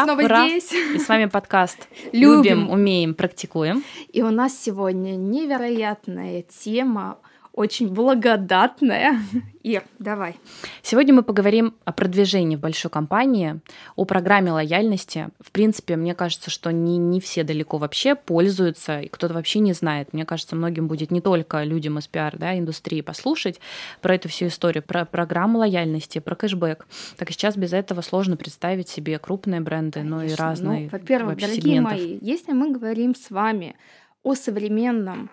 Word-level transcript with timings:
мы 0.00 0.04
снова 0.04 0.22
ура. 0.22 0.48
здесь. 0.48 0.72
И 0.72 0.98
с 0.98 1.08
вами 1.08 1.26
подкаст 1.26 1.88
Любим. 2.12 2.42
Любим, 2.42 2.70
умеем, 2.70 3.14
практикуем. 3.14 3.82
И 4.12 4.22
у 4.22 4.30
нас 4.30 4.58
сегодня 4.58 5.16
невероятная 5.16 6.42
тема 6.42 7.18
очень 7.56 7.88
благодатная. 7.88 9.18
Ир, 9.62 9.82
давай. 9.98 10.36
Сегодня 10.82 11.14
мы 11.14 11.22
поговорим 11.22 11.74
о 11.86 11.92
продвижении 11.92 12.54
в 12.54 12.60
большой 12.60 12.90
компании, 12.90 13.60
о 13.96 14.04
программе 14.04 14.52
лояльности. 14.52 15.30
В 15.40 15.50
принципе, 15.50 15.96
мне 15.96 16.14
кажется, 16.14 16.50
что 16.50 16.70
не, 16.70 16.98
не 16.98 17.18
все 17.18 17.42
далеко 17.42 17.78
вообще 17.78 18.14
пользуются, 18.14 19.00
и 19.00 19.08
кто-то 19.08 19.34
вообще 19.34 19.60
не 19.60 19.72
знает. 19.72 20.12
Мне 20.12 20.26
кажется, 20.26 20.54
многим 20.54 20.86
будет 20.86 21.10
не 21.10 21.22
только 21.22 21.64
людям 21.64 21.98
из 21.98 22.06
пиар, 22.06 22.36
да, 22.36 22.56
индустрии 22.56 23.00
послушать 23.00 23.58
про 24.02 24.14
эту 24.14 24.28
всю 24.28 24.48
историю, 24.48 24.82
про 24.82 25.06
программу 25.06 25.58
лояльности, 25.58 26.18
про 26.18 26.36
кэшбэк. 26.36 26.86
Так 27.16 27.30
сейчас 27.30 27.56
без 27.56 27.72
этого 27.72 28.02
сложно 28.02 28.36
представить 28.36 28.90
себе 28.90 29.18
крупные 29.18 29.62
бренды, 29.62 30.00
Конечно. 30.00 30.16
но 30.16 30.22
и 30.22 30.34
разные. 30.34 30.80
Ну, 30.84 30.88
во-первых, 30.90 31.38
дорогие 31.38 31.62
сегментов. 31.62 31.92
мои, 31.92 32.18
если 32.20 32.52
мы 32.52 32.70
говорим 32.70 33.14
с 33.14 33.30
вами 33.30 33.76
о 34.22 34.34
современном 34.34 35.30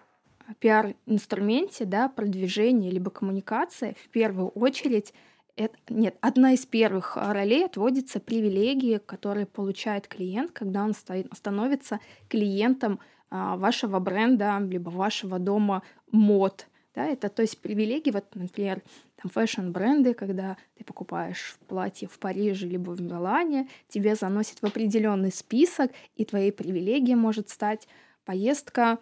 пиар-инструменте, 0.60 1.86
да, 1.86 2.10
продвижение 2.10 2.92
либо 2.92 3.12
коммуникация, 3.12 3.96
в 4.04 4.10
первую 4.10 4.50
очередь, 4.50 5.14
это, 5.56 5.76
нет, 5.90 6.16
одна 6.22 6.54
из 6.54 6.66
первых 6.66 7.16
ролей 7.16 7.66
отводится 7.66 8.20
привилегии, 8.20 8.98
которые 8.98 9.46
получает 9.46 10.08
клиент, 10.08 10.52
когда 10.52 10.84
он 10.84 10.94
стоит, 10.94 11.28
становится 11.34 12.00
клиентом 12.28 13.00
а, 13.30 13.56
вашего 13.58 14.00
бренда, 14.00 14.60
либо 14.60 14.90
вашего 14.90 15.40
дома 15.40 15.84
мод. 16.12 16.68
Да, 16.96 17.06
это 17.06 17.30
то 17.30 17.42
есть 17.42 17.60
привилегии, 17.60 18.12
вот, 18.12 18.26
например, 18.36 18.84
там 19.16 19.32
fashion-бренды, 19.32 20.14
когда 20.14 20.58
ты 20.78 20.84
покупаешь 20.84 21.58
платье 21.68 22.08
в 22.08 22.20
Париже 22.20 22.68
либо 22.68 22.92
в 22.92 23.02
Милане, 23.02 23.68
тебе 23.88 24.14
заносят 24.14 24.60
в 24.60 24.66
определенный 24.66 25.32
список, 25.32 25.92
и 26.16 26.26
твоей 26.26 26.52
привилегией 26.52 27.16
может 27.16 27.50
стать 27.50 27.88
поездка 28.26 29.00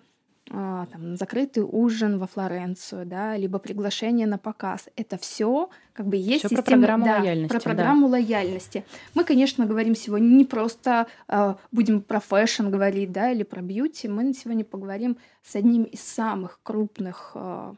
а, 0.53 0.85
там, 0.87 1.15
закрытый 1.15 1.63
ужин 1.63 2.19
во 2.19 2.27
Флоренцию, 2.27 3.05
да, 3.05 3.37
либо 3.37 3.57
приглашение 3.57 4.27
на 4.27 4.37
показ. 4.37 4.89
Это 4.97 5.17
все 5.17 5.69
как 5.93 6.07
бы 6.07 6.17
есть 6.17 6.39
всё 6.39 6.49
система, 6.49 6.63
про 6.63 6.71
программу 6.71 7.05
да, 7.05 7.19
лояльности. 7.19 7.53
Про 7.53 7.59
программу 7.61 8.07
да. 8.07 8.11
лояльности. 8.11 8.85
Мы, 9.13 9.23
конечно, 9.23 9.65
говорим 9.65 9.95
сегодня 9.95 10.27
не 10.27 10.43
просто 10.43 11.07
э, 11.29 11.55
будем 11.71 12.01
про 12.01 12.19
fashion 12.19 12.67
говорить, 12.69 13.13
да, 13.13 13.31
или 13.31 13.43
про 13.43 13.61
beauty. 13.61 14.09
Мы 14.09 14.33
сегодня 14.33 14.65
поговорим 14.65 15.17
с 15.41 15.55
одним 15.55 15.83
из 15.83 16.01
самых 16.01 16.59
крупных 16.63 17.31
э, 17.35 17.73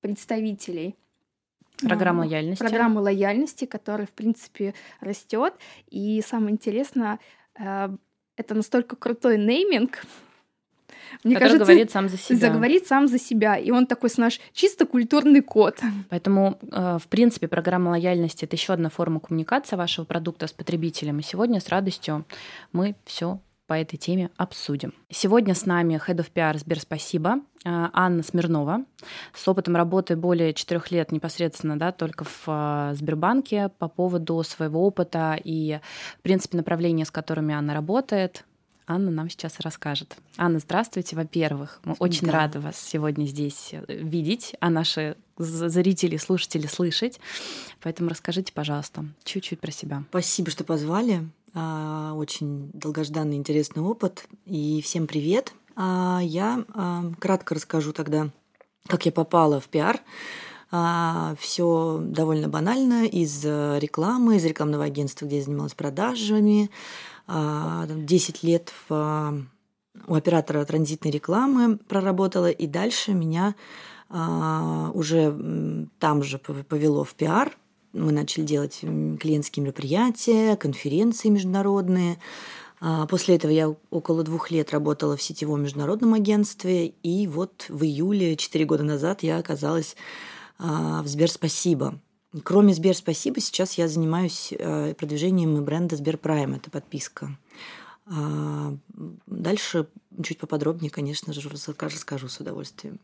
представителей 0.00 0.96
Программа 1.82 2.20
лояльности. 2.20 2.62
Программы 2.62 3.00
лояльности, 3.00 3.64
которая, 3.66 4.06
в 4.06 4.12
принципе, 4.12 4.74
растет. 5.00 5.54
И 5.90 6.22
самое 6.26 6.52
интересное, 6.52 7.18
э, 7.58 7.90
это 8.36 8.54
настолько 8.54 8.96
крутой 8.96 9.36
нейминг, 9.36 10.04
мне 11.22 11.36
кажется, 11.36 11.64
говорит 11.64 11.90
сам 11.90 12.08
за 12.08 12.18
себя. 12.18 12.38
Заговорит 12.38 12.86
сам 12.86 13.08
за 13.08 13.18
себя. 13.18 13.56
И 13.56 13.70
он 13.70 13.86
такой 13.86 14.10
наш 14.16 14.40
чисто 14.52 14.86
культурный 14.86 15.40
код. 15.40 15.80
Поэтому, 16.10 16.58
э, 16.70 16.98
в 17.00 17.08
принципе, 17.08 17.48
программа 17.48 17.90
лояльности 17.90 18.44
это 18.44 18.56
еще 18.56 18.72
одна 18.72 18.90
форма 18.90 19.20
коммуникации 19.20 19.76
вашего 19.76 20.04
продукта 20.04 20.46
с 20.46 20.52
потребителем. 20.52 21.18
И 21.18 21.22
сегодня 21.22 21.60
с 21.60 21.68
радостью 21.68 22.24
мы 22.72 22.94
все 23.04 23.40
по 23.66 23.74
этой 23.74 23.96
теме 23.96 24.30
обсудим. 24.36 24.92
Сегодня 25.10 25.54
с 25.54 25.64
нами 25.64 25.94
Head 25.94 26.16
of 26.16 26.30
PR 26.34 26.58
Сбер 26.58 26.80
Спасибо, 26.80 27.36
э, 27.36 27.40
Анна 27.64 28.22
Смирнова, 28.22 28.84
с 29.32 29.48
опытом 29.48 29.76
работы 29.76 30.16
более 30.16 30.52
четырех 30.52 30.90
лет 30.90 31.12
непосредственно, 31.12 31.78
да, 31.78 31.92
только 31.92 32.24
в 32.24 32.44
э, 32.46 32.94
Сбербанке 32.94 33.70
по 33.78 33.88
поводу 33.88 34.42
своего 34.42 34.86
опыта 34.86 35.38
и, 35.42 35.80
в 36.18 36.22
принципе, 36.22 36.58
направления, 36.58 37.04
с 37.06 37.10
которыми 37.10 37.54
Анна 37.54 37.74
работает, 37.74 38.44
Анна 38.86 39.10
нам 39.10 39.30
сейчас 39.30 39.60
расскажет. 39.60 40.16
Анна, 40.36 40.58
здравствуйте, 40.58 41.16
во-первых. 41.16 41.80
Мы 41.84 41.94
очень 41.98 42.26
да. 42.26 42.32
рады 42.32 42.60
вас 42.60 42.78
сегодня 42.78 43.24
здесь 43.24 43.70
э, 43.72 43.82
видеть, 43.88 44.54
а 44.60 44.68
наши 44.68 45.16
зрители, 45.38 46.18
слушатели 46.18 46.66
слышать. 46.66 47.18
Поэтому 47.82 48.10
расскажите, 48.10 48.52
пожалуйста, 48.52 49.06
чуть-чуть 49.24 49.58
про 49.60 49.70
себя. 49.70 50.04
Спасибо, 50.10 50.50
что 50.50 50.64
позвали. 50.64 51.26
А, 51.54 52.12
очень 52.14 52.70
долгожданный 52.74 53.36
интересный 53.36 53.82
опыт. 53.82 54.26
И 54.44 54.82
всем 54.82 55.06
привет. 55.06 55.54
А, 55.76 56.20
я 56.22 56.64
а, 56.74 57.04
кратко 57.18 57.54
расскажу 57.54 57.94
тогда, 57.94 58.28
как 58.86 59.06
я 59.06 59.12
попала 59.12 59.60
в 59.60 59.68
пиар. 59.68 60.00
Все 61.38 62.00
довольно 62.02 62.48
банально 62.48 63.06
из 63.06 63.44
э, 63.44 63.78
рекламы, 63.78 64.38
из 64.38 64.44
рекламного 64.44 64.82
агентства, 64.82 65.24
где 65.24 65.36
я 65.36 65.42
занималась 65.44 65.74
продажами. 65.74 66.68
10 67.26 67.28
а, 67.28 68.46
лет 68.46 68.72
в, 68.88 69.46
у 70.06 70.14
оператора 70.14 70.64
транзитной 70.64 71.10
рекламы 71.10 71.78
проработала, 71.78 72.50
и 72.50 72.66
дальше 72.66 73.12
меня 73.12 73.54
а, 74.10 74.90
уже 74.94 75.88
там 75.98 76.22
же 76.22 76.38
повело 76.38 77.04
в 77.04 77.14
пиар. 77.14 77.56
Мы 77.92 78.12
начали 78.12 78.44
делать 78.44 78.80
клиентские 78.80 79.62
мероприятия, 79.62 80.56
конференции 80.56 81.28
международные. 81.28 82.18
А, 82.80 83.06
после 83.06 83.36
этого 83.36 83.52
я 83.52 83.74
около 83.90 84.22
двух 84.22 84.50
лет 84.50 84.72
работала 84.72 85.16
в 85.16 85.22
сетевом 85.22 85.62
международном 85.62 86.14
агентстве, 86.14 86.88
и 86.88 87.26
вот 87.26 87.66
в 87.68 87.84
июле, 87.84 88.36
четыре 88.36 88.66
года 88.66 88.82
назад, 88.82 89.22
я 89.22 89.38
оказалась 89.38 89.96
в 90.58 91.02
Сбер 91.06 91.30
Спасибо. 91.30 91.98
Кроме 92.42 92.74
Сбер 92.74 92.96
Спасибо, 92.96 93.40
сейчас 93.40 93.74
я 93.74 93.88
занимаюсь 93.88 94.52
э, 94.56 94.94
продвижением 94.94 95.62
бренда 95.64 95.96
Сбер 95.96 96.18
Прайм. 96.18 96.54
Это 96.54 96.70
подписка. 96.70 97.36
А, 98.06 98.74
дальше 99.26 99.86
чуть 100.22 100.38
поподробнее, 100.38 100.90
конечно 100.90 101.32
же, 101.32 101.48
расскажу 101.48 102.28
с 102.28 102.38
удовольствием. 102.38 103.00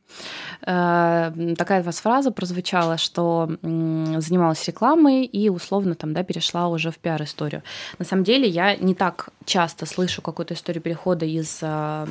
Э, 0.63 1.33
такая 1.57 1.81
у 1.81 1.85
вас 1.85 2.01
фраза 2.01 2.31
прозвучала, 2.31 2.99
что 2.99 3.51
занималась 3.63 4.67
рекламой 4.69 5.25
и 5.25 5.49
условно 5.49 5.95
там, 5.95 6.13
да, 6.13 6.23
перешла 6.23 6.69
уже 6.69 6.91
в 6.91 6.99
пиар-историю. 6.99 7.63
На 7.99 8.05
самом 8.05 8.25
деле 8.25 8.47
я 8.47 8.77
не 8.77 8.95
так 8.95 9.31
часто 9.47 9.87
слышу 9.87 10.23
какую-то 10.23 10.55
историю 10.55 10.83
перехода 10.83 11.25
из 11.25 11.61
э, 11.63 12.07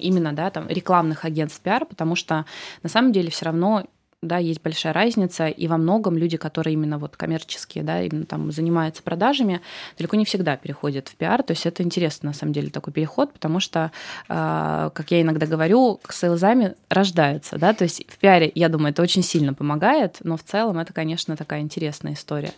именно, 0.00 0.32
да, 0.32 0.50
там, 0.50 0.68
рекламных 0.68 1.24
агентств 1.24 1.60
в 1.60 1.62
пиар, 1.62 1.86
потому 1.86 2.14
что 2.14 2.44
на 2.82 2.88
самом 2.90 3.12
деле 3.12 3.30
все 3.30 3.46
равно 3.46 3.86
да, 4.20 4.38
есть 4.38 4.60
большая 4.62 4.92
разница, 4.92 5.46
и 5.46 5.68
во 5.68 5.76
многом 5.76 6.18
люди, 6.18 6.36
которые 6.36 6.74
именно 6.74 6.98
вот 6.98 7.16
коммерческие, 7.16 7.84
да, 7.84 8.02
именно 8.02 8.26
там 8.26 8.50
занимаются 8.50 9.00
продажами, 9.00 9.60
далеко 9.96 10.16
не 10.16 10.24
всегда 10.24 10.56
переходят 10.56 11.06
в 11.06 11.14
пиар, 11.14 11.44
то 11.44 11.52
есть 11.52 11.66
это 11.66 11.84
интересно 11.84 12.30
на 12.30 12.34
самом 12.34 12.52
деле 12.52 12.70
такой 12.70 12.92
переход, 12.92 13.32
потому 13.32 13.60
что, 13.60 13.92
э, 14.28 14.90
как 14.92 15.10
я 15.10 15.22
иногда 15.22 15.46
говорю, 15.46 16.00
к 16.02 16.12
сейлзами 16.12 16.74
рождаются, 16.88 17.58
да, 17.58 17.72
то 17.72 17.84
есть 17.84 18.04
в 18.08 18.18
пиаре, 18.18 18.50
я 18.56 18.68
думаю, 18.68 18.90
это 18.90 19.02
очень 19.02 19.22
сильно 19.22 19.54
помогает, 19.54 20.16
но 20.24 20.36
в 20.36 20.42
целом 20.42 20.80
это, 20.80 20.92
конечно, 20.92 21.36
такая 21.36 21.60
интересная 21.60 22.14
история. 22.14 22.52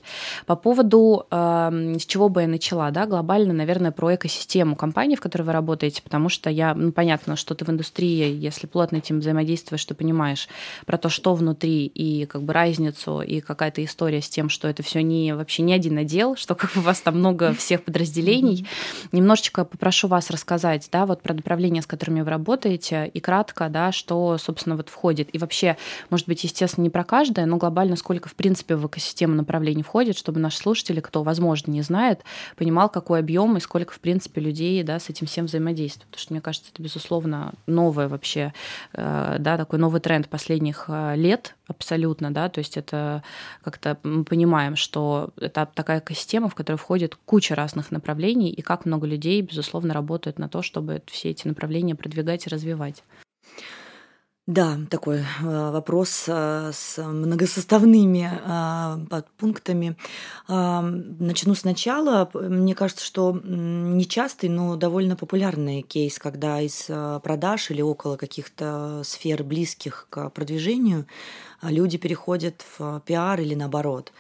По 0.47 0.57
поводу, 0.57 1.27
э, 1.31 1.95
с 2.01 2.07
чего 2.07 2.31
бы 2.31 2.41
я 2.41 2.49
начала, 2.49 2.91
да, 2.91 3.05
глобально, 3.05 3.53
наверное, 3.53 3.91
про 3.91 4.15
экосистему 4.15 4.77
компании, 4.77 5.15
в 5.15 5.21
которой 5.21 5.43
вы 5.43 5.53
работаете, 5.53 6.01
потому 6.01 6.31
что 6.31 6.49
я, 6.49 6.75
ну, 6.75 6.91
понятно, 6.91 7.37
что 7.37 7.55
ты 7.55 7.67
в 7.67 7.69
индустрии, 7.69 8.35
если 8.35 8.67
плотно 8.67 8.97
этим 8.97 9.21
взаимодействуешь, 9.21 9.85
ты 9.85 9.95
понимаешь 9.95 10.49
про 10.87 10.97
то, 10.97 11.11
что 11.11 11.35
внутри 11.35 11.50
внутри 11.51 11.87
и 11.87 12.27
как 12.27 12.43
бы 12.43 12.53
разницу 12.53 13.21
и 13.21 13.41
какая-то 13.41 13.85
история 13.85 14.23
с 14.23 14.29
тем, 14.29 14.49
что 14.49 14.69
это 14.69 14.83
все 14.83 15.03
не 15.03 15.35
вообще 15.35 15.63
не 15.63 15.73
один 15.73 15.99
отдел, 15.99 16.37
что 16.37 16.55
как 16.55 16.73
бы 16.75 16.81
у 16.81 16.85
вас 16.85 17.01
там 17.01 17.19
много 17.19 17.53
всех 17.55 17.83
подразделений. 17.83 18.67
Немножечко 19.11 19.65
попрошу 19.65 20.07
вас 20.07 20.31
рассказать, 20.31 20.89
да, 20.93 21.07
вот 21.07 21.23
про 21.23 21.35
направления, 21.35 21.83
с 21.83 21.87
которыми 21.87 22.21
вы 22.21 22.31
работаете, 22.31 23.11
и 23.13 23.21
кратко, 23.21 23.69
да, 23.69 23.91
что, 23.91 24.39
собственно, 24.39 24.77
вот 24.77 24.89
входит. 24.89 25.29
И 25.33 25.39
вообще, 25.39 25.77
может 26.09 26.29
быть, 26.29 26.45
естественно, 26.45 26.85
не 26.85 26.91
про 26.91 27.05
каждое, 27.05 27.47
но 27.47 27.57
глобально 27.57 27.97
сколько, 27.97 28.29
в 28.29 28.35
принципе, 28.35 28.77
в 28.77 28.87
экосистему 28.87 29.35
направлений 29.35 29.83
входит, 29.83 30.17
чтобы 30.17 30.39
наши 30.39 30.59
слушатели, 30.59 31.01
кто, 31.01 31.23
возможно, 31.23 31.73
не 31.73 31.83
знает, 31.83 32.21
понимал, 32.57 32.89
какой 32.89 33.19
объем 33.19 33.57
и 33.57 33.61
сколько, 33.61 33.93
в 33.93 34.01
принципе, 34.01 34.41
людей, 34.41 34.83
да, 34.83 35.01
с 35.01 35.11
этим 35.11 35.27
всем 35.27 35.47
взаимодействует. 35.47 36.07
Потому 36.11 36.21
что, 36.21 36.33
мне 36.33 36.41
кажется, 36.41 36.71
это, 36.73 36.83
безусловно, 36.83 37.53
новое 37.67 38.09
вообще, 38.09 38.53
э, 38.93 39.37
да, 39.39 39.57
такой 39.57 39.79
новый 39.79 40.01
тренд 40.01 40.29
последних 40.29 40.85
э, 40.89 41.15
лет, 41.17 41.40
лет 41.41 41.57
абсолютно, 41.67 42.31
да, 42.31 42.49
то 42.49 42.59
есть 42.61 42.77
это 42.77 43.23
как-то 43.63 43.97
мы 44.03 44.25
понимаем, 44.25 44.77
что 44.77 45.31
это 45.41 45.67
такая 45.75 46.03
система, 46.09 46.49
в 46.49 46.55
которой 46.55 46.77
входит 46.77 47.15
куча 47.15 47.55
разных 47.55 47.91
направлений, 47.91 48.51
и 48.51 48.63
как 48.63 48.87
много 48.87 49.07
людей, 49.07 49.43
безусловно, 49.43 49.95
работают 49.95 50.39
на 50.39 50.49
то, 50.49 50.63
чтобы 50.63 51.03
все 51.07 51.31
эти 51.31 51.49
направления 51.49 51.95
продвигать 51.95 52.47
и 52.47 52.51
развивать. 52.51 53.05
Да, 54.51 54.79
такой 54.91 55.19
э, 55.19 55.71
вопрос 55.71 56.25
э, 56.27 56.73
с 56.75 57.01
многосоставными 57.01 58.29
э, 58.35 59.07
подпунктами. 59.09 59.97
Начну 60.49 61.55
сначала. 61.55 62.29
Мне 62.35 62.75
кажется, 62.75 63.05
что 63.05 63.41
нечастый, 63.45 64.49
но 64.49 64.75
довольно 64.75 65.15
популярный 65.15 65.83
кейс, 65.83 66.19
когда 66.19 66.61
из 66.61 66.91
продаж 67.23 67.71
или 67.71 67.81
около 67.81 68.17
каких-то 68.17 69.03
сфер 69.05 69.45
близких 69.45 70.09
к 70.11 70.31
продвижению 70.31 71.07
люди 71.63 71.99
переходят 71.99 72.65
в 72.79 73.03
пиар 73.05 73.41
или 73.41 73.55
наоборот. 73.55 74.13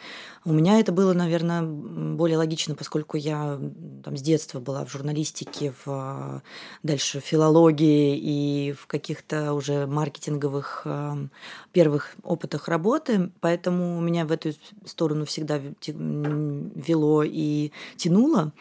У 0.47 0.53
меня 0.55 0.81
это 0.81 0.91
было, 0.91 1.13
наверное, 1.13 1.61
более 1.63 2.39
логично, 2.39 2.75
поскольку 2.75 3.19
я 3.19 3.61
там, 4.03 4.17
с 4.17 4.23
детства 4.23 4.59
была 4.59 4.87
в 4.87 4.91
журналистике, 4.91 5.75
в 5.85 6.43
дальше 6.83 7.21
в 7.21 7.25
филологии 7.25 8.17
и 8.17 8.73
в 8.73 8.87
каких-то 8.87 9.53
уже 9.53 9.87
маркетинговых 9.87 10.83
эм, 10.87 11.31
первых 11.73 12.15
опытах 12.23 12.69
работы, 12.69 13.31
поэтому 13.41 14.01
меня 14.01 14.25
в 14.25 14.33
эту 14.33 14.53
сторону 14.87 15.27
всегда 15.27 15.61
вело 15.87 17.23
и 17.23 17.71
тянуло. 17.97 18.53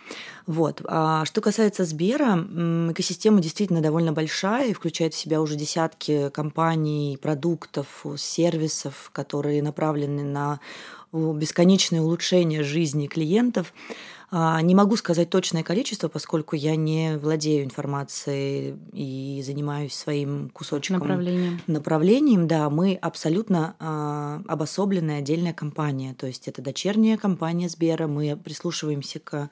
Вот. 0.47 0.81
А 0.85 1.23
что 1.23 1.39
касается 1.39 1.85
Сбера, 1.85 2.35
экосистема 2.91 3.39
действительно 3.39 3.81
довольно 3.81 4.11
большая 4.11 4.69
и 4.69 4.73
включает 4.73 5.13
в 5.13 5.17
себя 5.17 5.41
уже 5.41 5.55
десятки 5.55 6.29
компаний, 6.29 7.17
продуктов, 7.21 8.05
сервисов, 8.17 8.68
которые 9.11 9.61
направлены 9.63 10.23
на 10.23 10.59
бесконечное 11.11 12.01
улучшение 12.01 12.63
жизни 12.63 13.07
клиентов. 13.07 13.73
А, 14.31 14.61
не 14.61 14.75
могу 14.75 14.95
сказать 14.95 15.31
точное 15.31 15.63
количество, 15.63 16.07
поскольку 16.07 16.55
я 16.55 16.75
не 16.75 17.17
владею 17.17 17.63
информацией 17.63 18.75
и 18.93 19.41
занимаюсь 19.43 19.95
своим 19.95 20.49
кусочком 20.49 20.99
направлением. 20.99 21.59
направлением. 21.65 22.47
Да, 22.47 22.69
мы 22.69 22.93
абсолютно 22.93 23.75
а, 23.79 24.41
обособленная 24.47 25.19
отдельная 25.19 25.53
компания. 25.53 26.13
То 26.13 26.27
есть 26.27 26.47
это 26.47 26.61
дочерняя 26.61 27.17
компания 27.17 27.69
Сбера. 27.69 28.05
Мы 28.05 28.37
прислушиваемся 28.37 29.19
к 29.19 29.49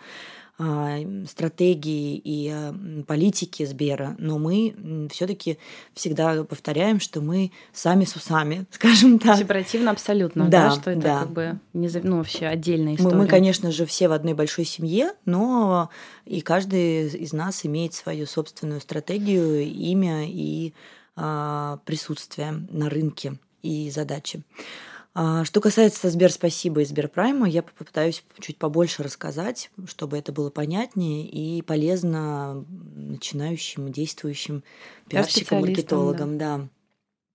стратегии 1.28 2.18
и 2.18 2.50
а, 2.50 2.74
политики 3.06 3.64
Сбера, 3.64 4.16
но 4.18 4.40
мы 4.40 5.08
все-таки 5.12 5.60
всегда 5.94 6.44
повторяем, 6.44 7.00
что 7.00 7.22
мы 7.22 7.52
сами 7.74 8.06
с 8.06 8.16
усами, 8.16 8.66
скажем 8.72 9.20
так. 9.20 9.38
Сепаративно 9.38 9.92
абсолютно, 9.92 10.50
да, 10.50 10.70
да 10.70 10.72
что 10.72 10.92
это 10.92 11.02
да. 11.02 11.20
как 11.20 11.32
бы 11.32 11.60
не, 11.74 11.90
ну, 12.02 12.18
вообще 12.18 12.48
отдельная 12.48 12.96
история. 12.96 13.16
Мы, 13.16 13.24
мы, 13.24 13.28
конечно 13.28 13.72
же, 13.72 13.86
все 13.86 14.08
в 14.08 14.14
одной 14.14 14.34
большой 14.34 14.66
семье, 14.66 15.14
но 15.26 15.92
и 16.26 16.42
каждый 16.42 17.08
из 17.08 17.34
нас 17.34 17.64
имеет 17.64 17.94
свою 17.94 18.26
собственную 18.26 18.82
стратегию, 18.82 19.62
имя 19.62 20.26
и 20.28 20.74
а, 21.16 21.80
присутствие 21.86 22.66
на 22.72 22.90
рынке 22.90 23.38
и 23.62 23.92
задачи. 23.92 24.42
А, 25.20 25.46
что 25.46 25.62
касается 25.62 26.12
Сбер 26.12 26.32
Спасибо 26.32 26.82
и 26.82 26.86
Сберпрайма, 26.86 27.50
я 27.50 27.64
попытаюсь 27.64 28.24
чуть 28.40 28.58
побольше 28.58 29.02
рассказать, 29.02 29.72
чтобы 29.88 30.16
это 30.16 30.32
было 30.32 30.52
понятнее 30.52 31.28
и 31.28 31.64
полезно 31.64 32.64
начинающим, 32.70 33.92
действующим 33.92 34.64
пиарщикам, 35.10 35.62
маркетологам. 35.62 36.38
Да. 36.38 36.58
Да. 36.58 36.68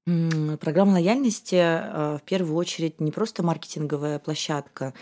Программа 0.04 0.94
лояльности 0.94 1.54
э, 1.54 2.18
в 2.18 2.22
первую 2.24 2.56
очередь 2.56 3.00
не 3.00 3.12
просто 3.12 3.44
маркетинговая 3.44 4.18
площадка, 4.18 4.94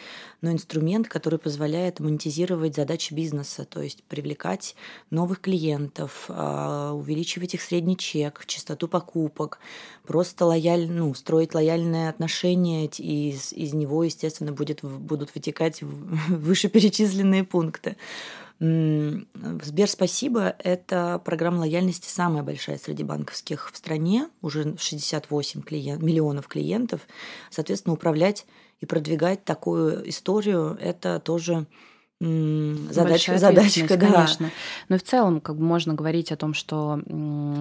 но 0.43 0.53
инструмент, 0.53 1.09
который 1.09 1.39
позволяет 1.39 2.01
монетизировать 2.01 2.77
задачи 2.77 3.15
бизнеса, 3.15 3.65
то 3.65 3.81
есть 3.81 4.05
привлекать 4.05 4.77
новых 5.09 5.41
клиентов, 5.41 6.27
а, 6.29 6.93
увеличивать 6.93 7.55
их 7.55 7.63
средний 7.63 7.97
чек, 7.97 8.45
частоту 8.45 8.89
покупок, 8.89 9.59
просто 10.07 10.45
лояль, 10.45 10.91
ну, 10.91 11.15
строить 11.15 11.55
лояльные 11.55 12.11
отношения, 12.11 12.85
и 12.85 13.31
из, 13.31 13.55
из 13.55 13.73
него, 13.73 14.05
естественно, 14.05 14.53
будет, 14.53 14.83
будут 14.83 15.35
вытекать 15.35 15.81
вышеперечисленные 16.29 17.45
пункты. 17.45 17.97
Сбер 18.61 19.89
Спасибо– 19.89 20.55
это 20.59 21.19
программа 21.25 21.61
лояльности 21.61 22.11
самая 22.11 22.43
большая 22.43 22.77
среди 22.77 23.03
банковских 23.05 23.71
в 23.73 23.77
стране, 23.77 24.29
уже 24.43 24.77
68 24.77 25.63
клиент, 25.63 26.03
миллионов 26.03 26.47
клиентов. 26.47 27.01
Соответственно, 27.51 27.95
управлять 27.95 28.45
и 28.81 28.87
продвигать 28.87 29.47
такую 29.47 30.07
историю– 30.11 30.77
это 30.81 31.21
тоже 31.21 31.67
задачка, 32.21 33.39
задачка, 33.39 33.97
да. 33.97 34.07
конечно. 34.07 34.51
Но 34.91 34.99
в 34.99 35.03
целом, 35.03 35.41
как 35.41 35.57
бы 35.57 35.65
можно 35.65 35.95
говорить 35.95 36.33
о 36.33 36.37
том, 36.37 36.53
что 36.53 37.01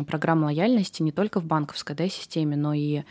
программа 0.08 0.46
лояльности 0.46 1.02
не 1.02 1.14
только 1.14 1.40
в 1.40 1.46
банковской 1.46 1.96
да, 1.96 2.10
системе, 2.10 2.58
но 2.58 2.74
и 2.74 3.04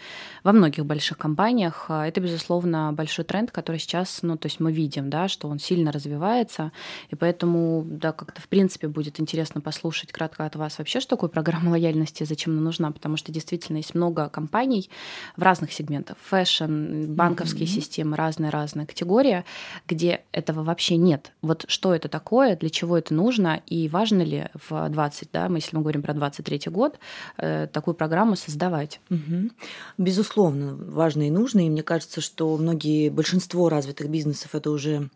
во 0.44 0.52
многих 0.52 0.84
больших 0.84 1.16
компаниях. 1.16 1.86
А, 1.88 2.06
это, 2.06 2.20
безусловно, 2.20 2.92
большой 2.92 3.24
тренд, 3.24 3.50
который 3.50 3.78
сейчас, 3.78 4.18
ну, 4.20 4.36
то 4.36 4.46
есть 4.46 4.60
мы 4.60 4.72
видим, 4.72 5.08
да, 5.08 5.28
что 5.28 5.48
он 5.48 5.58
сильно 5.58 5.90
развивается, 5.90 6.70
и 7.08 7.14
поэтому, 7.14 7.82
да, 7.86 8.12
как-то 8.12 8.42
в 8.42 8.48
принципе 8.48 8.88
будет 8.88 9.18
интересно 9.18 9.62
послушать 9.62 10.12
кратко 10.12 10.44
от 10.44 10.54
вас 10.56 10.78
вообще, 10.78 11.00
что 11.00 11.16
такое 11.16 11.30
программа 11.30 11.70
лояльности, 11.70 12.24
зачем 12.24 12.52
она 12.52 12.60
нужна, 12.60 12.90
потому 12.90 13.16
что 13.16 13.32
действительно 13.32 13.78
есть 13.78 13.94
много 13.94 14.28
компаний 14.28 14.90
в 15.36 15.42
разных 15.42 15.72
сегментах, 15.72 16.18
fashion, 16.22 17.06
банковские 17.06 17.66
mm-hmm. 17.66 17.70
системы, 17.70 18.16
разные-разные 18.16 18.86
категории, 18.86 19.44
где 19.86 20.24
этого 20.32 20.62
вообще 20.62 20.96
нет 20.96 21.32
вот 21.42 21.64
что 21.68 21.94
это 21.94 22.08
такое, 22.08 22.56
для 22.56 22.70
чего 22.70 22.98
это 22.98 23.14
нужно, 23.14 23.62
и 23.66 23.88
важно 23.88 24.22
ли 24.22 24.48
в 24.68 24.88
20, 24.88 25.28
да, 25.32 25.48
мы, 25.48 25.58
если 25.58 25.76
мы 25.76 25.82
говорим 25.82 26.02
про 26.02 26.14
23 26.14 26.62
год, 26.66 26.98
э, 27.36 27.66
такую 27.72 27.94
программу 27.94 28.36
создавать? 28.36 29.00
Угу. 29.10 29.50
Безусловно, 29.98 30.74
важно 30.74 31.26
и 31.26 31.30
нужно, 31.30 31.66
и 31.66 31.70
мне 31.70 31.82
кажется, 31.82 32.20
что 32.20 32.56
многие, 32.56 33.08
большинство 33.10 33.68
развитых 33.68 34.08
бизнесов 34.08 34.54
это 34.54 34.70
уже 34.70 35.10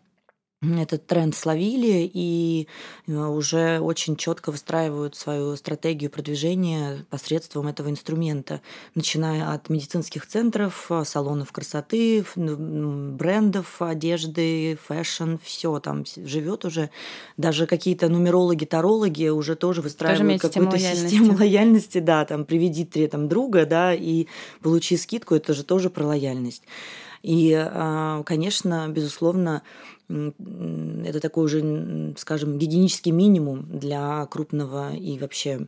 этот 0.77 1.05
тренд 1.07 1.35
словили 1.35 2.09
и 2.13 2.67
э, 3.07 3.13
уже 3.13 3.79
очень 3.79 4.15
четко 4.15 4.51
выстраивают 4.51 5.15
свою 5.15 5.55
стратегию 5.55 6.09
продвижения 6.09 7.05
посредством 7.09 7.67
этого 7.67 7.89
инструмента, 7.89 8.61
начиная 8.95 9.51
от 9.51 9.69
медицинских 9.69 10.25
центров, 10.27 10.87
э, 10.89 11.03
салонов 11.05 11.51
красоты, 11.51 12.23
брендов 12.35 13.81
одежды, 13.81 14.77
fashion, 14.87 15.35
все 15.43 15.79
там 15.79 16.05
живет 16.15 16.65
уже. 16.65 16.89
Даже 17.37 17.67
какие-то 17.67 18.09
нумерологи, 18.09 18.65
тарологи 18.65 19.27
уже 19.27 19.55
тоже 19.55 19.81
выстраивают 19.81 20.41
какую-то 20.41 20.79
систему 20.79 21.37
лояльности, 21.37 21.99
да, 21.99 22.25
там 22.25 22.45
приведи 22.45 22.85
три 22.85 23.07
там 23.07 23.27
друга, 23.27 23.65
да, 23.65 23.93
и 23.93 24.27
получи 24.61 24.97
скидку, 24.97 25.35
это 25.35 25.53
же 25.53 25.63
тоже 25.63 25.89
про 25.89 26.05
лояльность. 26.05 26.63
И, 27.23 27.53
э, 27.53 28.23
конечно, 28.25 28.89
безусловно, 28.89 29.63
это 31.05 31.19
такой 31.19 31.45
уже, 31.45 32.13
скажем, 32.17 32.57
гигиенический 32.57 33.11
минимум 33.11 33.67
для 33.79 34.25
крупного 34.27 34.93
и 34.93 35.17
вообще 35.19 35.67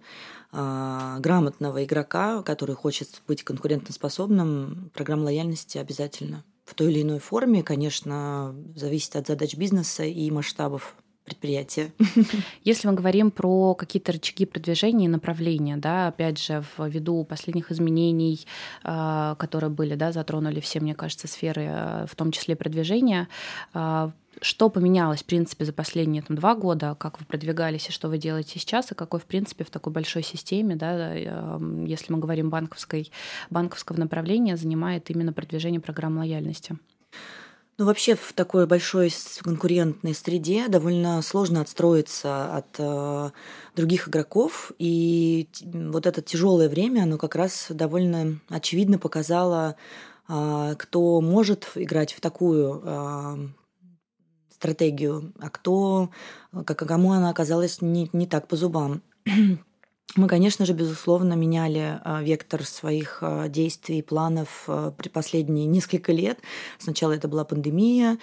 а, 0.52 1.20
грамотного 1.20 1.84
игрока, 1.84 2.42
который 2.44 2.76
хочет 2.76 3.22
быть 3.28 3.44
конкурентоспособным, 3.44 4.92
программа 4.94 5.26
лояльности 5.26 5.78
обязательно. 5.78 6.44
В 6.66 6.74
той 6.74 6.92
или 6.92 7.02
иной 7.02 7.20
форме, 7.20 7.62
конечно, 7.62 8.56
зависит 8.76 9.16
от 9.16 9.28
задач 9.28 9.56
бизнеса 9.56 10.04
и 10.04 10.32
масштабов 10.32 10.96
предприятия. 11.26 11.92
Если 12.64 12.88
мы 12.88 12.94
говорим 12.94 13.32
про 13.32 13.74
какие-то 13.74 14.12
рычаги 14.12 14.46
продвижения 14.46 15.06
и 15.06 15.10
направления, 15.10 15.76
да, 15.76 16.08
опять 16.08 16.40
же, 16.40 16.64
ввиду 16.78 17.24
последних 17.26 17.72
изменений, 17.72 18.46
а, 18.84 19.36
которые 19.36 19.72
были, 19.72 19.96
да, 19.96 20.12
затронули 20.12 20.60
все, 20.60 20.80
мне 20.80 20.94
кажется, 20.94 21.28
сферы, 21.28 21.68
а, 21.68 22.06
в 22.06 22.16
том 22.16 22.32
числе 22.32 22.56
продвижения, 22.56 23.28
что 24.42 24.70
поменялось, 24.70 25.24
в 25.24 25.26
принципе, 25.26 25.64
за 25.64 25.72
последние 25.72 26.22
там, 26.22 26.36
два 26.36 26.56
года, 26.56 26.96
как 27.00 27.22
вы 27.22 27.26
продвигались 27.26 27.88
и 27.88 27.92
что 27.94 28.10
вы 28.10 28.18
делаете 28.18 28.60
сейчас, 28.60 28.92
и 28.92 28.96
какой, 28.96 29.22
в 29.22 29.26
принципе, 29.26 29.64
в 29.64 29.70
такой 29.70 29.94
большой 29.94 30.24
системе, 30.24 30.76
да, 30.76 31.16
если 31.16 32.12
мы 32.12 32.20
говорим 32.20 32.50
банковской, 32.50 33.12
банковского 33.50 33.98
направления, 33.98 34.58
занимает 34.58 35.10
именно 35.10 35.32
продвижение 35.32 35.80
программ 35.80 36.18
лояльности? 36.18 36.78
Ну, 37.78 37.86
вообще 37.86 38.16
в 38.16 38.32
такой 38.32 38.68
большой 38.68 39.12
конкурентной 39.42 40.16
среде 40.16 40.70
довольно 40.70 41.22
сложно 41.22 41.60
отстроиться 41.60 42.56
от 42.56 42.68
э, 42.78 43.32
других 43.76 44.08
игроков. 44.08 44.72
И 44.80 45.50
вот 45.62 46.06
это 46.06 46.22
тяжелое 46.22 46.70
время, 46.70 47.04
оно 47.04 47.18
как 47.18 47.36
раз 47.36 47.68
довольно 47.70 48.40
очевидно 48.48 48.98
показало, 48.98 49.76
э, 50.30 50.76
кто 50.78 51.20
может 51.20 51.70
играть 51.76 52.14
в 52.14 52.22
такую 52.22 52.82
э, 52.82 53.48
стратегию, 54.50 55.34
а 55.40 55.50
кто, 55.50 56.12
как, 56.66 56.78
кому 56.78 57.12
она 57.12 57.30
оказалась 57.30 57.82
не, 57.82 58.10
не 58.14 58.26
так 58.26 58.48
по 58.48 58.56
зубам. 58.56 59.02
Мы, 60.16 60.28
конечно 60.28 60.66
же, 60.66 60.74
безусловно, 60.74 61.34
меняли 61.34 62.00
а, 62.04 62.22
вектор 62.22 62.64
своих 62.64 63.20
а, 63.22 63.50
действий 63.50 64.02
планов 64.02 64.64
а, 64.68 64.92
при 64.92 65.10
последние 65.10 65.66
несколько 65.66 66.14
лет. 66.14 66.40
Сначала 66.80 67.14
это 67.14 67.28
была 67.28 67.44
пандемия, 67.44 68.18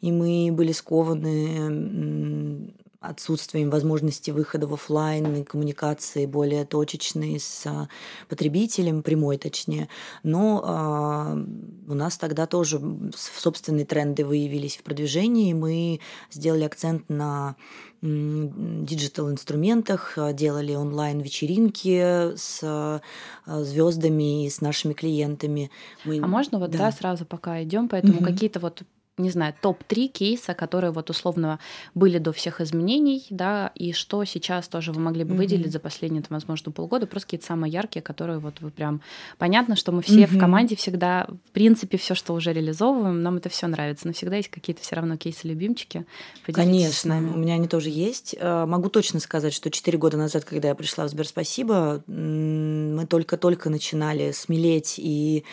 и 0.00 0.12
мы 0.12 0.50
были 0.52 0.72
скованы 0.72 2.72
отсутствием 3.00 3.70
возможности 3.70 4.30
выхода 4.32 4.66
в 4.66 4.74
офлайн 4.74 5.36
и 5.36 5.44
коммуникации 5.44 6.26
более 6.26 6.64
точечные 6.64 7.38
с 7.38 7.64
а, 7.66 7.88
потребителем, 8.28 9.02
прямой 9.02 9.38
точнее. 9.38 9.88
Но 10.24 10.62
э, 10.64 11.90
у 11.90 11.94
нас 11.94 12.18
тогда 12.18 12.46
тоже 12.46 12.80
собственные 13.14 13.86
тренды 13.86 14.24
выявились 14.24 14.76
в 14.76 14.82
продвижении. 14.82 15.52
Мы 15.52 16.00
сделали 16.30 16.64
акцент 16.64 17.08
на 17.08 17.56
digital 18.00 19.28
инструментах, 19.30 20.16
делали 20.32 20.74
онлайн 20.74 21.18
вечеринки 21.18 22.36
с 22.36 23.00
звездами 23.44 24.46
и 24.46 24.50
с 24.50 24.60
нашими 24.60 24.92
клиентами. 24.92 25.72
Мы... 26.04 26.20
А 26.22 26.26
можно 26.28 26.60
вот 26.60 26.70
да, 26.70 26.78
да 26.78 26.92
сразу 26.92 27.24
пока 27.24 27.60
идем, 27.62 27.88
поэтому 27.88 28.18
угу. 28.18 28.24
какие-то 28.24 28.60
вот 28.60 28.84
не 29.18 29.30
знаю, 29.30 29.54
топ-3 29.60 30.08
кейса, 30.08 30.54
которые 30.54 30.90
вот 30.90 31.10
условно 31.10 31.58
были 31.94 32.18
до 32.18 32.32
всех 32.32 32.60
изменений, 32.60 33.26
да, 33.30 33.72
и 33.74 33.92
что 33.92 34.24
сейчас 34.24 34.68
тоже 34.68 34.92
вы 34.92 35.00
могли 35.00 35.24
бы 35.24 35.34
mm-hmm. 35.34 35.36
выделить 35.36 35.72
за 35.72 35.80
последние, 35.80 36.22
там, 36.22 36.36
возможно, 36.36 36.72
полгода, 36.72 37.06
просто 37.06 37.26
какие-то 37.26 37.46
самые 37.46 37.72
яркие, 37.72 38.02
которые 38.02 38.38
вот 38.38 38.60
вы 38.60 38.70
прям... 38.70 39.00
Понятно, 39.38 39.76
что 39.76 39.92
мы 39.92 40.02
все 40.02 40.22
mm-hmm. 40.22 40.36
в 40.36 40.38
команде 40.38 40.76
всегда, 40.76 41.26
в 41.28 41.50
принципе, 41.50 41.98
все, 41.98 42.14
что 42.14 42.34
уже 42.34 42.52
реализовываем, 42.52 43.22
нам 43.22 43.36
это 43.36 43.48
все 43.48 43.66
нравится, 43.66 44.06
но 44.06 44.12
всегда 44.12 44.36
есть 44.36 44.48
какие-то 44.48 44.82
все 44.82 44.96
равно 44.96 45.16
кейсы-любимчики. 45.16 46.06
Конечно, 46.52 47.16
у 47.18 47.38
меня 47.38 47.54
они 47.54 47.68
тоже 47.68 47.90
есть. 47.90 48.34
Э, 48.38 48.64
могу 48.66 48.88
точно 48.88 49.20
сказать, 49.20 49.52
что 49.52 49.70
4 49.70 49.98
года 49.98 50.16
назад, 50.16 50.44
когда 50.44 50.68
я 50.68 50.74
пришла 50.74 51.04
в 51.04 51.08
Сбер 51.08 51.26
Спасибо, 51.26 52.02
мы 52.06 53.06
только-только 53.06 53.70
начинали 53.70 54.32
смелеть 54.32 54.94
и 54.98 55.44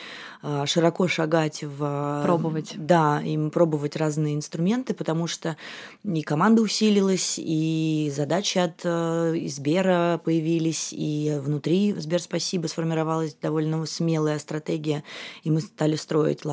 э, 0.44 0.66
широко 0.66 1.08
шагать 1.08 1.64
в... 1.64 2.22
Пробовать. 2.24 2.74
Да, 2.76 3.22
им 3.22 3.52
пробовать 3.56 3.96
разные 3.96 4.36
инструменты, 4.36 4.94
потому 4.94 5.28
что 5.28 5.56
и 6.04 6.22
команда 6.24 6.62
усилилась, 6.62 7.36
и 7.38 8.12
задачи 8.14 8.58
от 8.58 8.82
э, 8.84 9.48
Сбера 9.48 10.20
появились, 10.26 10.90
и 10.92 11.40
внутри 11.42 11.94
Сбер 11.98 12.22
Спасибо 12.22 12.68
сформировалась 12.68 13.34
довольно 13.42 13.86
смелая 13.86 14.40
стратегия, 14.40 15.06
и 15.46 15.52
мы 15.52 15.62
стали 15.62 15.96
строить 15.96 16.44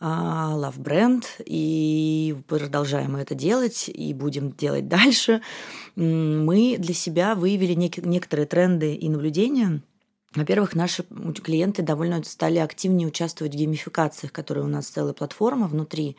а, 0.00 0.54
Love 0.56 0.82
Brand, 0.82 1.24
и 1.46 2.34
продолжаем 2.48 3.14
это 3.14 3.36
делать, 3.36 3.88
и 3.88 4.12
будем 4.14 4.50
делать 4.50 4.88
дальше. 4.88 5.42
Мы 5.94 6.74
для 6.76 6.94
себя 6.94 7.36
выявили 7.36 7.74
некоторые 7.74 8.46
тренды 8.46 8.96
и 8.96 9.08
наблюдения– 9.08 9.80
во-первых, 10.34 10.74
наши 10.74 11.04
клиенты 11.42 11.82
довольно 11.82 12.22
стали 12.24 12.58
активнее 12.58 13.06
участвовать 13.08 13.54
в 13.54 13.56
геймификациях, 13.56 14.32
которые 14.32 14.64
у 14.64 14.68
нас 14.68 14.86
целая 14.86 15.12
платформа 15.12 15.68
внутри 15.68 16.16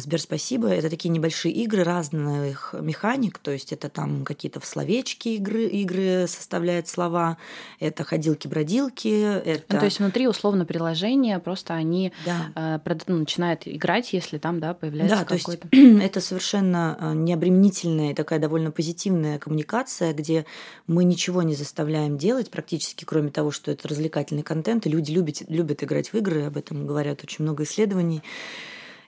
Сбер 0.00 0.20
спасибо. 0.20 0.68
Это 0.68 0.90
такие 0.90 1.08
небольшие 1.10 1.52
игры 1.54 1.82
разных 1.84 2.74
механик, 2.78 3.38
то 3.38 3.50
есть 3.50 3.72
это 3.72 3.88
там 3.88 4.24
какие-то 4.24 4.60
в 4.60 4.66
словечки 4.66 5.28
игры, 5.30 5.64
игры 5.64 6.26
составляют 6.28 6.88
слова, 6.88 7.38
это 7.80 8.04
ходилки-бродилки. 8.04 9.42
Это... 9.44 9.74
Ну, 9.74 9.78
то 9.78 9.84
есть 9.84 9.98
внутри 9.98 10.28
условно 10.28 10.64
приложения 10.64 11.38
просто 11.38 11.74
они 11.74 12.12
да. 12.24 12.80
э, 12.84 12.94
ну, 13.06 13.18
начинают 13.18 13.62
играть, 13.66 14.12
если 14.12 14.38
там 14.38 14.60
да, 14.60 14.74
появляется 14.74 15.16
да, 15.16 15.24
какой-то... 15.24 15.68
То 15.68 15.76
есть 15.76 16.02
это 16.02 16.20
совершенно 16.20 16.96
э, 17.00 17.14
необременительная 17.14 18.14
такая 18.14 18.38
довольно 18.38 18.70
позитивная 18.70 19.38
коммуникация, 19.38 20.12
где 20.12 20.46
мы 20.86 21.04
ничего 21.04 21.42
не 21.42 21.54
заставляем 21.54 22.18
делать 22.18 22.50
практически, 22.50 23.04
кроме 23.04 23.30
того, 23.30 23.50
что 23.50 23.70
это 23.70 23.88
развлекательный 23.88 24.42
контент, 24.42 24.86
и 24.86 24.90
люди 24.90 25.12
любят, 25.12 25.42
любят 25.48 25.82
играть 25.82 26.12
в 26.12 26.14
игры, 26.14 26.44
об 26.44 26.56
этом 26.56 26.86
говорят 26.86 27.22
очень 27.22 27.44
много 27.44 27.64
исследований. 27.64 28.22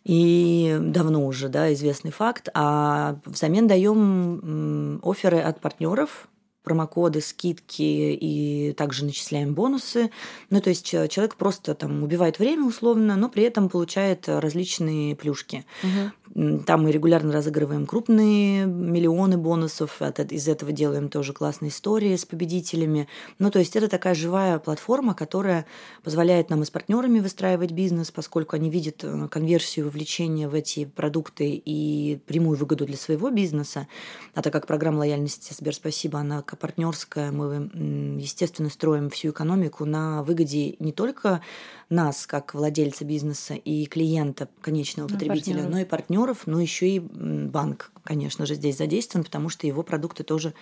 И 0.05 0.77
давно 0.81 1.27
уже, 1.27 1.49
да, 1.49 1.73
известный 1.73 2.11
факт. 2.11 2.49
А 2.55 3.17
взамен 3.25 3.67
даем 3.67 5.01
оферы 5.03 5.39
от 5.41 5.61
партнеров, 5.61 6.29
промокоды, 6.69 7.23
скидки 7.23 7.81
и 7.83 8.75
также 8.77 9.07
начисляем 9.07 9.55
бонусы. 9.55 10.11
Ну, 10.51 10.61
то 10.61 10.69
есть 10.69 10.87
человек 10.87 11.37
просто 11.37 11.75
там 11.75 12.03
убивает 12.03 12.39
время 12.39 12.67
условно, 12.67 13.17
но 13.17 13.31
при 13.31 13.45
этом 13.45 13.71
получает 13.71 14.29
различные 14.29 15.17
плюшки. 15.17 15.65
Угу. 15.83 16.63
Там 16.67 16.83
мы 16.83 16.93
регулярно 16.93 17.33
разыгрываем 17.33 17.87
крупные 17.87 18.67
миллионы 18.67 19.39
бонусов, 19.39 20.03
от, 20.03 20.21
из 20.31 20.47
этого 20.47 20.73
делаем 20.73 21.09
тоже 21.09 21.33
классные 21.33 21.71
истории 21.71 22.15
с 22.15 22.27
победителями. 22.27 23.09
Ну, 23.39 23.51
то 23.51 23.59
есть 23.59 23.75
это 23.77 23.89
такая 23.89 24.15
живая 24.15 24.59
платформа, 24.59 25.15
которая 25.15 25.65
позволяет 26.05 26.51
нам 26.51 26.63
и 26.63 26.67
с 26.67 26.71
партнерами 26.71 27.21
выстраивать 27.21 27.73
бизнес, 27.73 28.11
поскольку 28.11 28.57
они 28.57 28.69
видят 28.69 29.03
э, 29.05 29.29
конверсию, 29.29 29.87
вовлечение 29.87 30.49
в 30.49 30.55
эти 30.55 30.85
продукты 30.85 31.51
и 31.65 32.21
прямую 32.27 32.59
выгоду 32.59 32.85
для 32.85 32.99
своего 32.99 33.31
бизнеса. 33.31 33.89
А 34.35 34.43
так 34.43 34.53
как 34.53 34.67
программа 34.67 34.99
лояльности 34.99 35.55
Сбер 35.55 35.75
Спасибо, 35.75 36.19
она 36.19 36.43
партнерская, 36.59 37.33
мы, 37.33 37.71
естественно, 38.21 38.71
строим 38.71 39.11
всю 39.11 39.31
экономику 39.31 39.85
на 39.85 40.23
выгоде 40.23 40.77
не 40.79 40.93
только 40.93 41.41
нас, 41.89 42.27
как 42.27 42.55
владельца 42.55 43.05
бизнеса 43.05 43.55
и 43.55 43.87
клиента, 43.87 44.49
конечного 44.61 45.09
потребителя, 45.09 45.55
партнеров. 45.55 45.71
но 45.71 45.79
и 45.81 45.85
партнеров, 45.85 46.39
но 46.47 46.61
еще 46.61 46.89
и 46.89 46.99
банк, 47.01 47.93
конечно 48.05 48.47
же, 48.47 48.55
здесь 48.55 48.77
задействован, 48.77 49.25
потому 49.25 49.49
что 49.49 49.67
его 49.67 49.83
продукты 49.83 50.23
тоже 50.23 50.53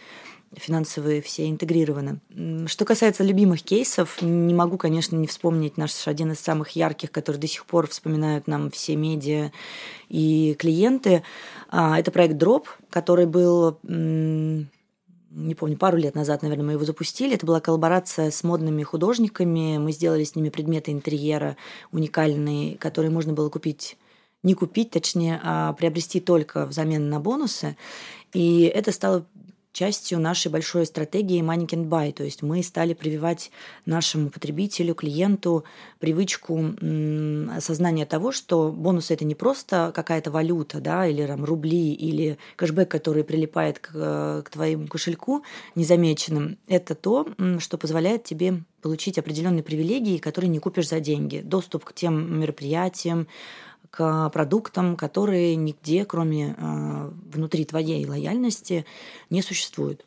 финансовые 0.54 1.20
все 1.22 1.48
интегрированы. 1.48 2.20
Что 2.66 2.84
касается 2.84 3.24
любимых 3.24 3.62
кейсов, 3.62 4.22
не 4.22 4.54
могу, 4.54 4.78
конечно, 4.78 5.16
не 5.16 5.26
вспомнить 5.26 5.76
наш 5.76 6.06
один 6.06 6.32
из 6.32 6.40
самых 6.40 6.70
ярких, 6.70 7.10
который 7.10 7.38
до 7.38 7.48
сих 7.48 7.66
пор 7.66 7.88
вспоминают 7.88 8.46
нам 8.46 8.70
все 8.70 8.96
медиа 8.96 9.50
и 10.08 10.54
клиенты. 10.58 11.22
А, 11.68 11.98
это 11.98 12.10
проект 12.10 12.40
Drop, 12.40 12.64
который 12.90 13.26
был 13.26 13.78
не 15.36 15.54
помню, 15.54 15.76
пару 15.76 15.98
лет 15.98 16.14
назад, 16.14 16.42
наверное, 16.42 16.64
мы 16.64 16.72
его 16.72 16.84
запустили. 16.84 17.34
Это 17.34 17.44
была 17.44 17.60
коллаборация 17.60 18.30
с 18.30 18.42
модными 18.42 18.82
художниками. 18.82 19.76
Мы 19.76 19.92
сделали 19.92 20.24
с 20.24 20.34
ними 20.34 20.48
предметы 20.48 20.92
интерьера 20.92 21.56
уникальные, 21.92 22.78
которые 22.78 23.10
можно 23.10 23.34
было 23.34 23.50
купить 23.50 23.96
не 24.42 24.54
купить, 24.54 24.90
точнее, 24.90 25.40
а 25.42 25.72
приобрести 25.72 26.20
только 26.20 26.66
взамен 26.66 27.10
на 27.10 27.20
бонусы. 27.20 27.76
И 28.32 28.62
это 28.62 28.92
стало 28.92 29.26
частью 29.76 30.18
нашей 30.18 30.50
большой 30.50 30.86
стратегии 30.86 31.42
Can 31.42 31.86
Buy. 31.86 32.10
То 32.12 32.24
есть 32.24 32.40
мы 32.40 32.62
стали 32.62 32.94
прививать 32.94 33.50
нашему 33.84 34.30
потребителю, 34.30 34.94
клиенту 34.94 35.64
привычку 35.98 36.74
осознания 37.54 38.06
того, 38.06 38.32
что 38.32 38.72
бонусы 38.72 39.12
это 39.12 39.26
не 39.26 39.34
просто 39.34 39.92
какая-то 39.94 40.30
валюта, 40.30 40.80
да, 40.80 41.06
или 41.06 41.26
там, 41.26 41.44
рубли, 41.44 41.92
или 41.92 42.38
кэшбэк, 42.56 42.90
который 42.90 43.22
прилипает 43.22 43.78
к, 43.78 44.42
к 44.46 44.50
твоему 44.50 44.86
кошельку 44.86 45.42
незамеченным. 45.74 46.56
Это 46.66 46.94
то, 46.94 47.28
что 47.58 47.76
позволяет 47.76 48.24
тебе 48.24 48.62
получить 48.80 49.18
определенные 49.18 49.62
привилегии, 49.62 50.16
которые 50.16 50.48
не 50.48 50.58
купишь 50.58 50.88
за 50.88 51.00
деньги. 51.00 51.42
Доступ 51.44 51.84
к 51.84 51.92
тем 51.92 52.40
мероприятиям, 52.40 53.26
к 53.96 54.28
продуктам, 54.28 54.94
которые 54.94 55.56
нигде, 55.56 56.04
кроме 56.04 56.54
э, 56.56 57.10
внутри 57.32 57.64
твоей 57.64 58.04
лояльности, 58.06 58.84
не 59.30 59.40
существуют. 59.40 60.04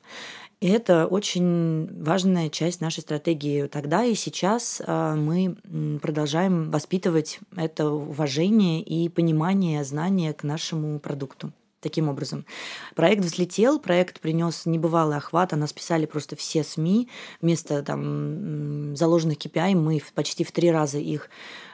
И 0.62 0.67
это 0.67 1.08
очень 1.08 1.89
важная 2.03 2.50
часть 2.50 2.81
нашей 2.81 3.00
стратегии 3.00 3.65
тогда 3.65 4.03
и 4.03 4.13
сейчас. 4.13 4.79
Э, 4.86 5.15
мы 5.15 5.55
продолжаем 6.00 6.69
воспитывать 6.69 7.39
это 7.55 7.89
уважение 7.89 8.84
и 8.84 9.10
понимание, 9.10 9.84
знание 9.84 10.34
к 10.34 10.43
нашему 10.43 11.00
продукту. 11.00 11.51
Таким 11.81 12.10
образом, 12.10 12.46
проект 12.93 13.24
взлетел, 13.24 13.79
проект 13.79 14.19
принес 14.19 14.65
небывалый 14.65 15.15
охват, 15.15 15.53
о 15.53 15.55
нас 15.55 15.72
писали 15.72 16.05
просто 16.05 16.36
все 16.36 16.63
СМИ. 16.63 17.08
Вместо 17.41 17.81
там, 17.81 18.98
заложенных 18.98 19.38
KPI 19.38 19.75
мы 19.75 20.01
почти 20.13 20.43
в 20.43 20.51
три 20.51 20.72
раза 20.72 20.98
их 20.98 21.29
а, 21.29 21.29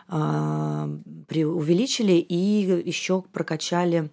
увеличили 0.09 2.13
и 2.13 2.83
еще 2.85 3.23
прокачали 3.31 4.09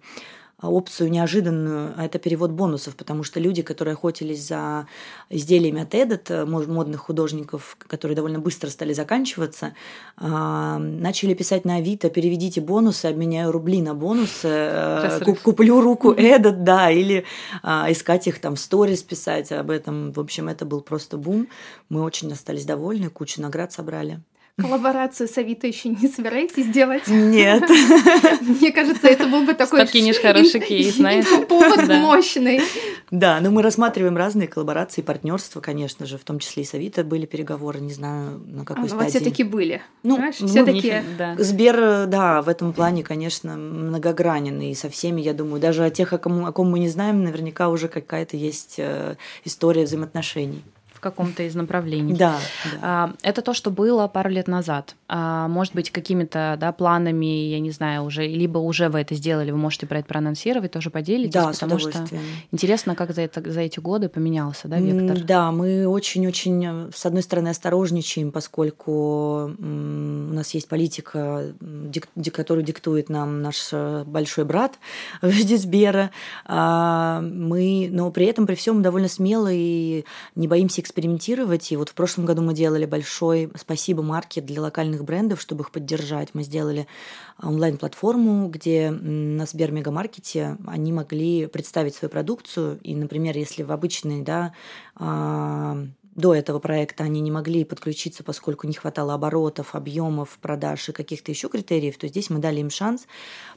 опцию 0.69 1.11
неожиданную, 1.11 1.93
а 1.97 2.05
это 2.05 2.19
перевод 2.19 2.51
бонусов, 2.51 2.95
потому 2.95 3.23
что 3.23 3.39
люди, 3.39 3.61
которые 3.61 3.93
охотились 3.93 4.47
за 4.47 4.87
изделиями 5.29 5.81
от 5.81 5.93
Эдит, 5.93 6.29
модных 6.29 7.01
художников, 7.01 7.77
которые 7.79 8.15
довольно 8.15 8.39
быстро 8.39 8.69
стали 8.69 8.93
заканчиваться, 8.93 9.73
а, 10.17 10.77
начали 10.77 11.33
писать 11.33 11.65
на 11.65 11.75
Авито 11.75 12.09
«переведите 12.09 12.61
бонусы, 12.61 13.07
обменяю 13.07 13.51
рубли 13.51 13.81
на 13.81 13.93
бонусы, 13.93 14.47
э, 14.47 15.35
куплю 15.43 15.81
руку 15.81 16.13
Эдит», 16.13 16.63
да, 16.63 16.91
или 16.91 17.25
искать 17.63 18.27
их 18.27 18.39
там 18.39 18.55
в 18.55 18.59
сторис, 18.59 19.03
писать 19.03 19.51
об 19.51 19.69
этом. 19.69 20.11
В 20.11 20.19
общем, 20.19 20.47
это 20.47 20.65
был 20.65 20.81
просто 20.81 21.17
бум. 21.17 21.47
Мы 21.89 22.01
очень 22.01 22.31
остались 22.31 22.65
довольны, 22.65 23.09
кучу 23.09 23.41
наград 23.41 23.71
собрали. 23.71 24.21
Коллаборацию 24.59 25.27
с 25.27 25.37
Авито 25.37 25.67
еще 25.67 25.89
не 25.89 26.07
собираетесь 26.07 26.67
делать? 26.67 27.07
Нет. 27.07 27.63
Мне 28.41 28.71
кажется, 28.71 29.07
это 29.07 29.25
был 29.27 29.43
бы 29.43 29.53
такой... 29.53 29.79
Подкинешь 29.79 30.19
хороший 30.19 30.59
кейс, 30.59 30.95
знаешь. 30.95 31.25
Повод 31.47 31.87
мощный. 31.87 32.61
Да, 33.09 33.39
но 33.41 33.51
мы 33.51 33.61
рассматриваем 33.61 34.15
разные 34.15 34.47
коллаборации, 34.47 35.01
партнерства, 35.01 35.59
конечно 35.59 36.05
же, 36.05 36.17
в 36.17 36.23
том 36.23 36.39
числе 36.39 36.63
и 36.63 36.65
с 36.65 36.73
Авито 36.73 37.03
были 37.03 37.25
переговоры, 37.25 37.79
не 37.79 37.93
знаю, 37.93 38.41
на 38.45 38.65
какой 38.65 38.89
стадии. 38.89 39.09
все 39.09 39.19
таки 39.19 39.43
были. 39.43 39.81
Ну, 40.03 40.31
все 40.31 40.63
таки 40.63 41.01
Сбер, 41.37 42.07
да, 42.07 42.41
в 42.41 42.49
этом 42.49 42.73
плане, 42.73 43.03
конечно, 43.03 43.55
многогранен, 43.55 44.61
и 44.61 44.73
со 44.75 44.89
всеми, 44.89 45.21
я 45.21 45.33
думаю, 45.33 45.61
даже 45.61 45.83
о 45.83 45.89
тех, 45.89 46.13
о 46.13 46.17
ком, 46.17 46.45
о 46.45 46.51
ком 46.51 46.69
мы 46.69 46.79
не 46.79 46.89
знаем, 46.89 47.23
наверняка 47.23 47.69
уже 47.69 47.87
какая-то 47.87 48.37
есть 48.37 48.75
э, 48.77 49.15
история 49.45 49.83
взаимоотношений 49.83 50.63
каком-то 51.03 51.43
из 51.43 51.53
направлений. 51.53 52.13
Да, 52.13 52.37
да. 52.81 53.13
Это 53.21 53.41
то, 53.41 53.53
что 53.53 53.69
было 53.69 54.07
пару 54.07 54.29
лет 54.29 54.47
назад. 54.47 54.95
А, 55.07 55.47
может 55.47 55.75
быть, 55.75 55.91
какими-то 55.91 56.57
да, 56.59 56.71
планами, 56.71 57.25
я 57.25 57.59
не 57.59 57.71
знаю, 57.71 58.03
уже, 58.03 58.25
либо 58.25 58.57
уже 58.57 58.89
вы 58.89 59.01
это 59.01 59.13
сделали, 59.13 59.51
вы 59.51 59.57
можете 59.57 59.85
про 59.85 59.99
это 59.99 60.07
проанонсировать, 60.07 60.71
тоже 60.71 60.89
поделитесь, 60.89 61.33
да, 61.33 61.51
потому 61.51 61.77
что 61.77 61.91
интересно, 62.51 62.95
как 62.95 63.13
за, 63.13 63.21
это, 63.21 63.51
за 63.51 63.61
эти 63.61 63.79
годы 63.79 64.09
поменялся 64.09 64.67
да, 64.67 64.79
вектор. 64.79 65.19
Да, 65.23 65.51
мы 65.51 65.85
очень-очень, 65.87 66.65
э, 66.65 66.91
с 66.95 67.05
одной 67.05 67.21
стороны, 67.21 67.49
осторожничаем, 67.49 68.31
поскольку 68.31 69.53
у 69.59 70.33
нас 70.33 70.53
есть 70.53 70.67
политика, 70.67 71.53
которую 72.33 72.63
диктует 72.65 73.09
нам 73.09 73.41
наш 73.41 73.69
э, 73.71 74.03
большой 74.05 74.45
брат 74.45 74.79
в 75.21 75.27
виде 75.27 75.57
Сбера. 75.57 76.11
А, 76.45 77.21
мы, 77.21 77.89
но 77.91 78.09
при 78.11 78.25
этом, 78.25 78.47
при 78.47 78.55
всем 78.55 78.81
довольно 78.81 79.09
смело 79.09 79.49
и 79.51 80.05
не 80.35 80.47
боимся 80.47 80.81
экспериментировать 80.81 80.92
экспериментировать. 80.93 81.71
И 81.71 81.75
вот 81.75 81.89
в 81.89 81.95
прошлом 81.95 82.25
году 82.25 82.43
мы 82.43 82.53
делали 82.53 82.85
большой 82.85 83.49
спасибо 83.55 84.03
маркет 84.03 84.45
для 84.45 84.61
локальных 84.61 85.03
брендов, 85.03 85.41
чтобы 85.41 85.63
их 85.63 85.71
поддержать. 85.71 86.29
Мы 86.33 86.43
сделали 86.43 86.87
онлайн-платформу, 87.41 88.47
где 88.49 88.91
на 88.91 89.47
Сбермегамаркете 89.47 90.57
они 90.67 90.93
могли 90.93 91.47
представить 91.47 91.95
свою 91.95 92.11
продукцию. 92.11 92.79
И, 92.83 92.95
например, 92.95 93.35
если 93.35 93.63
в 93.63 93.71
обычной, 93.71 94.21
да, 94.21 94.53
а, 94.95 95.83
до 96.13 96.35
этого 96.35 96.59
проекта 96.59 97.05
они 97.05 97.21
не 97.21 97.31
могли 97.31 97.63
подключиться, 97.63 98.23
поскольку 98.23 98.67
не 98.67 98.73
хватало 98.73 99.15
оборотов, 99.15 99.73
объемов 99.73 100.37
продаж 100.39 100.89
и 100.89 100.91
каких-то 100.91 101.31
еще 101.31 101.49
критериев, 101.49 101.97
то 101.97 102.07
здесь 102.07 102.29
мы 102.29 102.37
дали 102.37 102.59
им 102.59 102.69
шанс 102.69 103.07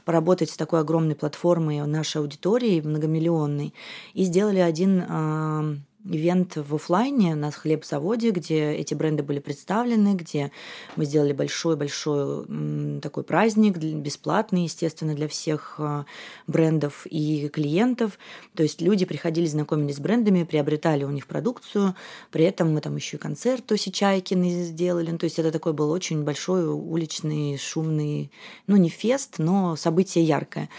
поработать 0.05 0.49
с 0.49 0.57
такой 0.57 0.79
огромной 0.79 1.13
платформой 1.13 1.85
нашей 1.85 2.19
аудитории, 2.19 2.81
многомиллионной, 2.81 3.75
и 4.15 4.23
сделали 4.23 4.59
один 4.59 5.05
а, 5.07 5.75
ивент 6.09 6.55
в 6.55 6.75
офлайне 6.75 7.35
на 7.35 7.51
хлебзаводе, 7.51 8.31
где 8.31 8.71
эти 8.71 8.93
бренды 8.93 9.23
были 9.23 9.39
представлены, 9.39 10.15
где 10.15 10.51
мы 10.95 11.05
сделали 11.05 11.33
большой-большой 11.33 12.99
такой 13.01 13.23
праздник, 13.23 13.77
бесплатный, 13.77 14.63
естественно, 14.63 15.13
для 15.13 15.27
всех 15.27 15.75
а, 15.79 16.05
брендов 16.47 17.05
и 17.09 17.49
клиентов. 17.49 18.17
То 18.55 18.63
есть 18.63 18.81
люди 18.81 19.05
приходили, 19.05 19.45
знакомились 19.45 19.95
с 19.95 19.99
брендами, 19.99 20.43
приобретали 20.43 21.03
у 21.03 21.11
них 21.11 21.27
продукцию. 21.27 21.95
При 22.31 22.45
этом 22.45 22.73
мы 22.73 22.81
там 22.81 22.95
еще 22.95 23.17
и 23.17 23.19
концерт 23.19 23.65
Тоси 23.65 23.91
Чайкины 23.91 24.63
сделали. 24.63 25.11
Ну, 25.11 25.17
то 25.17 25.25
есть 25.25 25.39
это 25.39 25.51
такой 25.51 25.73
был 25.73 25.91
очень 25.91 26.23
большой 26.23 26.65
уличный, 26.65 27.57
шумный, 27.57 28.31
ну 28.67 28.75
не 28.75 28.89
фест, 28.89 29.35
но 29.37 29.75
событие 29.75 30.23
яркое. 30.23 30.69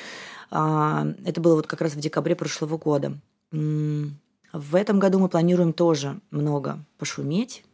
А, 0.50 1.06
это 1.24 1.40
было 1.40 1.56
вот 1.56 1.66
как 1.66 1.80
раз 1.80 1.94
в 1.94 2.00
декабре 2.00 2.34
прошлого 2.34 2.78
года. 2.78 3.18
В 4.52 4.74
этом 4.74 4.98
году 4.98 5.18
мы 5.18 5.28
планируем 5.28 5.72
тоже 5.72 6.20
много 6.30 6.84
пошуметь. 6.98 7.64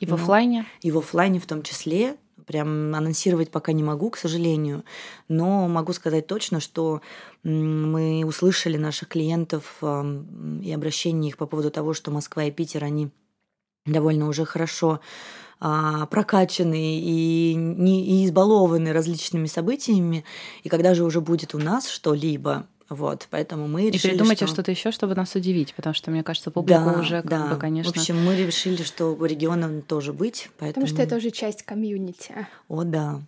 И 0.00 0.06
в 0.06 0.14
офлайне? 0.14 0.66
И 0.82 0.90
в 0.90 0.98
офлайне 0.98 1.38
в 1.38 1.46
том 1.46 1.62
числе. 1.62 2.16
Прям 2.46 2.94
анонсировать 2.94 3.50
пока 3.50 3.72
не 3.72 3.82
могу, 3.82 4.10
к 4.10 4.18
сожалению. 4.18 4.84
Но 5.28 5.66
могу 5.66 5.92
сказать 5.92 6.26
точно, 6.26 6.60
что 6.60 7.00
мы 7.42 8.24
услышали 8.26 8.76
наших 8.76 9.08
клиентов 9.08 9.82
и 9.82 10.72
обращения 10.72 11.28
их 11.28 11.38
по 11.38 11.46
поводу 11.46 11.70
того, 11.70 11.94
что 11.94 12.10
Москва 12.10 12.44
и 12.44 12.50
Питер, 12.50 12.84
они 12.84 13.10
довольно 13.86 14.28
уже 14.28 14.44
хорошо 14.44 15.00
а, 15.60 16.06
прокачаны 16.06 17.00
и, 17.00 17.54
не, 17.54 18.04
и 18.04 18.26
избалованы 18.26 18.92
различными 18.92 19.46
событиями. 19.46 20.24
И 20.62 20.68
когда 20.68 20.94
же 20.94 21.04
уже 21.04 21.20
будет 21.20 21.54
у 21.54 21.58
нас 21.58 21.88
что-либо, 21.88 22.66
вот, 22.88 23.28
поэтому 23.30 23.66
мы 23.66 23.90
решили, 23.90 24.12
И 24.12 24.14
придумайте 24.14 24.46
что... 24.46 24.54
что-то 24.54 24.70
еще, 24.70 24.90
чтобы 24.90 25.14
нас 25.14 25.34
удивить, 25.34 25.74
потому 25.74 25.94
что, 25.94 26.10
мне 26.10 26.22
кажется, 26.22 26.50
публика 26.50 26.92
да, 26.94 27.00
уже, 27.00 27.22
как 27.22 27.30
да. 27.30 27.46
бы, 27.46 27.56
конечно... 27.56 27.92
В 27.92 27.96
общем, 27.96 28.22
мы 28.22 28.36
решили, 28.36 28.82
что 28.82 29.14
у 29.14 29.24
региона 29.24 29.80
тоже 29.82 30.12
быть, 30.12 30.50
поэтому... 30.58 30.86
Потому 30.86 30.86
что 30.86 31.02
это 31.02 31.16
уже 31.16 31.30
часть 31.30 31.62
комьюнити. 31.62 32.46
О, 32.68 32.84
да. 32.84 33.20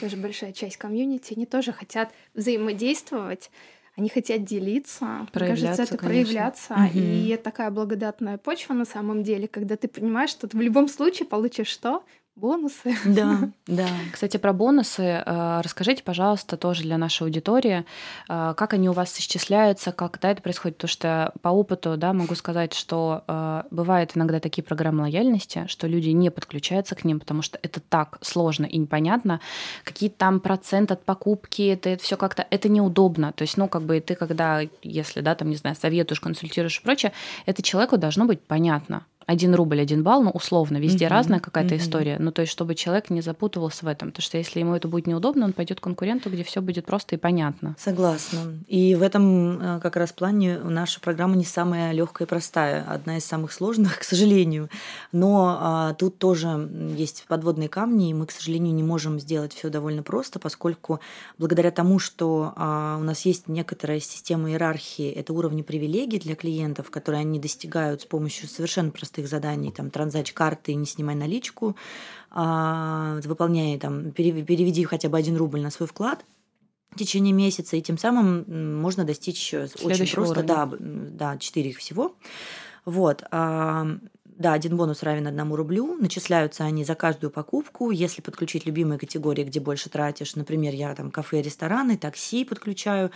Тоже 0.00 0.16
большая 0.16 0.52
часть 0.52 0.76
комьюнити. 0.76 1.34
Они 1.34 1.46
тоже 1.46 1.72
хотят 1.72 2.10
взаимодействовать, 2.34 3.50
они 3.96 4.08
хотят 4.08 4.44
делиться, 4.44 5.26
проявляться, 5.32 5.66
кажется, 5.66 5.82
это 5.94 5.96
конечно. 5.96 6.08
проявляться. 6.08 6.74
Угу. 6.74 6.98
И 6.98 7.40
такая 7.42 7.70
благодатная 7.70 8.38
почва 8.38 8.72
на 8.74 8.84
самом 8.84 9.22
деле, 9.22 9.46
когда 9.46 9.76
ты 9.76 9.86
понимаешь, 9.86 10.30
что 10.30 10.48
ты 10.48 10.56
в 10.56 10.60
любом 10.60 10.88
случае 10.88 11.26
получишь 11.28 11.68
что? 11.68 12.02
Бонусы. 12.36 12.96
Да, 13.04 13.48
да. 13.66 13.88
Кстати, 14.12 14.36
про 14.36 14.52
бонусы 14.52 15.02
э, 15.02 15.60
расскажите, 15.62 16.02
пожалуйста, 16.02 16.56
тоже 16.56 16.82
для 16.82 16.98
нашей 16.98 17.22
аудитории, 17.22 17.84
э, 18.28 18.54
как 18.56 18.74
они 18.74 18.88
у 18.88 18.92
вас 18.92 19.16
исчисляются, 19.18 19.92
как 19.92 20.18
да, 20.20 20.32
это 20.32 20.42
происходит, 20.42 20.76
потому 20.76 20.88
что 20.88 21.32
по 21.42 21.48
опыту, 21.48 21.96
да, 21.96 22.12
могу 22.12 22.34
сказать, 22.34 22.74
что 22.74 23.22
э, 23.26 23.62
бывают 23.70 24.12
иногда 24.16 24.40
такие 24.40 24.62
программы 24.62 25.02
лояльности, 25.02 25.66
что 25.68 25.86
люди 25.86 26.10
не 26.10 26.30
подключаются 26.30 26.94
к 26.94 27.04
ним, 27.04 27.20
потому 27.20 27.42
что 27.42 27.58
это 27.62 27.80
так 27.80 28.18
сложно 28.20 28.66
и 28.66 28.78
непонятно, 28.78 29.40
какие 29.84 30.10
там 30.10 30.40
процент 30.40 30.90
от 30.90 31.04
покупки, 31.04 31.62
это, 31.62 31.90
это 31.90 32.02
все 32.02 32.16
как-то, 32.16 32.46
это 32.50 32.68
неудобно, 32.68 33.32
то 33.32 33.42
есть, 33.42 33.56
ну, 33.56 33.68
как 33.68 33.82
бы 33.82 34.00
ты 34.00 34.16
когда, 34.16 34.60
если, 34.82 35.20
да, 35.20 35.34
там, 35.34 35.50
не 35.50 35.56
знаю, 35.56 35.76
советуешь, 35.76 36.20
консультируешь 36.20 36.80
и 36.80 36.82
прочее, 36.82 37.12
это 37.46 37.62
человеку 37.62 37.96
должно 37.96 38.24
быть 38.24 38.40
понятно, 38.40 39.06
один 39.26 39.54
рубль, 39.54 39.80
один 39.80 40.02
балл, 40.02 40.22
ну, 40.22 40.30
условно, 40.30 40.78
везде 40.78 41.06
mm-hmm. 41.06 41.08
разная 41.08 41.40
какая-то 41.40 41.74
mm-hmm. 41.74 41.78
история. 41.78 42.16
Ну, 42.18 42.30
то 42.32 42.42
есть, 42.42 42.52
чтобы 42.52 42.74
человек 42.74 43.10
не 43.10 43.20
запутывался 43.20 43.84
в 43.84 43.88
этом. 43.88 44.10
Потому 44.10 44.22
что 44.22 44.38
если 44.38 44.60
ему 44.60 44.74
это 44.74 44.88
будет 44.88 45.06
неудобно, 45.06 45.44
он 45.44 45.52
пойдет 45.52 45.80
к 45.80 45.82
конкуренту, 45.82 46.30
где 46.30 46.44
все 46.44 46.60
будет 46.60 46.84
просто 46.84 47.14
и 47.14 47.18
понятно. 47.18 47.74
Согласна. 47.78 48.40
И 48.66 48.94
в 48.94 49.02
этом 49.02 49.60
э, 49.60 49.80
как 49.80 49.96
раз 49.96 50.12
плане 50.12 50.58
наша 50.58 51.00
программа 51.00 51.36
не 51.36 51.44
самая 51.44 51.92
легкая 51.92 52.26
и 52.26 52.28
простая, 52.28 52.84
одна 52.84 53.16
из 53.16 53.24
самых 53.24 53.52
сложных, 53.52 53.98
к 54.00 54.04
сожалению. 54.04 54.68
Но 55.12 55.56
а, 55.58 55.94
тут 55.94 56.18
тоже 56.18 56.68
есть 56.96 57.24
подводные 57.28 57.68
камни, 57.68 58.10
и 58.10 58.14
мы, 58.14 58.26
к 58.26 58.30
сожалению, 58.30 58.74
не 58.74 58.82
можем 58.82 59.18
сделать 59.20 59.54
все 59.54 59.70
довольно 59.70 60.02
просто, 60.02 60.38
поскольку 60.38 61.00
благодаря 61.38 61.70
тому, 61.70 61.98
что 61.98 62.52
а, 62.56 62.98
у 63.00 63.04
нас 63.04 63.24
есть 63.24 63.48
некоторая 63.48 64.00
система 64.00 64.50
иерархии, 64.50 65.10
это 65.10 65.32
уровни 65.32 65.62
привилегий 65.62 66.18
для 66.18 66.34
клиентов, 66.34 66.90
которые 66.90 67.20
они 67.20 67.38
достигают 67.38 68.02
с 68.02 68.04
помощью 68.04 68.48
совершенно 68.48 68.90
простых 68.90 69.13
простых 69.14 69.28
заданий, 69.28 69.70
там, 69.70 69.90
транзач 69.90 70.32
карты, 70.32 70.74
не 70.74 70.86
снимай 70.86 71.14
наличку, 71.14 71.76
а, 72.30 73.20
выполняй, 73.24 73.78
там, 73.78 74.10
переведи 74.10 74.84
хотя 74.84 75.08
бы 75.08 75.18
один 75.18 75.36
рубль 75.36 75.60
на 75.60 75.70
свой 75.70 75.86
вклад, 75.86 76.24
в 76.90 76.96
течение 76.96 77.32
месяца, 77.32 77.76
и 77.76 77.82
тем 77.82 77.98
самым 77.98 78.80
можно 78.80 79.04
достичь 79.04 79.54
очень 79.54 80.14
просто, 80.14 80.42
да, 80.42 80.68
да, 80.78 81.38
4 81.38 81.72
всего. 81.72 82.14
Вот. 82.84 83.24
Да, 84.36 84.52
один 84.52 84.76
бонус 84.76 85.02
равен 85.04 85.28
одному 85.28 85.54
рублю. 85.54 85.94
Начисляются 85.94 86.64
они 86.64 86.84
за 86.84 86.96
каждую 86.96 87.30
покупку. 87.30 87.92
Если 87.92 88.20
подключить 88.20 88.66
любимые 88.66 88.98
категории, 88.98 89.44
где 89.44 89.60
больше 89.60 89.88
тратишь, 89.90 90.34
например, 90.34 90.74
я 90.74 90.92
там 90.94 91.12
кафе, 91.12 91.40
рестораны, 91.40 91.96
такси 91.96 92.44
подключаю, 92.44 93.12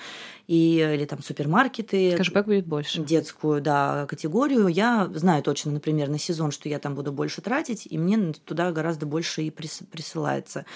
и, 0.46 0.76
или 0.76 1.04
там 1.06 1.20
супермаркеты. 1.20 2.16
Кэшбэк 2.16 2.46
будет 2.46 2.66
больше. 2.66 3.02
Детскую, 3.02 3.60
да, 3.60 4.06
категорию. 4.06 4.68
Я 4.68 5.10
знаю 5.12 5.42
точно, 5.42 5.72
например, 5.72 6.08
на 6.08 6.18
сезон, 6.18 6.52
что 6.52 6.68
я 6.68 6.78
там 6.78 6.94
буду 6.94 7.10
больше 7.10 7.40
тратить, 7.40 7.86
и 7.90 7.98
мне 7.98 8.32
туда 8.44 8.70
гораздо 8.70 9.04
больше 9.04 9.42
и 9.42 9.50
присылается. 9.50 10.66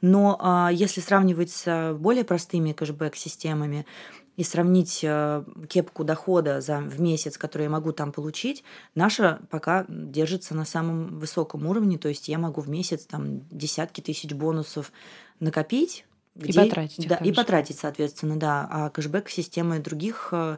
Но 0.00 0.38
а, 0.40 0.70
если 0.72 1.00
сравнивать 1.00 1.50
с 1.50 1.94
более 1.98 2.24
простыми 2.24 2.72
кэшбэк-системами, 2.72 3.84
и 4.36 4.44
сравнить 4.44 5.00
э, 5.02 5.44
кепку 5.68 6.04
дохода 6.04 6.60
за, 6.60 6.78
в 6.78 7.00
месяц, 7.00 7.36
который 7.36 7.64
я 7.64 7.70
могу 7.70 7.92
там 7.92 8.12
получить, 8.12 8.64
наша 8.94 9.40
пока 9.50 9.84
держится 9.88 10.54
на 10.54 10.64
самом 10.64 11.18
высоком 11.18 11.66
уровне. 11.66 11.98
То 11.98 12.08
есть 12.08 12.28
я 12.28 12.38
могу 12.38 12.60
в 12.60 12.68
месяц 12.68 13.04
там 13.04 13.46
десятки 13.50 14.00
тысяч 14.00 14.32
бонусов 14.32 14.92
накопить. 15.40 16.04
И 16.36 16.44
где, 16.44 16.62
потратить. 16.62 17.08
Да, 17.08 17.16
и 17.16 17.30
потратить, 17.30 17.78
соответственно, 17.78 18.36
да. 18.36 18.66
А 18.70 18.88
кэшбэк 18.88 19.28
системы 19.28 19.80
других 19.80 20.32
Э, 20.32 20.56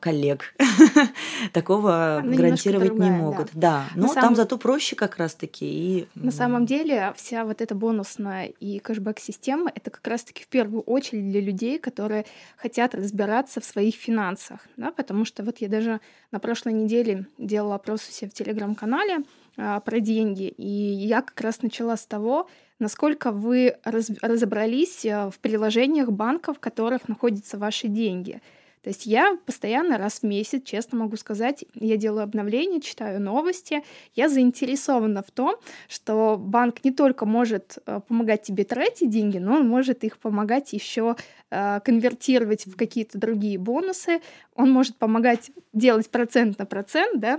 коллег. 0.00 0.54
Такого 1.52 2.18
Она 2.18 2.36
гарантировать 2.36 2.88
другая, 2.88 3.10
не 3.10 3.16
могут. 3.16 3.50
Да, 3.52 3.60
да. 3.60 3.86
но 3.94 4.02
На 4.02 4.14
там 4.14 4.22
самом... 4.22 4.36
зато 4.36 4.58
проще 4.58 4.96
как 4.96 5.16
раз-таки. 5.16 5.66
И... 5.66 6.08
На 6.14 6.30
самом 6.30 6.66
деле 6.66 7.12
вся 7.16 7.44
вот 7.44 7.60
эта 7.60 7.74
бонусная 7.74 8.46
и 8.60 8.78
кэшбэк-система— 8.78 9.70
это 9.74 9.90
как 9.90 10.06
раз-таки 10.06 10.44
в 10.44 10.48
первую 10.48 10.82
очередь 10.82 11.30
для 11.30 11.40
людей, 11.40 11.78
которые 11.78 12.26
хотят 12.56 12.94
разбираться 12.94 13.60
в 13.60 13.64
своих 13.64 13.94
финансах. 13.94 14.60
Да? 14.76 14.92
Потому 14.92 15.24
что 15.24 15.42
вот 15.42 15.58
я 15.58 15.68
даже 15.68 16.00
на 16.30 16.38
прошлой 16.38 16.72
неделе 16.74 17.26
делала 17.38 17.74
опрос 17.74 18.08
у 18.08 18.12
себя 18.12 18.30
в 18.30 18.34
Телеграм-канале 18.34 19.24
а, 19.56 19.80
про 19.80 20.00
деньги, 20.00 20.48
и 20.48 20.66
я 20.66 21.22
как 21.22 21.40
раз 21.40 21.62
начала 21.62 21.96
с 21.96 22.06
того, 22.06 22.48
насколько 22.78 23.32
вы 23.32 23.76
раз, 23.84 24.10
разобрались 24.20 25.04
а, 25.04 25.30
в 25.30 25.38
приложениях 25.40 26.10
банков, 26.10 26.58
в 26.58 26.60
которых 26.60 27.08
находятся 27.08 27.58
ваши 27.58 27.88
деньги— 27.88 28.40
то 28.82 28.88
есть 28.88 29.06
я 29.06 29.38
постоянно 29.46 29.96
раз 29.96 30.20
в 30.20 30.22
месяц, 30.24 30.62
честно 30.64 30.98
могу 30.98 31.16
сказать, 31.16 31.64
я 31.74 31.96
делаю 31.96 32.24
обновления, 32.24 32.80
читаю 32.80 33.20
новости. 33.20 33.84
Я 34.14 34.28
заинтересована 34.28 35.22
в 35.22 35.30
том, 35.30 35.54
что 35.88 36.36
банк 36.36 36.84
не 36.84 36.90
только 36.90 37.24
может 37.24 37.78
э, 37.86 38.00
помогать 38.06 38.42
тебе 38.42 38.64
тратить 38.64 39.08
деньги, 39.08 39.38
но 39.38 39.54
он 39.54 39.68
может 39.68 40.02
их 40.02 40.18
помогать 40.18 40.72
еще 40.72 41.14
э, 41.50 41.80
конвертировать 41.84 42.66
в 42.66 42.76
какие-то 42.76 43.18
другие 43.18 43.56
бонусы. 43.56 44.20
Он 44.56 44.72
может 44.72 44.96
помогать 44.96 45.52
делать 45.72 46.10
процент 46.10 46.58
на 46.58 46.66
процент, 46.66 47.20
да, 47.20 47.38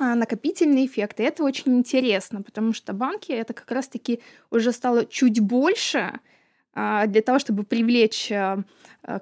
а, 0.00 0.16
накопительный 0.16 0.86
эффект. 0.86 1.20
И 1.20 1.22
это 1.22 1.44
очень 1.44 1.76
интересно, 1.78 2.42
потому 2.42 2.72
что 2.72 2.92
банки 2.92 3.30
это 3.30 3.54
как 3.54 3.70
раз-таки 3.70 4.20
уже 4.50 4.72
стало 4.72 5.06
чуть 5.06 5.38
больше 5.38 6.18
а, 6.74 7.06
для 7.06 7.22
того, 7.22 7.38
чтобы 7.38 7.62
привлечь 7.62 8.30
э, 8.30 8.62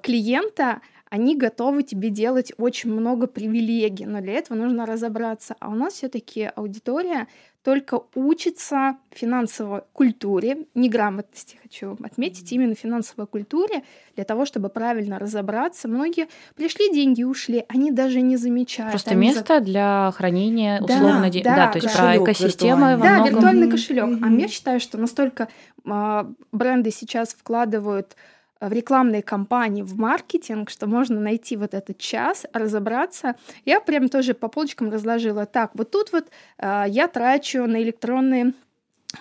клиента, 0.01 0.81
они 1.15 1.37
готовы 1.37 1.83
тебе 1.83 2.09
делать 2.09 2.51
очень 2.57 2.91
много 2.91 3.25
привилегий, 3.27 4.05
но 4.05 4.19
для 4.19 4.33
этого 4.33 4.57
нужно 4.57 4.85
разобраться. 4.85 5.55
А 5.61 5.69
у 5.69 5.73
нас 5.73 5.93
все-таки 5.93 6.51
аудитория 6.53 7.27
только 7.63 8.01
учится 8.15 8.97
финансовой 9.11 9.83
культуре, 9.93 10.65
неграмотности 10.75 11.57
хочу 11.63 11.97
отметить, 12.03 12.51
именно 12.51 12.75
финансовой 12.75 13.27
культуре, 13.27 13.83
для 14.15 14.25
того, 14.25 14.45
чтобы 14.45 14.67
правильно 14.67 15.17
разобраться. 15.17 15.87
Многие 15.87 16.27
пришли, 16.55 16.93
деньги 16.93 17.23
ушли, 17.23 17.63
они 17.69 17.91
даже 17.91 18.19
не 18.19 18.35
замечают. 18.35 18.91
Просто 18.91 19.11
они 19.11 19.21
место 19.21 19.59
за... 19.59 19.61
для 19.61 20.11
хранения 20.15 20.81
условно... 20.81 21.31
Да, 21.31 21.41
да, 21.41 21.55
да 21.55 21.71
то 21.71 21.79
есть 21.79 21.95
про 21.95 22.17
экосистемы 22.17 22.97
Да, 22.97 22.97
многом... 22.97 23.25
виртуальный 23.25 23.71
кошелек. 23.71 24.05
Mm-hmm. 24.05 24.37
А 24.37 24.41
я 24.41 24.47
считаю, 24.49 24.79
что 24.81 24.97
настолько 24.97 25.47
э, 25.85 26.25
бренды 26.51 26.91
сейчас 26.91 27.29
вкладывают 27.29 28.17
в 28.61 28.71
рекламной 28.71 29.21
кампании, 29.21 29.83
в 29.83 29.97
маркетинг, 29.97 30.69
что 30.69 30.87
можно 30.87 31.19
найти 31.19 31.57
вот 31.57 31.73
этот 31.73 31.97
час, 31.97 32.45
разобраться. 32.53 33.35
Я 33.65 33.79
прям 33.81 34.09
тоже 34.09 34.33
по 34.33 34.47
полочкам 34.47 34.89
разложила. 34.89 35.45
Так, 35.45 35.71
вот 35.73 35.91
тут 35.91 36.11
вот 36.11 36.27
э, 36.57 36.85
я 36.87 37.07
трачу 37.07 37.65
на 37.65 37.81
электронные 37.81 38.53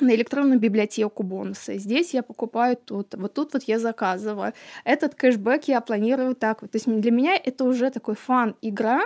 на 0.00 0.14
электронную 0.14 0.58
библиотеку 0.58 1.22
бонусы. 1.22 1.78
Здесь 1.78 2.14
я 2.14 2.22
покупаю 2.22 2.76
тут, 2.76 3.14
вот 3.14 3.34
тут 3.34 3.52
вот 3.52 3.62
я 3.64 3.78
заказываю. 3.78 4.52
Этот 4.84 5.14
кэшбэк 5.14 5.68
я 5.68 5.80
планирую 5.80 6.34
так 6.34 6.62
вот. 6.62 6.72
То 6.72 6.76
есть 6.76 6.86
для 6.86 7.10
меня 7.12 7.36
это 7.36 7.64
уже 7.64 7.90
такой 7.90 8.16
фан-игра, 8.16 9.02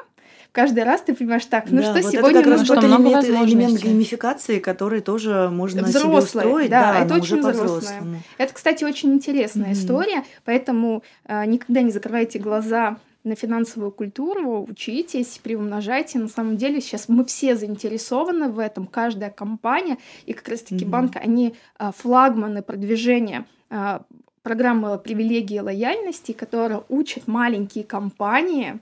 каждый 0.52 0.84
раз 0.84 1.02
ты 1.02 1.14
понимаешь, 1.14 1.44
так, 1.46 1.70
ну 1.70 1.82
да, 1.82 1.94
что 1.94 2.02
вот 2.02 2.12
сегодня 2.12 2.40
это 2.40 2.50
как 2.50 2.58
раз 2.58 2.68
нужно... 2.68 2.86
элемент, 2.86 3.24
элемент 3.24 3.80
геймификации, 3.80 4.58
который 4.58 5.00
тоже 5.00 5.48
можно 5.50 5.82
Взрослый, 5.82 6.22
себе 6.22 6.40
устроить, 6.40 6.70
да, 6.70 6.92
да 6.92 7.04
это 7.04 7.14
очень 7.14 7.38
взрослое. 7.38 8.22
Это, 8.38 8.54
кстати, 8.54 8.84
очень 8.84 9.12
интересная 9.12 9.70
mm-hmm. 9.70 9.72
история, 9.72 10.24
поэтому 10.44 11.02
э, 11.26 11.44
никогда 11.46 11.82
не 11.82 11.90
закрывайте 11.90 12.38
глаза 12.38 12.96
на 13.24 13.34
финансовую 13.34 13.90
культуру, 13.90 14.66
учитесь, 14.68 15.38
приумножайте. 15.42 16.18
На 16.18 16.28
самом 16.28 16.56
деле 16.56 16.80
сейчас 16.80 17.08
мы 17.08 17.24
все 17.24 17.56
заинтересованы 17.56 18.48
в 18.48 18.58
этом, 18.58 18.86
каждая 18.86 19.30
компания 19.30 19.98
и 20.26 20.32
как 20.32 20.48
раз-таки 20.48 20.84
mm-hmm. 20.84 20.88
банк, 20.88 21.16
они 21.16 21.54
а, 21.78 21.92
флагманы 21.92 22.62
продвижения 22.62 23.44
а, 23.70 24.02
программы 24.42 24.98
привилегии 24.98 25.58
лояльности, 25.58 26.32
которая 26.32 26.82
учит 26.88 27.26
маленькие 27.26 27.84
компании 27.84 28.78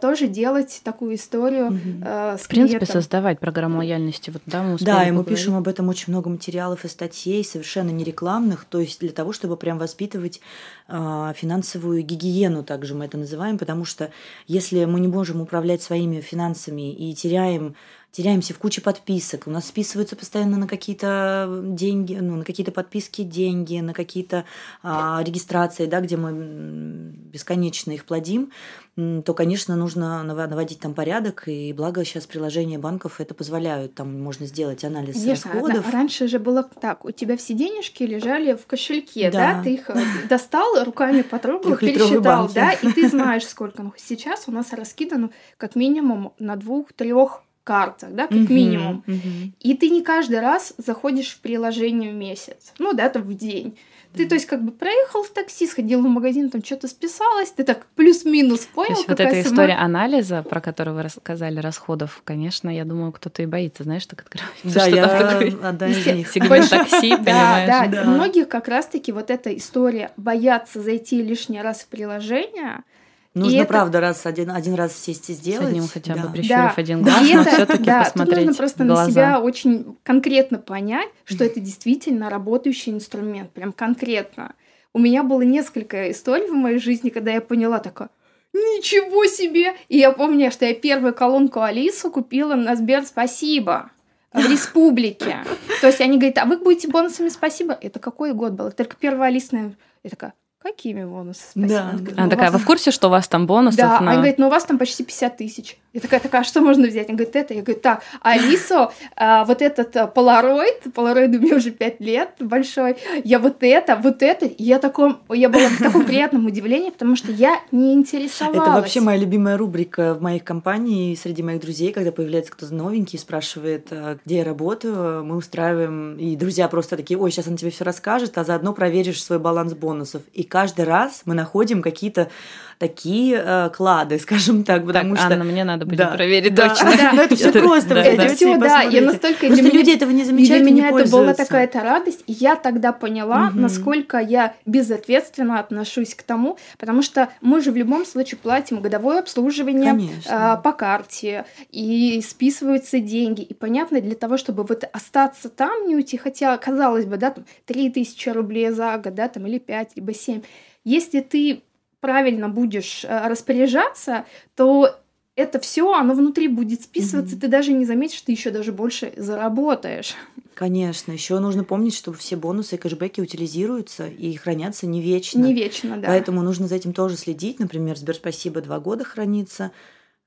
тоже 0.00 0.28
делать 0.28 0.80
такую 0.84 1.16
историю 1.16 1.66
угу. 1.68 1.78
э, 2.04 2.36
с 2.38 2.42
В 2.42 2.48
принципе, 2.48 2.78
клиентом. 2.78 2.88
создавать 2.88 3.40
программу 3.40 3.78
лояльности. 3.78 4.30
Вот, 4.30 4.42
да, 4.46 4.62
мы 4.62 4.78
да, 4.78 5.08
и 5.08 5.10
мы 5.10 5.24
пишем 5.24 5.56
об 5.56 5.66
этом 5.66 5.88
очень 5.88 6.12
много 6.12 6.28
материалов 6.30 6.84
и 6.84 6.88
статей, 6.88 7.44
совершенно 7.44 7.90
не 7.90 8.04
рекламных, 8.04 8.64
то 8.64 8.78
есть 8.78 9.00
для 9.00 9.10
того, 9.10 9.32
чтобы 9.32 9.56
прям 9.56 9.78
воспитывать 9.78 10.40
э, 10.88 11.32
финансовую 11.36 12.02
гигиену, 12.02 12.62
также 12.62 12.94
мы 12.94 13.06
это 13.06 13.18
называем, 13.18 13.58
потому 13.58 13.84
что 13.84 14.10
если 14.46 14.84
мы 14.84 15.00
не 15.00 15.08
можем 15.08 15.40
управлять 15.40 15.82
своими 15.82 16.20
финансами 16.20 16.92
и 16.92 17.12
теряем 17.14 17.74
теряемся 18.16 18.54
в 18.54 18.58
куче 18.58 18.80
подписок. 18.80 19.46
У 19.46 19.50
нас 19.50 19.68
списываются 19.68 20.16
постоянно 20.16 20.56
на 20.56 20.66
какие-то 20.66 21.60
деньги, 21.64 22.14
ну, 22.14 22.36
на 22.36 22.44
какие-то 22.44 22.72
подписки 22.72 23.20
деньги, 23.20 23.78
на 23.80 23.92
какие-то 23.92 24.46
а, 24.82 25.22
регистрации, 25.22 25.84
да, 25.84 26.00
где 26.00 26.16
мы 26.16 26.32
бесконечно 26.32 27.90
их 27.90 28.06
плодим, 28.06 28.52
то, 28.96 29.34
конечно, 29.34 29.76
нужно 29.76 30.22
наводить 30.22 30.80
там 30.80 30.94
порядок, 30.94 31.46
и 31.46 31.74
благо 31.74 32.02
сейчас 32.06 32.26
приложения 32.26 32.78
банков 32.78 33.20
это 33.20 33.34
позволяют, 33.34 33.94
там 33.94 34.18
можно 34.22 34.46
сделать 34.46 34.82
анализ 34.84 35.16
конечно, 35.16 35.52
расходов. 35.52 35.92
Раньше 35.92 36.26
же 36.26 36.38
было 36.38 36.62
так, 36.62 37.04
у 37.04 37.10
тебя 37.10 37.36
все 37.36 37.52
денежки 37.52 38.04
лежали 38.04 38.54
в 38.54 38.64
кошельке, 38.64 39.30
да, 39.30 39.56
да? 39.56 39.62
ты 39.62 39.74
их 39.74 39.90
э, 39.90 40.02
достал, 40.30 40.82
руками 40.82 41.20
потрогал, 41.20 41.76
пересчитал, 41.76 42.48
да, 42.54 42.72
и 42.72 42.90
ты 42.92 43.10
знаешь, 43.10 43.46
сколько. 43.46 43.82
Ну, 43.82 43.92
сейчас 43.98 44.44
у 44.46 44.52
нас 44.52 44.72
раскидано 44.72 45.28
как 45.58 45.76
минимум 45.76 46.32
на 46.38 46.56
двух-трех 46.56 47.42
картах, 47.66 48.10
да, 48.12 48.28
как 48.28 48.38
uh-huh, 48.38 48.52
минимум. 48.52 49.02
Uh-huh. 49.06 49.50
И 49.60 49.74
ты 49.74 49.90
не 49.90 50.02
каждый 50.02 50.40
раз 50.40 50.72
заходишь 50.78 51.34
в 51.34 51.40
приложение 51.40 52.12
в 52.12 52.14
месяц, 52.14 52.72
ну, 52.78 52.92
да, 52.94 53.08
там 53.08 53.22
в 53.22 53.34
день. 53.34 53.76
Ты, 54.14 54.26
то 54.26 54.34
есть, 54.34 54.46
как 54.46 54.62
бы 54.64 54.72
проехал 54.72 55.22
в 55.24 55.28
такси, 55.28 55.66
сходил 55.66 56.00
в 56.00 56.08
магазин, 56.08 56.48
там 56.48 56.64
что-то 56.64 56.88
списалось, 56.88 57.50
ты 57.50 57.64
так 57.64 57.86
плюс-минус 57.96 58.60
понял. 58.60 58.94
То 58.94 58.94
есть 58.94 59.08
вот 59.08 59.20
эта 59.20 59.42
история 59.42 59.74
анализа, 59.74 60.42
про 60.42 60.62
которую 60.62 60.94
вы 60.94 61.02
рассказали, 61.02 61.58
расходов, 61.60 62.22
конечно, 62.24 62.70
я 62.74 62.86
думаю, 62.86 63.12
кто-то 63.12 63.42
и 63.42 63.46
боится, 63.46 63.82
знаешь, 63.82 64.06
так 64.06 64.22
открывать. 64.22 64.50
Да, 64.64 64.86
я 64.86 65.04
одна 65.68 65.88
из 65.88 66.06
них. 66.06 66.30
Сегмент 66.30 66.70
такси, 66.70 67.10
понимаешь? 67.10 67.68
Да, 67.68 67.86
да. 67.88 68.04
Многих 68.04 68.48
как 68.48 68.68
раз-таки 68.68 69.12
вот 69.12 69.30
эта 69.30 69.54
история 69.54 70.12
бояться 70.16 70.80
зайти 70.80 71.20
лишний 71.22 71.60
раз 71.60 71.80
в 71.80 71.88
приложение– 71.88 72.84
Нужно, 73.36 73.60
и 73.60 73.64
правда, 73.66 73.98
это... 73.98 74.06
раз 74.08 74.24
один, 74.24 74.50
один 74.50 74.74
раз 74.74 74.96
сесть 74.96 75.28
и 75.28 75.34
сделать. 75.34 75.66
С 75.66 75.68
одним 75.68 75.88
хотя 75.88 76.14
бы 76.14 76.22
да. 76.22 76.28
прищурив 76.28 76.48
да. 76.48 76.72
один 76.74 77.02
глаз, 77.02 77.22
и 77.22 77.34
но 77.34 77.40
это, 77.42 77.50
все-таки 77.50 77.84
да, 77.84 78.04
посмотреть 78.04 78.36
тут 78.36 78.46
нужно 78.46 78.58
просто 78.58 78.84
глаза. 78.84 79.04
на 79.04 79.10
себя 79.10 79.40
очень 79.40 79.98
конкретно 80.02 80.58
понять, 80.58 81.08
что 81.24 81.44
это 81.44 81.60
действительно 81.60 82.30
работающий 82.30 82.92
инструмент, 82.92 83.50
прям 83.50 83.74
конкретно. 83.74 84.54
У 84.94 84.98
меня 84.98 85.22
было 85.22 85.42
несколько 85.42 86.10
историй 86.10 86.46
в 86.46 86.54
моей 86.54 86.78
жизни, 86.78 87.10
когда 87.10 87.30
я 87.30 87.42
поняла 87.42 87.78
такая, 87.78 88.08
ничего 88.54 89.26
себе! 89.26 89.74
И 89.88 89.98
я 89.98 90.12
помню, 90.12 90.50
что 90.50 90.64
я 90.64 90.74
первую 90.74 91.14
колонку 91.14 91.60
Алису 91.60 92.10
купила 92.10 92.54
на 92.54 92.74
Сбер 92.74 93.04
«Спасибо» 93.04 93.90
в 94.32 94.38
республике. 94.50 95.44
То 95.82 95.88
есть 95.88 96.00
они 96.00 96.16
говорят, 96.16 96.38
а 96.38 96.46
вы 96.46 96.56
будете 96.56 96.88
бонусами 96.88 97.28
«Спасибо»? 97.28 97.76
Это 97.78 97.98
какой 97.98 98.32
год 98.32 98.52
был? 98.52 98.72
только 98.72 98.96
первая 98.96 99.28
Алиса, 99.28 99.74
я 100.02 100.10
такая, 100.10 100.32
какими 100.66 101.04
бонусами? 101.04 101.68
Да. 101.68 101.82
Она, 101.82 101.92
говорит, 101.98 102.18
Она 102.18 102.28
такая, 102.28 102.50
вас... 102.50 102.54
вы 102.54 102.58
в 102.64 102.66
курсе, 102.66 102.90
что 102.90 103.08
у 103.08 103.10
вас 103.10 103.28
там 103.28 103.46
бонусов? 103.46 103.78
Да, 103.78 103.88
на... 103.88 103.98
она 103.98 104.14
говорит, 104.16 104.38
ну 104.38 104.46
у 104.46 104.50
вас 104.50 104.64
там 104.64 104.78
почти 104.78 105.04
50 105.04 105.36
тысяч. 105.36 105.78
Я 105.92 106.00
такая, 106.00 106.20
такая, 106.20 106.42
а 106.42 106.44
что 106.44 106.60
можно 106.60 106.86
взять? 106.86 107.08
Она 107.08 107.16
говорит, 107.16 107.34
это. 107.36 107.54
Я 107.54 107.62
говорю, 107.62 107.80
так, 107.80 108.02
а 108.20 108.32
Алису, 108.32 108.90
а, 109.16 109.44
вот 109.44 109.62
этот 109.62 110.12
полароид, 110.12 110.92
полароид 110.94 111.34
у 111.34 111.40
меня 111.40 111.56
уже 111.56 111.70
5 111.70 112.00
лет 112.00 112.30
большой, 112.40 112.96
я 113.24 113.38
вот 113.38 113.62
это, 113.62 113.96
вот 113.96 114.22
это, 114.22 114.44
и 114.44 114.62
я, 114.62 114.78
таком, 114.78 115.20
я 115.30 115.48
была 115.48 115.68
в 115.68 115.78
таком 115.78 116.04
приятном 116.04 116.46
удивлении, 116.46 116.90
потому 116.90 117.16
что 117.16 117.32
я 117.32 117.60
не 117.72 117.94
интересовалась. 117.94 118.60
Это 118.60 118.72
вообще 118.72 119.00
моя 119.00 119.18
любимая 119.18 119.56
рубрика 119.56 120.14
в 120.14 120.20
моей 120.20 120.40
компании, 120.40 121.14
среди 121.14 121.42
моих 121.42 121.60
друзей, 121.62 121.92
когда 121.92 122.12
появляется 122.12 122.52
кто-то 122.52 122.74
новенький, 122.74 123.18
спрашивает, 123.18 123.88
а, 123.90 124.18
где 124.24 124.38
я 124.38 124.44
работаю, 124.44 125.24
мы 125.24 125.36
устраиваем, 125.36 126.16
и 126.18 126.36
друзья 126.36 126.68
просто 126.68 126.96
такие, 126.96 127.18
ой, 127.18 127.30
сейчас 127.30 127.48
он 127.48 127.56
тебе 127.56 127.70
все 127.70 127.84
расскажет, 127.84 128.36
а 128.36 128.44
заодно 128.44 128.74
проверишь 128.74 129.22
свой 129.22 129.38
баланс 129.38 129.72
бонусов. 129.72 130.22
И 130.34 130.42
каждый 130.56 130.86
раз 130.86 131.20
мы 131.26 131.34
находим 131.34 131.82
какие-то 131.82 132.30
такие 132.78 133.42
э, 133.44 133.70
клады, 133.70 134.18
скажем 134.20 134.64
так, 134.64 134.86
потому 134.86 135.14
так, 135.14 135.24
что... 135.24 135.34
Анна, 135.34 135.44
мне 135.44 135.64
надо 135.64 135.86
будет 135.86 135.98
да. 135.98 136.08
проверить 136.08 136.54
да. 136.54 136.68
точно. 136.68 136.96
Да, 136.96 137.12
но 137.12 137.22
это 137.22 137.36
все 137.36 137.52
просто. 137.62 137.94
Да, 137.94 138.02
это 138.02 138.34
все, 138.34 138.56
да, 138.56 138.82
я 138.82 139.02
настолько... 139.02 139.46
Просто 139.46 139.64
люди 139.64 139.90
этого 139.90 140.10
не 140.10 140.24
замечают 140.24 140.62
Для 140.62 140.72
меня 140.72 140.88
это 140.90 141.10
была 141.10 141.34
такая-то 141.34 141.80
радость, 141.80 142.24
и 142.26 142.32
я 142.32 142.56
тогда 142.56 142.92
поняла, 142.92 143.50
насколько 143.54 144.18
я 144.18 144.54
безответственно 144.66 145.58
отношусь 145.58 146.14
к 146.14 146.22
тому, 146.22 146.58
потому 146.78 147.02
что 147.02 147.28
мы 147.40 147.60
же 147.60 147.72
в 147.72 147.76
любом 147.76 148.04
случае 148.04 148.38
платим 148.38 148.80
годовое 148.80 149.20
обслуживание 149.20 150.10
э, 150.28 150.56
по 150.62 150.72
карте, 150.72 151.44
и 151.70 152.22
списываются 152.26 152.98
деньги, 152.98 153.42
и 153.42 153.54
понятно, 153.54 154.00
для 154.00 154.14
того, 154.14 154.36
чтобы 154.36 154.62
вот 154.62 154.84
остаться 154.92 155.48
там, 155.48 155.86
не 155.86 155.96
уйти, 155.96 156.16
хотя, 156.16 156.56
казалось 156.56 157.06
бы, 157.06 157.16
да, 157.16 157.30
там, 157.30 157.44
3000 157.66 158.28
рублей 158.30 158.70
за 158.70 158.96
год, 158.98 159.14
да, 159.14 159.28
там, 159.28 159.46
или 159.46 159.58
5, 159.58 159.92
либо 159.96 160.14
7, 160.14 160.42
если 160.84 161.20
ты 161.20 161.62
правильно 162.00 162.48
будешь 162.48 163.04
э, 163.04 163.28
распоряжаться, 163.28 164.24
то 164.54 164.98
это 165.36 165.60
все, 165.60 165.92
оно 165.92 166.14
внутри 166.14 166.48
будет 166.48 166.82
списываться, 166.82 167.36
mm-hmm. 167.36 167.40
ты 167.40 167.48
даже 167.48 167.72
не 167.72 167.84
заметишь, 167.84 168.22
ты 168.22 168.32
еще 168.32 168.50
даже 168.50 168.72
больше 168.72 169.12
заработаешь. 169.16 170.14
Конечно, 170.54 171.12
еще 171.12 171.38
нужно 171.38 171.64
помнить, 171.64 171.94
что 171.94 172.14
все 172.14 172.36
бонусы 172.36 172.76
и 172.76 172.78
кэшбэки 172.78 173.20
утилизируются 173.20 174.06
и 174.06 174.34
хранятся 174.36 174.86
не 174.86 175.02
вечно. 175.02 175.40
Не 175.40 175.52
вечно, 175.52 175.98
да. 175.98 176.08
Поэтому 176.08 176.42
нужно 176.42 176.66
за 176.66 176.76
этим 176.76 176.94
тоже 176.94 177.18
следить. 177.18 177.60
Например, 177.60 177.96
Сбер 177.98 178.14
спасибо 178.14 178.62
два 178.62 178.80
года 178.80 179.04
хранится, 179.04 179.72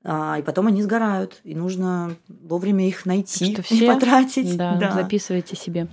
а, 0.04 0.38
и 0.38 0.42
потом 0.42 0.68
они 0.68 0.82
сгорают, 0.82 1.40
и 1.42 1.56
нужно 1.56 2.14
вовремя 2.28 2.86
их 2.86 3.04
найти 3.06 3.52
что 3.52 3.62
все, 3.64 3.84
и 3.84 3.86
потратить. 3.88 4.56
Да, 4.56 4.76
да, 4.76 4.92
записывайте 4.92 5.56
себе. 5.56 5.88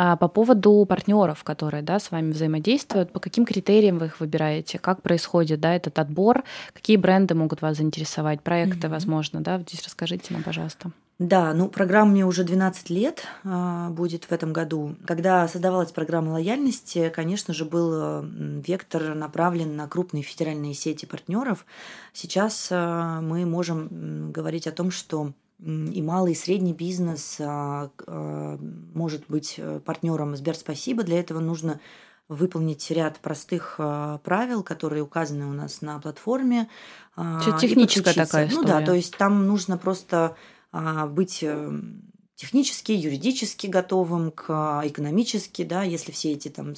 А 0.00 0.14
по 0.14 0.28
поводу 0.28 0.86
партнеров, 0.88 1.42
которые 1.42 1.82
да, 1.82 1.98
с 1.98 2.12
вами 2.12 2.30
взаимодействуют, 2.30 3.10
по 3.10 3.18
каким 3.18 3.44
критериям 3.44 3.98
вы 3.98 4.06
их 4.06 4.20
выбираете? 4.20 4.78
Как 4.78 5.02
происходит 5.02 5.58
да, 5.58 5.74
этот 5.74 5.98
отбор? 5.98 6.44
Какие 6.72 6.96
бренды 6.96 7.34
могут 7.34 7.62
вас 7.62 7.78
заинтересовать? 7.78 8.40
Проекты, 8.40 8.86
mm-hmm. 8.86 8.90
возможно, 8.90 9.40
да? 9.40 9.58
Здесь 9.58 9.82
расскажите 9.82 10.32
нам, 10.32 10.44
пожалуйста. 10.44 10.92
Да, 11.18 11.52
ну 11.52 11.66
программа 11.66 12.12
мне 12.12 12.24
уже 12.24 12.44
12 12.44 12.90
лет 12.90 13.24
э, 13.42 13.88
будет 13.90 14.26
в 14.26 14.30
этом 14.30 14.52
году. 14.52 14.94
Когда 15.04 15.48
создавалась 15.48 15.90
программа 15.90 16.30
лояльности, 16.30 17.12
конечно 17.12 17.52
же, 17.52 17.64
был 17.64 18.22
вектор 18.22 19.16
направлен 19.16 19.74
на 19.74 19.88
крупные 19.88 20.22
федеральные 20.22 20.74
сети 20.74 21.06
партнеров. 21.06 21.66
Сейчас 22.12 22.68
э, 22.70 23.18
мы 23.20 23.44
можем 23.46 24.30
говорить 24.30 24.68
о 24.68 24.72
том, 24.72 24.92
что 24.92 25.32
и 25.60 26.02
малый, 26.02 26.32
и 26.32 26.36
средний 26.36 26.72
бизнес 26.72 27.36
а, 27.40 27.90
а, 28.06 28.58
может 28.94 29.24
быть 29.28 29.54
э, 29.58 29.80
партнером 29.84 30.36
Сбер 30.36 30.54
Спасибо. 30.54 31.02
Для 31.02 31.18
этого 31.18 31.40
нужно 31.40 31.80
выполнить 32.28 32.88
ряд 32.90 33.18
простых 33.18 33.76
а, 33.78 34.18
правил, 34.18 34.62
которые 34.62 35.02
указаны 35.02 35.46
у 35.46 35.52
нас 35.52 35.82
на 35.82 35.98
платформе. 35.98 36.68
Это 37.16 37.56
техническая 37.60 38.14
такая 38.14 38.46
история. 38.46 38.62
Ну 38.62 38.62
да, 38.62 38.86
то 38.86 38.94
есть 38.94 39.16
там 39.16 39.48
нужно 39.48 39.78
просто 39.78 40.36
быть 40.70 41.42
эм, 41.42 42.07
технически, 42.38 42.92
юридически 42.92 43.66
готовым, 43.66 44.30
к 44.30 44.44
а, 44.48 44.82
экономически, 44.86 45.64
да, 45.64 45.82
если 45.82 46.12
все 46.12 46.32
эти 46.32 46.48
там 46.48 46.74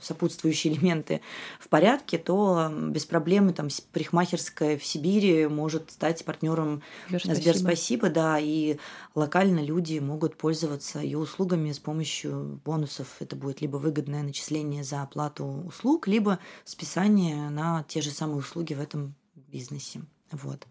сопутствующие 0.00 0.72
элементы 0.74 1.22
в 1.58 1.68
порядке, 1.68 2.18
то 2.18 2.70
без 2.70 3.06
проблем 3.06 3.52
там 3.54 3.68
парикмахерская 3.92 4.76
в 4.76 4.84
Сибири 4.84 5.46
может 5.46 5.90
стать 5.90 6.22
партнером 6.22 6.82
Сбер 7.08 7.56
спасибо, 7.56 8.10
да, 8.10 8.38
и 8.38 8.76
локально 9.14 9.60
люди 9.60 10.00
могут 10.00 10.36
пользоваться 10.36 10.98
ее 10.98 11.16
услугами 11.16 11.72
с 11.72 11.78
помощью 11.78 12.60
бонусов. 12.62 13.08
Это 13.20 13.36
будет 13.36 13.62
либо 13.62 13.78
выгодное 13.78 14.22
начисление 14.22 14.84
за 14.84 15.00
оплату 15.00 15.46
услуг, 15.66 16.06
либо 16.06 16.40
списание 16.66 17.48
на 17.48 17.84
те 17.88 18.02
же 18.02 18.10
самые 18.10 18.40
услуги 18.40 18.74
в 18.74 18.80
этом 18.82 19.14
бизнесе. 19.50 20.02
Вот 20.30 20.66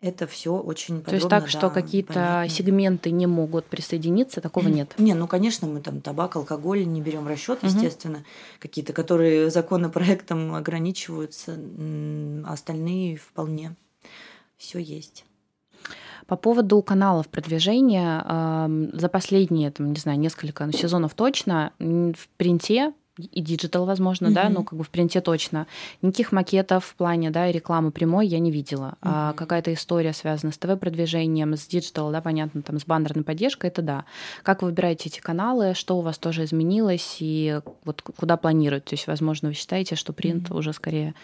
это 0.00 0.26
все 0.26 0.56
очень 0.56 1.00
подробно. 1.00 1.10
То 1.10 1.14
есть 1.14 1.28
так, 1.28 1.44
да, 1.44 1.48
что 1.48 1.70
какие-то 1.70 2.12
понятно. 2.12 2.48
сегменты 2.48 3.10
не 3.10 3.26
могут 3.26 3.64
присоединиться, 3.66 4.40
такого 4.40 4.68
нет? 4.68 4.94
Не, 4.98 5.14
ну, 5.14 5.26
конечно, 5.26 5.66
мы 5.66 5.80
там 5.80 6.00
табак, 6.00 6.36
алкоголь 6.36 6.86
не 6.86 7.00
берем 7.00 7.24
в 7.24 7.28
расчет, 7.28 7.60
естественно. 7.62 8.18
Угу. 8.18 8.24
Какие-то, 8.60 8.92
которые 8.92 9.50
законопроектом 9.50 10.54
ограничиваются, 10.54 11.58
остальные 12.46 13.16
вполне. 13.16 13.74
Все 14.56 14.78
есть. 14.78 15.24
По 16.26 16.36
поводу 16.36 16.82
каналов 16.82 17.28
продвижения, 17.28 18.68
за 18.92 19.08
последние, 19.08 19.70
там, 19.70 19.92
не 19.92 20.00
знаю, 20.00 20.18
несколько 20.18 20.66
ну, 20.66 20.72
сезонов 20.72 21.14
точно 21.14 21.72
в 21.78 22.28
принте 22.36 22.92
и 23.18 23.40
digital, 23.40 23.86
возможно, 23.86 24.26
mm-hmm. 24.26 24.32
да, 24.32 24.48
но 24.48 24.62
как 24.62 24.78
бы 24.78 24.84
в 24.84 24.90
принте 24.90 25.20
точно. 25.20 25.66
Никаких 26.02 26.32
макетов 26.32 26.84
в 26.84 26.94
плане, 26.94 27.30
да, 27.30 27.50
рекламы 27.50 27.90
прямой 27.90 28.26
я 28.26 28.38
не 28.38 28.50
видела. 28.50 28.94
Mm-hmm. 28.94 28.96
А 29.02 29.32
какая-то 29.32 29.72
история 29.72 30.12
связана 30.12 30.52
с 30.52 30.58
ТВ-продвижением, 30.58 31.56
с 31.56 31.66
digital, 31.66 32.10
да, 32.12 32.20
понятно, 32.20 32.62
там, 32.62 32.78
с 32.78 32.84
баннерной 32.84 33.24
поддержкой, 33.24 33.68
это 33.68 33.82
да. 33.82 34.04
Как 34.42 34.62
вы 34.62 34.68
выбираете 34.68 35.08
эти 35.08 35.20
каналы, 35.20 35.74
что 35.74 35.98
у 35.98 36.02
вас 36.02 36.18
тоже 36.18 36.44
изменилось 36.44 37.16
и 37.20 37.60
вот 37.84 38.02
куда 38.02 38.36
планируете? 38.36 38.86
То 38.86 38.94
есть, 38.94 39.06
возможно, 39.06 39.48
вы 39.48 39.54
считаете, 39.54 39.94
что 39.94 40.12
принт 40.12 40.48
mm-hmm. 40.48 40.58
уже 40.58 40.72
скорее 40.72 41.14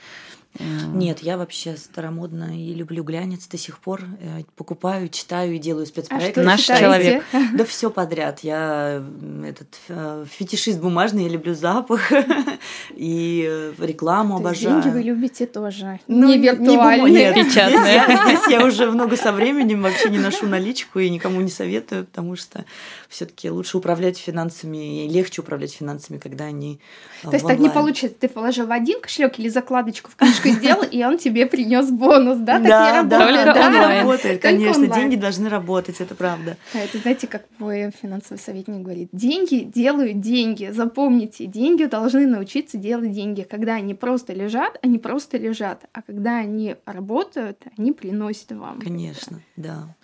нет, 0.58 1.20
я 1.20 1.38
вообще 1.38 1.76
старомодно 1.76 2.56
и 2.56 2.74
люблю 2.74 3.02
глянец 3.02 3.46
до 3.46 3.56
сих 3.56 3.78
пор. 3.78 4.02
Э, 4.20 4.42
покупаю, 4.54 5.08
читаю 5.08 5.54
и 5.54 5.58
делаю 5.58 5.86
спецпроекты. 5.86 6.42
А 6.42 6.44
Наш 6.44 6.60
человек. 6.60 7.24
Да 7.54 7.64
все 7.64 7.90
подряд. 7.90 8.40
Я 8.40 9.02
этот 9.44 9.76
э, 9.88 10.24
фетишист 10.28 10.78
бумажный, 10.78 11.24
я 11.24 11.28
люблю 11.28 11.54
запах 11.54 12.12
и 12.94 13.46
э, 13.48 13.72
рекламу 13.78 14.36
обожаю. 14.36 14.82
Деньги 14.82 14.94
вы 14.94 15.02
любите 15.02 15.46
тоже. 15.46 16.00
Ну, 16.06 16.28
не 16.28 16.38
виртуальные. 16.38 17.34
Не 17.34 17.44
печатные. 17.44 18.02
Здесь 18.26 18.46
я 18.48 18.64
уже 18.64 18.90
много 18.90 19.16
со 19.16 19.32
временем 19.32 19.82
вообще 19.82 20.10
не 20.10 20.18
ношу 20.18 20.46
наличку 20.46 20.98
и 20.98 21.08
никому 21.08 21.40
не 21.40 21.50
советую, 21.50 22.04
потому 22.06 22.36
что 22.36 22.64
все-таки 23.08 23.50
лучше 23.50 23.78
управлять 23.78 24.18
финансами 24.18 25.06
и 25.06 25.08
легче 25.08 25.40
управлять 25.42 25.72
финансами, 25.72 26.18
когда 26.18 26.44
они 26.44 26.80
То 27.22 27.32
есть 27.32 27.46
так 27.46 27.58
не 27.58 27.70
получится. 27.70 28.16
Ты 28.18 28.28
положил 28.28 28.66
в 28.66 28.72
один 28.72 29.00
кошелек 29.00 29.38
или 29.38 29.48
закладочку 29.48 30.10
в 30.10 30.16
книжку 30.16 30.41
книжку 30.42 30.60
сделал, 30.60 30.82
и 30.82 31.04
он 31.04 31.18
тебе 31.18 31.46
принес 31.46 31.90
бонус, 31.90 32.38
да? 32.38 32.54
Так 32.54 32.66
да, 32.66 32.90
не 32.90 32.96
работает. 32.98 33.44
Да, 33.46 33.70
да, 33.70 34.00
работает, 34.00 34.42
конечно. 34.42 34.86
Деньги 34.86 35.16
должны 35.16 35.48
работать, 35.48 36.00
это 36.00 36.14
правда. 36.14 36.56
А 36.74 36.78
это, 36.78 36.98
знаете, 36.98 37.26
как 37.26 37.44
мой 37.58 37.90
финансовый 38.02 38.38
советник 38.38 38.82
говорит, 38.82 39.08
деньги 39.12 39.60
делают 39.60 40.20
деньги. 40.20 40.70
Запомните, 40.72 41.46
деньги 41.46 41.84
должны 41.84 42.26
научиться 42.26 42.76
делать 42.76 43.12
деньги. 43.12 43.46
Когда 43.48 43.74
они 43.74 43.94
просто 43.94 44.32
лежат, 44.32 44.78
они 44.82 44.98
просто 44.98 45.38
лежат. 45.38 45.84
А 45.92 46.02
когда 46.02 46.38
они 46.38 46.76
работают, 46.86 47.62
они 47.76 47.92
приносят 47.92 48.52
вам. 48.52 48.80
Конечно, 48.80 49.40
да. 49.56 49.94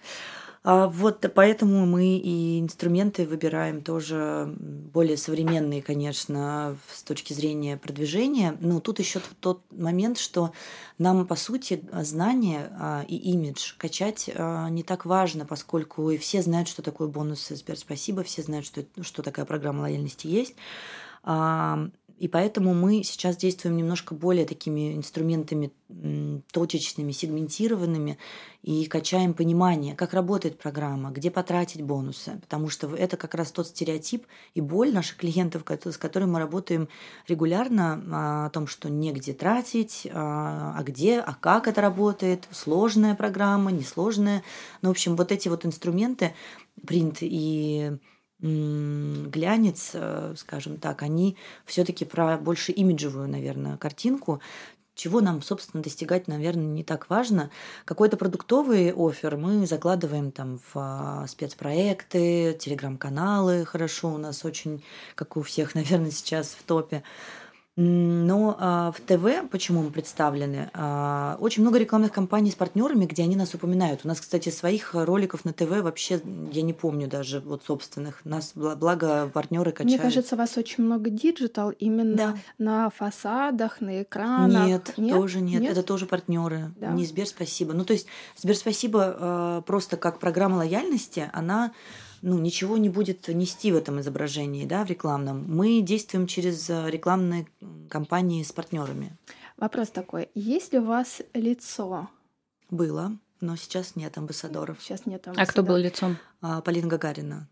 А 0.70 0.86
вот 0.86 1.24
поэтому 1.34 1.86
мы 1.86 2.18
и 2.18 2.60
инструменты 2.60 3.26
выбираем 3.26 3.80
тоже 3.80 4.54
более 4.58 5.16
современные, 5.16 5.80
конечно, 5.80 6.76
с 6.92 7.02
точки 7.04 7.32
зрения 7.32 7.78
продвижения. 7.78 8.54
Но 8.60 8.78
тут 8.78 8.98
еще 8.98 9.22
тот 9.40 9.62
момент, 9.70 10.18
что 10.18 10.52
нам, 10.98 11.26
по 11.26 11.36
сути, 11.36 11.82
знания 12.02 12.70
а, 12.78 13.02
и 13.08 13.16
имидж 13.16 13.76
качать 13.78 14.28
а, 14.34 14.68
не 14.68 14.82
так 14.82 15.06
важно, 15.06 15.46
поскольку 15.46 16.10
и 16.10 16.18
все 16.18 16.42
знают, 16.42 16.68
что 16.68 16.82
такое 16.82 17.08
бонусы 17.08 17.56
Сбер 17.56 17.78
Спасибо, 17.78 18.22
все 18.22 18.42
знают, 18.42 18.66
что, 18.66 18.84
что 19.00 19.22
такая 19.22 19.46
программа 19.46 19.80
лояльности 19.80 20.26
есть. 20.26 20.54
И 22.18 22.28
поэтому 22.28 22.74
мы 22.74 23.02
сейчас 23.04 23.36
действуем 23.36 23.76
немножко 23.76 24.14
более 24.14 24.44
такими 24.44 24.96
инструментами 24.96 25.70
точечными, 26.52 27.12
сегментированными 27.12 28.18
и 28.62 28.84
качаем 28.86 29.32
понимание, 29.32 29.94
как 29.94 30.12
работает 30.12 30.58
программа, 30.58 31.10
где 31.10 31.30
потратить 31.30 31.80
бонусы. 31.80 32.38
Потому 32.42 32.68
что 32.68 32.94
это 32.94 33.16
как 33.16 33.34
раз 33.34 33.52
тот 33.52 33.68
стереотип 33.68 34.26
и 34.54 34.60
боль 34.60 34.92
наших 34.92 35.16
клиентов, 35.16 35.62
с 35.66 35.96
которыми 35.96 36.32
мы 36.32 36.38
работаем 36.40 36.88
регулярно, 37.26 38.02
а, 38.10 38.46
о 38.46 38.50
том, 38.50 38.66
что 38.66 38.90
негде 38.90 39.32
тратить, 39.32 40.06
а, 40.12 40.74
а 40.76 40.82
где, 40.82 41.20
а 41.20 41.34
как 41.34 41.68
это 41.68 41.80
работает, 41.80 42.46
сложная 42.50 43.14
программа, 43.14 43.70
несложная. 43.70 44.42
Ну, 44.82 44.88
в 44.88 44.92
общем, 44.92 45.16
вот 45.16 45.32
эти 45.32 45.48
вот 45.48 45.64
инструменты, 45.64 46.34
принт 46.86 47.18
и 47.20 47.96
глянец, 48.40 49.90
э, 49.94 50.34
скажем 50.36 50.76
так, 50.76 51.02
они 51.02 51.36
все-таки 51.64 52.04
про 52.04 52.36
больше 52.36 52.72
имиджевую, 52.72 53.28
наверное, 53.28 53.76
картинку, 53.76 54.40
чего 54.98 55.20
нам, 55.20 55.42
собственно, 55.42 55.82
достигать, 55.82 56.26
наверное, 56.26 56.66
не 56.66 56.82
так 56.82 57.08
важно. 57.08 57.50
Какой-то 57.84 58.16
продуктовый 58.16 58.92
офер 58.92 59.36
мы 59.36 59.66
закладываем 59.66 60.32
там 60.32 60.58
в 60.58 60.72
а, 60.74 61.26
спецпроекты, 61.28 62.56
телеграм-каналы, 62.58 63.64
хорошо, 63.64 64.12
у 64.12 64.18
нас 64.18 64.44
очень, 64.44 64.82
как 65.14 65.36
у 65.36 65.42
всех, 65.42 65.74
наверное, 65.76 66.10
сейчас 66.10 66.48
в 66.48 66.64
топе. 66.64 67.04
Но 67.80 68.56
а, 68.58 68.90
в 68.90 69.00
ТВ, 69.00 69.48
почему 69.52 69.84
мы 69.84 69.90
представлены, 69.90 70.68
а, 70.74 71.36
очень 71.38 71.62
много 71.62 71.78
рекламных 71.78 72.10
кампаний 72.10 72.50
с 72.50 72.56
партнерами, 72.56 73.04
где 73.04 73.22
они 73.22 73.36
нас 73.36 73.54
упоминают. 73.54 74.00
У 74.02 74.08
нас, 74.08 74.20
кстати, 74.20 74.48
своих 74.48 74.94
роликов 74.94 75.44
на 75.44 75.52
ТВ 75.52 75.80
вообще 75.80 76.20
я 76.50 76.62
не 76.62 76.72
помню 76.72 77.06
даже 77.06 77.38
вот 77.38 77.62
собственных. 77.62 78.24
Нас 78.24 78.50
благо 78.54 79.30
партнеры 79.32 79.70
качают. 79.70 79.92
Мне 79.92 79.98
кажется, 79.98 80.34
у 80.34 80.38
вас 80.38 80.56
очень 80.56 80.82
много 80.82 81.08
digital 81.08 81.70
именно 81.70 82.16
да. 82.16 82.36
на 82.58 82.90
фасадах, 82.90 83.80
на 83.80 84.02
экранах. 84.02 84.66
Нет, 84.66 84.94
нет? 84.96 85.14
тоже 85.14 85.40
нет. 85.40 85.60
нет. 85.60 85.70
Это 85.70 85.84
тоже 85.84 86.06
партнеры. 86.06 86.72
Да. 86.80 86.90
Не 86.90 87.06
Сбер, 87.06 87.28
спасибо. 87.28 87.74
Ну 87.74 87.84
то 87.84 87.92
есть 87.92 88.08
Сбер, 88.36 88.56
спасибо 88.56 89.16
а, 89.20 89.60
просто 89.60 89.96
как 89.96 90.18
программа 90.18 90.56
лояльности, 90.56 91.30
она 91.32 91.70
ну, 92.22 92.38
ничего 92.38 92.76
не 92.76 92.88
будет 92.88 93.28
нести 93.28 93.72
в 93.72 93.76
этом 93.76 94.00
изображении, 94.00 94.66
да, 94.66 94.84
в 94.84 94.88
рекламном. 94.88 95.44
Мы 95.48 95.80
действуем 95.80 96.26
через 96.26 96.68
э, 96.70 96.90
рекламные 96.90 97.46
кампании 97.88 98.42
с 98.42 98.52
партнерами. 98.52 99.16
Вопрос 99.56 99.90
такой: 99.90 100.28
есть 100.34 100.72
ли 100.72 100.78
у 100.78 100.84
вас 100.84 101.20
лицо? 101.34 102.08
Было, 102.70 103.12
но 103.40 103.56
сейчас 103.56 103.96
нет 103.96 104.16
амбассадоров. 104.18 104.80
Сейчас 104.80 105.06
нет 105.06 105.26
амбассадоров. 105.26 105.48
А 105.48 105.52
кто 105.52 105.62
был 105.62 105.76
лицом? 105.76 106.16
А, 106.40 106.60
Полина 106.60 106.88
Гагарина. 106.88 107.48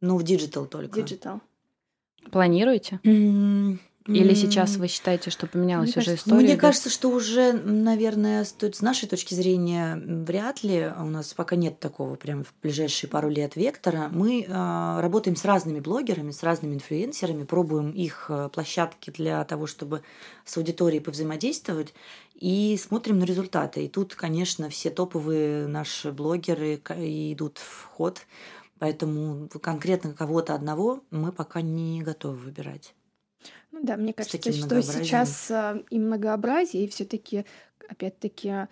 Ну, 0.00 0.16
в 0.16 0.22
digital 0.22 0.66
только. 0.66 1.02
Digital. 1.02 1.40
Планируете? 2.30 3.00
Mm-hmm. 3.04 3.78
Или 4.06 4.34
сейчас 4.34 4.76
вы 4.76 4.88
считаете, 4.88 5.30
что 5.30 5.46
поменялась 5.46 5.94
мне 5.94 6.02
уже 6.02 6.10
кажется, 6.10 6.28
история? 6.28 6.44
Мне 6.44 6.56
кажется, 6.58 6.90
что 6.90 7.08
уже, 7.08 7.54
наверное, 7.54 8.44
с 8.44 8.82
нашей 8.82 9.08
точки 9.08 9.32
зрения 9.32 9.96
вряд 9.96 10.62
ли. 10.62 10.92
У 10.98 11.06
нас 11.06 11.32
пока 11.32 11.56
нет 11.56 11.80
такого 11.80 12.16
прям 12.16 12.44
в 12.44 12.52
ближайшие 12.62 13.08
пару 13.08 13.30
лет 13.30 13.56
вектора. 13.56 14.10
Мы 14.12 14.42
э, 14.42 15.00
работаем 15.00 15.36
с 15.36 15.44
разными 15.46 15.80
блогерами, 15.80 16.32
с 16.32 16.42
разными 16.42 16.74
инфлюенсерами, 16.74 17.44
пробуем 17.44 17.92
их 17.92 18.26
э, 18.28 18.50
площадки 18.52 19.10
для 19.10 19.42
того, 19.44 19.66
чтобы 19.66 20.02
с 20.44 20.54
аудиторией 20.58 21.00
повзаимодействовать 21.00 21.94
и 22.34 22.78
смотрим 22.78 23.18
на 23.18 23.24
результаты. 23.24 23.86
И 23.86 23.88
тут, 23.88 24.14
конечно, 24.14 24.68
все 24.68 24.90
топовые 24.90 25.66
наши 25.66 26.12
блогеры 26.12 26.74
идут 26.74 27.56
в 27.56 27.84
ход, 27.84 28.26
поэтому 28.78 29.48
конкретно 29.62 30.12
кого-то 30.12 30.54
одного 30.54 31.02
мы 31.10 31.32
пока 31.32 31.62
не 31.62 32.02
готовы 32.02 32.36
выбирать. 32.36 32.94
Ну 33.70 33.80
да, 33.82 33.96
мне 33.96 34.12
кажется, 34.12 34.52
что 34.52 34.82
сейчас 34.82 35.50
э, 35.50 35.82
и 35.90 35.98
многообразие, 35.98 36.84
и 36.84 36.88
все-таки, 36.88 37.44
опять-таки, 37.88 38.68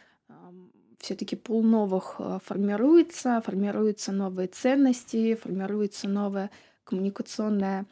все-таки 0.99 1.37
пул 1.37 1.63
новых 1.63 2.17
э, 2.19 2.39
формируется, 2.45 3.43
формируются 3.45 4.13
новые 4.13 4.49
ценности, 4.49 5.35
формируется 5.35 6.09
новая 6.09 6.51
коммуникационная 6.85 7.87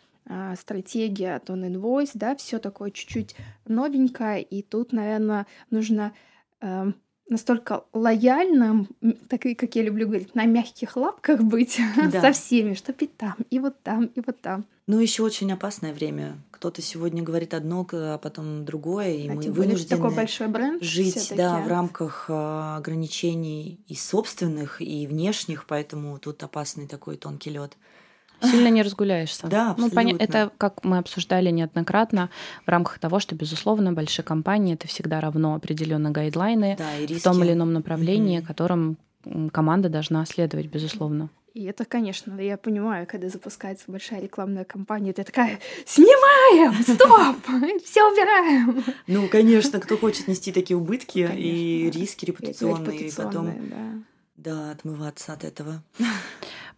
стратегия 0.57 1.41
Tone 1.45 1.67
and 1.69 1.81
Voice, 1.81 2.11
да, 2.15 2.37
все 2.37 2.59
такое 2.59 2.93
чуть-чуть 2.93 3.35
новенькое, 3.67 4.43
и 4.43 4.63
тут, 4.63 4.93
наверное, 4.93 5.47
нужно 5.71 6.13
э, 6.61 6.93
настолько 7.31 7.85
лояльным, 7.93 8.89
так 9.29 9.47
и, 9.47 9.55
как 9.55 9.75
я 9.77 9.83
люблю 9.83 10.07
говорить, 10.07 10.35
на 10.35 10.45
мягких 10.45 10.97
лапках 10.97 11.41
быть 11.41 11.81
да. 11.97 12.21
со 12.21 12.33
всеми, 12.33 12.75
что 12.75 12.93
и 12.93 13.07
там, 13.07 13.37
и 13.51 13.59
вот 13.59 13.81
там, 13.83 14.07
и 14.07 14.21
вот 14.25 14.41
там. 14.41 14.65
Ну, 14.87 14.99
еще 14.99 15.23
очень 15.23 15.51
опасное 15.53 15.95
время. 15.95 16.37
Кто-то 16.51 16.83
сегодня 16.83 17.23
говорит 17.23 17.55
одно, 17.55 17.87
а 17.93 18.19
потом 18.19 18.65
другое, 18.65 19.13
и 19.13 19.29
а 19.29 19.35
мы 19.35 19.43
вынуждены 19.53 19.97
такой 19.97 20.15
большой 20.15 20.49
бренд 20.49 20.83
жить 20.83 21.33
да, 21.37 21.61
в 21.61 21.69
рамках 21.69 22.27
а, 22.29 22.77
ограничений 22.77 23.79
и 23.87 23.95
собственных, 23.95 24.83
и 24.83 25.07
внешних, 25.07 25.67
поэтому 25.67 26.19
тут 26.19 26.43
опасный 26.43 26.89
такой 26.89 27.17
тонкий 27.17 27.51
лед. 27.51 27.77
Сильно 28.43 28.69
не 28.69 28.83
разгуляешься. 28.83 29.47
Да, 29.47 29.75
ну, 29.77 29.87
абсолютно. 29.87 30.13
Ну, 30.13 30.19
это, 30.19 30.51
как 30.59 30.85
мы 30.85 30.99
обсуждали 30.99 31.51
неоднократно, 31.51 32.31
в 32.67 32.69
рамках 32.69 32.99
того, 32.99 33.21
что, 33.21 33.35
безусловно, 33.35 33.93
большие 33.93 34.25
компании 34.25 34.75
это 34.75 34.89
всегда 34.89 35.21
равно 35.21 35.55
определенные 35.55 36.13
гайдлайны 36.13 36.77
да, 36.79 37.17
в 37.17 37.23
том 37.23 37.43
или 37.43 37.53
ином 37.53 37.73
направлении, 37.73 38.41
mm-hmm. 38.41 38.47
которым 38.47 38.99
команда 39.53 39.89
должна 39.89 40.25
следовать, 40.27 40.67
безусловно. 40.67 41.31
И 41.53 41.65
это, 41.65 41.85
конечно, 41.85 42.39
я 42.41 42.57
понимаю, 42.57 43.07
когда 43.09 43.29
запускается 43.29 43.85
большая 43.89 44.21
рекламная 44.21 44.65
кампания, 44.65 45.13
ты 45.13 45.25
такая, 45.25 45.59
снимаем, 45.85 46.73
стоп, 46.83 47.83
все 47.85 48.09
убираем. 48.09 48.85
Ну, 49.09 49.29
конечно, 49.29 49.81
кто 49.81 49.97
хочет 49.97 50.29
нести 50.29 50.53
такие 50.53 50.77
убытки 50.77 51.29
и 51.37 51.91
риски 51.91 52.27
репутационные, 52.27 53.09
и 53.09 53.13
потом 53.13 54.07
да, 54.37 54.71
отмываться 54.71 55.33
от 55.33 55.45
этого. 55.45 55.83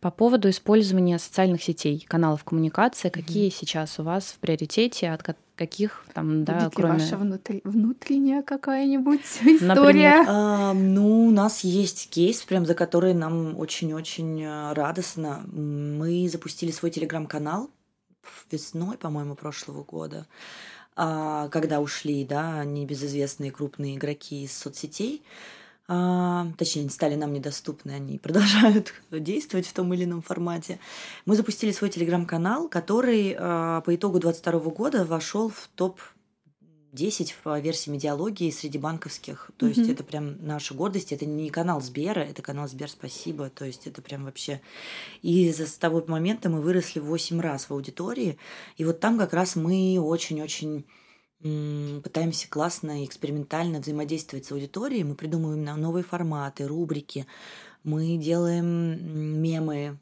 По 0.02 0.10
поводу 0.10 0.50
использования 0.50 1.16
социальных 1.20 1.62
сетей, 1.62 2.04
каналов 2.08 2.42
коммуникации, 2.42 3.08
какие 3.08 3.46
mm-hmm. 3.46 3.56
сейчас 3.56 4.00
у 4.00 4.02
вас 4.02 4.24
в 4.24 4.38
приоритете, 4.40 5.10
от 5.10 5.22
каких 5.54 6.04
там, 6.12 6.44
да, 6.44 6.64
Будет 6.64 6.74
кроме... 6.74 6.94
Ли 6.94 7.00
ваша 7.04 7.16
внутри... 7.16 7.60
внутренняя 7.62 8.42
какая-нибудь 8.42 9.20
история? 9.44 10.24
А, 10.26 10.72
ну, 10.72 11.28
у 11.28 11.30
нас 11.30 11.60
есть 11.60 12.10
кейс, 12.10 12.42
прям 12.42 12.66
за 12.66 12.74
который 12.74 13.14
нам 13.14 13.56
очень-очень 13.56 14.42
э, 14.42 14.72
радостно. 14.72 15.44
Мы 15.52 16.28
запустили 16.28 16.72
свой 16.72 16.90
телеграм-канал 16.90 17.70
весной, 18.50 18.98
по-моему, 18.98 19.36
прошлого 19.36 19.84
года, 19.84 20.26
а, 20.96 21.48
когда 21.50 21.80
ушли, 21.80 22.24
да, 22.24 22.64
небезызвестные 22.64 23.52
крупные 23.52 23.94
игроки 23.94 24.42
из 24.42 24.58
соцсетей 24.58 25.22
а, 25.94 26.46
точнее, 26.56 26.82
они 26.82 26.88
стали 26.88 27.16
нам 27.16 27.34
недоступны, 27.34 27.90
они 27.90 28.16
продолжают 28.16 28.94
действовать 29.10 29.66
в 29.66 29.74
том 29.74 29.92
или 29.92 30.04
ином 30.04 30.22
формате. 30.22 30.78
Мы 31.26 31.36
запустили 31.36 31.70
свой 31.70 31.90
телеграм-канал, 31.90 32.70
который 32.70 33.36
а, 33.38 33.82
по 33.82 33.94
итогу 33.94 34.18
2022 34.18 34.70
года 34.70 35.04
вошел 35.04 35.50
в 35.50 35.68
топ 35.74 36.00
10 36.92 37.34
по 37.42 37.60
версии 37.60 37.90
медиалогии 37.90 38.50
среди 38.50 38.78
банковских. 38.78 39.50
То 39.58 39.66
mm-hmm. 39.66 39.68
есть 39.68 39.90
это 39.90 40.02
прям 40.02 40.42
наша 40.46 40.72
гордость. 40.72 41.12
Это 41.12 41.26
не 41.26 41.50
канал 41.50 41.82
Сбера, 41.82 42.20
это 42.20 42.40
канал 42.40 42.68
Сбер 42.68 42.88
Спасибо. 42.88 43.50
То 43.50 43.66
есть 43.66 43.86
это 43.86 44.00
прям 44.00 44.24
вообще... 44.24 44.62
И 45.20 45.52
с 45.52 45.74
того 45.74 46.02
момента 46.06 46.48
мы 46.48 46.62
выросли 46.62 47.00
в 47.00 47.04
8 47.04 47.38
раз 47.38 47.68
в 47.68 47.72
аудитории. 47.72 48.38
И 48.78 48.86
вот 48.86 48.98
там 49.00 49.18
как 49.18 49.34
раз 49.34 49.56
мы 49.56 49.98
очень-очень 50.00 50.86
пытаемся 51.42 52.48
классно 52.48 53.02
и 53.02 53.06
экспериментально 53.06 53.80
взаимодействовать 53.80 54.46
с 54.46 54.52
аудиторией. 54.52 55.04
Мы 55.04 55.14
придумываем 55.14 55.64
новые 55.80 56.04
форматы, 56.04 56.66
рубрики. 56.66 57.26
Мы 57.84 58.16
делаем 58.16 59.42
мемы, 59.42 59.98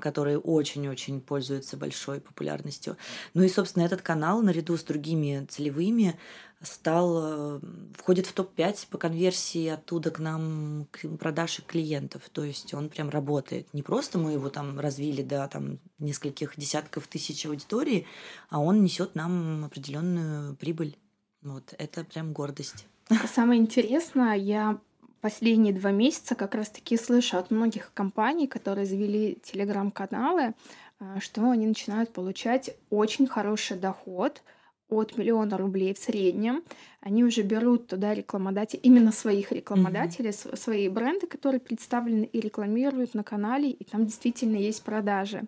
которые 0.00 0.38
очень-очень 0.38 1.20
пользуются 1.20 1.76
большой 1.76 2.20
популярностью. 2.20 2.96
Ну 3.34 3.42
и, 3.42 3.48
собственно, 3.48 3.84
этот 3.84 4.02
канал 4.02 4.42
наряду 4.42 4.76
с 4.76 4.82
другими 4.82 5.46
целевыми 5.48 6.18
стал, 6.62 7.58
э, 7.58 7.60
входит 7.94 8.26
в 8.26 8.32
топ-5 8.32 8.88
по 8.90 8.98
конверсии 8.98 9.68
оттуда 9.68 10.10
к 10.10 10.18
нам 10.18 10.86
к 10.90 11.06
продаж 11.16 11.60
клиентов. 11.66 12.22
То 12.32 12.44
есть 12.44 12.74
он 12.74 12.88
прям 12.88 13.10
работает. 13.10 13.72
Не 13.72 13.82
просто 13.82 14.18
мы 14.18 14.32
его 14.32 14.48
там 14.48 14.80
развили 14.80 15.22
до 15.22 15.46
там, 15.48 15.78
нескольких 15.98 16.56
десятков 16.56 17.06
тысяч 17.06 17.46
аудитории, 17.46 18.06
а 18.50 18.60
он 18.60 18.82
несет 18.82 19.14
нам 19.14 19.64
определенную 19.64 20.56
прибыль. 20.56 20.96
Вот 21.42 21.74
это 21.78 22.04
прям 22.04 22.32
гордость. 22.32 22.86
Самое 23.32 23.60
интересное, 23.60 24.34
я 24.34 24.80
последние 25.20 25.72
два 25.72 25.90
месяца 25.90 26.34
как 26.34 26.54
раз-таки 26.54 26.96
слышу 26.96 27.38
от 27.38 27.50
многих 27.50 27.92
компаний, 27.94 28.46
которые 28.46 28.86
завели 28.86 29.38
телеграм-каналы, 29.42 30.54
э, 31.00 31.16
что 31.20 31.50
они 31.50 31.66
начинают 31.66 32.12
получать 32.12 32.76
очень 32.90 33.26
хороший 33.26 33.76
доход– 33.76 34.42
от 34.88 35.16
миллиона 35.18 35.58
рублей 35.58 35.94
в 35.94 35.98
среднем. 35.98 36.62
Они 37.00 37.24
уже 37.24 37.42
берут 37.42 37.88
туда 37.88 38.14
рекламодателей, 38.14 38.80
именно 38.82 39.12
своих 39.12 39.52
рекламодателей, 39.52 40.30
mm-hmm. 40.30 40.56
свои 40.56 40.88
бренды, 40.88 41.26
которые 41.26 41.60
представлены 41.60 42.24
и 42.24 42.40
рекламируют 42.40 43.14
на 43.14 43.22
канале, 43.22 43.70
и 43.70 43.84
там 43.84 44.06
действительно 44.06 44.56
есть 44.56 44.82
продажи. 44.82 45.42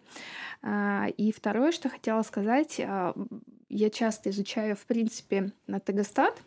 А, 0.63 1.07
и 1.17 1.33
второе, 1.33 1.73
что 1.73 1.89
хотела 1.89 2.23
сказать, 2.23 2.81
а, 2.81 3.15
я 3.69 3.91
часто 3.91 4.31
изучаю, 4.31 4.77
в 4.77 4.85
принципе, 4.85 5.53
на 5.67 5.81
Тегостат, 5.81 6.43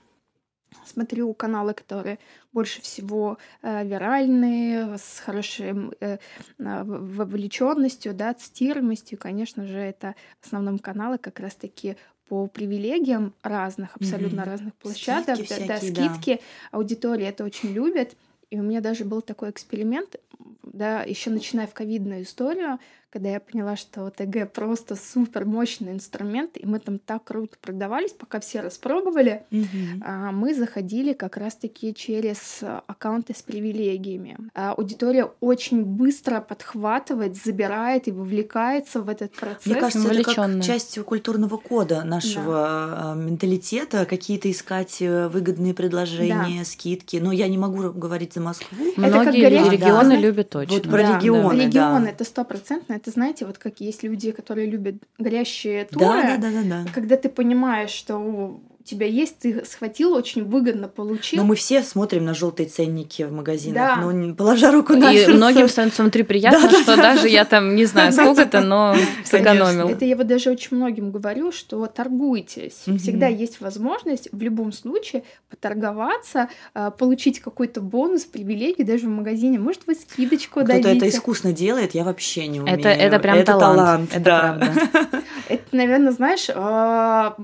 смотрю 0.85 1.33
каналы, 1.33 1.73
которые 1.73 2.19
больше 2.51 2.81
всего 2.81 3.37
э, 3.61 3.85
виральные, 3.85 4.97
с 4.97 5.19
хорошей 5.19 5.73
э, 5.99 6.17
вовлеченностью, 6.57 8.13
да, 8.13 8.33
цитируемостью. 8.33 9.17
Конечно 9.17 9.65
же, 9.67 9.77
это 9.77 10.15
в 10.39 10.45
основном 10.45 10.79
каналы 10.79 11.17
как 11.17 11.39
раз-таки 11.39 11.97
по 12.27 12.47
привилегиям 12.47 13.33
разных, 13.43 13.95
абсолютно 13.95 14.41
mm-hmm. 14.41 14.45
разных 14.45 14.73
площадок, 14.75 15.35
скидки 15.35 15.49
да, 15.49 15.55
всякие, 15.55 15.67
да, 15.67 15.77
скидки, 15.77 16.33
да. 16.35 16.77
аудитория 16.77 17.27
это 17.27 17.43
очень 17.43 17.73
любит. 17.73 18.15
И 18.49 18.59
у 18.59 18.63
меня 18.63 18.81
даже 18.81 19.03
был 19.03 19.21
такой 19.21 19.49
эксперимент, 19.49 20.15
да, 20.63 21.03
еще 21.03 21.29
начиная 21.29 21.67
в 21.67 21.73
ковидную 21.73 22.23
историю, 22.23 22.79
когда 23.13 23.29
я 23.29 23.39
поняла, 23.39 23.75
что 23.75 24.07
ОТГ 24.07 24.51
просто 24.51 24.95
супер 24.95 25.45
мощный 25.45 25.91
инструмент, 25.91 26.57
и 26.57 26.65
мы 26.65 26.79
там 26.79 26.97
так 26.97 27.23
круто 27.25 27.55
продавались, 27.61 28.11
пока 28.11 28.39
все 28.39 28.61
распробовали, 28.61 29.43
mm-hmm. 29.51 30.01
а, 30.03 30.31
мы 30.31 30.55
заходили 30.55 31.13
как 31.13 31.37
раз-таки 31.37 31.93
через 31.93 32.61
аккаунты 32.87 33.35
с 33.35 33.43
привилегиями. 33.43 34.37
А, 34.55 34.71
аудитория 34.71 35.29
очень 35.41 35.85
быстро 35.85 36.41
подхватывает, 36.41 37.35
забирает 37.35 38.07
и 38.07 38.11
вовлекается 38.11 39.03
в 39.03 39.09
этот 39.09 39.33
процесс. 39.33 39.67
Мне 39.67 39.75
кажется, 39.75 40.11
это 40.11 40.33
как 40.33 40.63
часть 40.63 40.99
культурного 41.03 41.57
кода 41.57 42.03
нашего 42.03 42.53
да. 42.53 43.11
А, 43.11 43.15
менталитета, 43.15 44.07
какие-то 44.07 44.49
искать 44.49 45.03
э, 45.03 45.27
выгодные 45.27 45.75
предложения, 45.75 46.59
да. 46.59 46.65
скидки. 46.65 47.17
Но 47.17 47.31
я 47.31 47.47
не 47.47 47.59
могу 47.59 47.91
говорить 47.91 48.33
за 48.33 48.41
Москву. 48.41 48.85
Многие 48.97 49.43
это 49.43 49.61
как 49.61 49.71
регионы 49.71 50.15
да. 50.15 50.15
любят 50.15 50.32
точно. 50.41 50.75
Вот 50.75 50.83
про 50.89 51.03
да, 51.03 51.17
регионы, 51.19 51.57
да. 51.57 51.65
Регионы, 51.65 52.07
это 52.07 52.23
стопроцентно 52.23 52.93
это 52.93 53.11
знаете, 53.11 53.45
вот 53.45 53.59
как 53.59 53.79
есть 53.79 54.01
люди, 54.01 54.31
которые 54.31 54.67
любят 54.67 54.95
горящие 55.19 55.85
туры, 55.85 56.23
да, 56.23 56.37
да, 56.37 56.49
да, 56.49 56.51
да, 56.51 56.83
да. 56.83 56.91
когда 56.91 57.17
ты 57.17 57.29
понимаешь, 57.29 57.91
что 57.91 58.59
тебя 58.83 59.07
есть, 59.07 59.39
ты 59.39 59.63
схватил, 59.65 60.13
очень 60.13 60.43
выгодно 60.43 60.87
получил. 60.87 61.41
Но 61.41 61.45
мы 61.45 61.55
все 61.55 61.81
смотрим 61.83 62.25
на 62.25 62.33
желтые 62.33 62.67
ценники 62.67 63.23
в 63.23 63.31
магазинах, 63.31 63.75
да. 63.75 63.95
но 63.95 64.33
положа 64.33 64.71
руку 64.71 64.93
на 64.93 65.13
И 65.13 65.17
сердце. 65.17 65.31
многим 65.33 65.69
становится 65.69 66.01
внутри 66.01 66.23
приятно, 66.23 66.69
да, 66.69 66.81
что 66.81 66.95
да, 66.95 67.01
даже 67.13 67.23
да. 67.23 67.27
я 67.27 67.45
там 67.45 67.75
не 67.75 67.85
знаю 67.85 68.11
сколько-то, 68.11 68.61
но 68.61 68.95
сэкономил. 69.25 69.89
Это 69.89 70.05
я 70.05 70.15
вот 70.15 70.27
даже 70.27 70.51
очень 70.51 70.75
многим 70.77 71.11
говорю, 71.11 71.51
что 71.51 71.85
торгуйтесь. 71.85 72.83
Угу. 72.87 72.97
Всегда 72.97 73.27
есть 73.27 73.61
возможность 73.61 74.29
в 74.31 74.41
любом 74.41 74.71
случае 74.71 75.23
поторговаться, 75.49 76.49
а, 76.73 76.91
получить 76.91 77.39
какой-то 77.39 77.81
бонус, 77.81 78.25
привилегий 78.25 78.83
даже 78.83 79.05
в 79.05 79.09
магазине. 79.09 79.59
Может, 79.59 79.87
вы 79.87 79.95
скидочку 79.95 80.61
Кто-то 80.61 80.81
дадите. 80.81 80.97
это 80.97 81.09
искусно 81.09 81.53
делает, 81.53 81.95
я 81.95 82.03
вообще 82.03 82.47
не 82.47 82.59
умею. 82.59 82.77
Это, 82.77 82.89
это 82.89 83.19
прям 83.19 83.37
это 83.37 83.53
талант. 83.53 83.77
талант 83.77 84.09
это 84.13 84.23
да. 84.23 84.57
правда. 84.59 85.23
Это, 85.53 85.75
наверное, 85.75 86.11
знаешь, 86.11 86.47
а, 86.53 87.35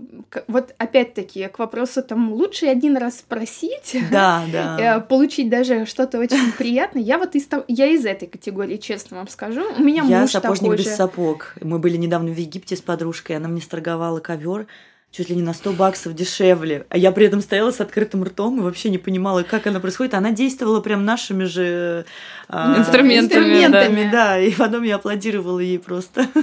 вот 0.48 0.74
опять-таки 0.80 1.48
к 1.48 1.60
вопросу 1.60 2.02
там 2.02 2.34
лучше 2.34 2.66
один 2.66 2.98
раз 2.98 3.20
спросить, 3.20 3.96
да, 4.12 4.44
да. 4.52 4.98
Э, 4.98 5.02
получить 5.02 5.50
даже 5.50 5.86
что-то 5.86 6.20
очень 6.20 6.52
приятное. 6.58 7.04
Я 7.04 7.20
вот 7.20 7.36
из 7.36 7.48
я 7.68 7.86
из 7.86 8.06
этой 8.06 8.28
категории, 8.28 8.78
честно 8.78 9.18
вам 9.18 9.28
скажу. 9.28 9.64
У 9.78 9.84
меня 9.84 10.04
я 10.04 10.22
муж 10.22 10.32
сапожник 10.32 10.72
такой 10.72 10.78
без 10.78 10.86
же. 10.86 10.96
сапог. 10.96 11.56
Мы 11.62 11.78
были 11.78 11.98
недавно 11.98 12.32
в 12.32 12.38
Египте 12.38 12.76
с 12.76 12.82
подружкой, 12.82 13.36
она 13.36 13.48
мне 13.48 13.62
сторговала 13.62 14.20
ковер 14.20 14.66
чуть 15.12 15.30
ли 15.30 15.36
не 15.36 15.42
на 15.42 15.54
100 15.54 15.74
баксов 15.74 16.14
дешевле. 16.14 16.86
А 16.90 16.98
я 16.98 17.12
при 17.12 17.26
этом 17.26 17.42
стояла 17.42 17.72
с 17.72 17.82
открытым 17.82 18.24
ртом 18.24 18.60
и 18.60 18.62
вообще 18.62 18.92
не 18.92 19.00
понимала, 19.00 19.42
как 19.44 19.66
она 19.66 19.80
происходит. 19.80 20.14
Она 20.14 20.32
действовала 20.32 20.82
прям 20.82 21.04
нашими 21.04 21.46
же 21.46 22.06
а, 22.48 22.78
инструментами, 22.78 23.64
инструментами 23.64 24.04
да. 24.04 24.12
да. 24.12 24.40
И 24.40 24.52
потом 24.54 24.84
я 24.84 24.98
аплодировала 24.98 25.60
ей 25.60 25.80
просто. 25.80 26.28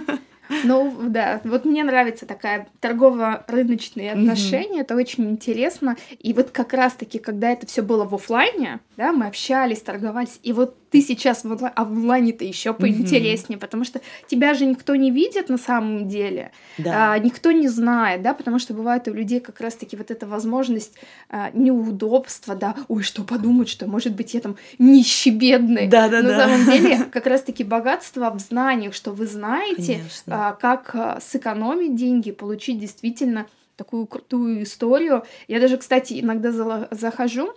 Ну, 0.64 0.94
да, 1.09 1.40
вот 1.44 1.64
мне 1.64 1.84
нравится 1.84 2.26
такая 2.26 2.68
торгово-рыночные 2.80 4.12
отношения, 4.12 4.78
mm-hmm. 4.78 4.82
это 4.82 4.97
очень 4.97 5.30
интересно. 5.30 5.97
И 6.18 6.32
вот 6.32 6.51
как 6.51 6.72
раз-таки, 6.72 7.18
когда 7.18 7.51
это 7.51 7.66
все 7.66 7.82
было 7.82 8.05
в 8.05 8.14
офлайне, 8.14 8.80
да, 8.97 9.12
мы 9.12 9.26
общались, 9.26 9.80
торговались, 9.80 10.38
и 10.42 10.53
вот 10.53 10.76
ты 10.97 11.07
сейчас 11.07 11.44
в, 11.44 11.51
онлайн, 11.51 11.72
а 11.74 11.84
в 11.84 11.92
онлайне-то 11.92 12.44
еще 12.44 12.72
поинтереснее, 12.72 13.59
mm-hmm. 13.59 13.61
потому 13.61 13.84
что 13.84 14.01
тебя 14.26 14.55
же 14.55 14.64
никто 14.64 14.97
не 14.97 15.11
видит 15.11 15.49
на 15.49 15.59
самом 15.59 16.09
деле, 16.09 16.53
да. 16.78 17.12
а, 17.12 17.18
никто 17.18 17.53
не 17.53 17.68
знает, 17.68 18.22
да, 18.22 18.34
потому 18.34 18.59
что 18.59 18.74
бывает 18.74 19.07
у 19.09 19.12
людей 19.12 19.40
как 19.40 19.61
раз-таки 19.61 19.97
вот 19.97 20.11
эта 20.11 20.26
возможность 20.26 20.94
а, 21.28 21.51
неудобства, 21.53 22.55
да, 22.55 22.74
ой, 22.88 23.03
что 23.03 23.24
подумать, 23.24 23.68
что, 23.68 23.86
может 23.86 24.14
быть, 24.14 24.34
я 24.34 24.40
там 24.40 24.57
нищий, 24.78 25.30
бедный. 25.30 25.88
Да, 25.88 26.09
да, 26.09 26.22
на 26.22 26.30
да. 26.30 26.47
самом 26.47 26.64
деле 26.64 27.05
как 27.12 27.26
раз-таки 27.26 27.64
богатство 27.64 28.30
в 28.30 28.38
знаниях, 28.38 28.94
что 28.94 29.12
вы 29.12 29.26
знаете, 29.26 30.01
а, 30.26 30.53
как 30.53 30.94
а, 30.94 31.20
сэкономить 31.20 31.94
деньги, 31.94 32.30
получить 32.30 32.78
действительно 32.78 33.47
такую 33.76 34.07
крутую 34.07 34.62
историю. 34.62 35.24
Я 35.49 35.61
даже, 35.61 35.76
кстати, 35.76 36.18
иногда 36.20 36.88
захожу 36.90 37.53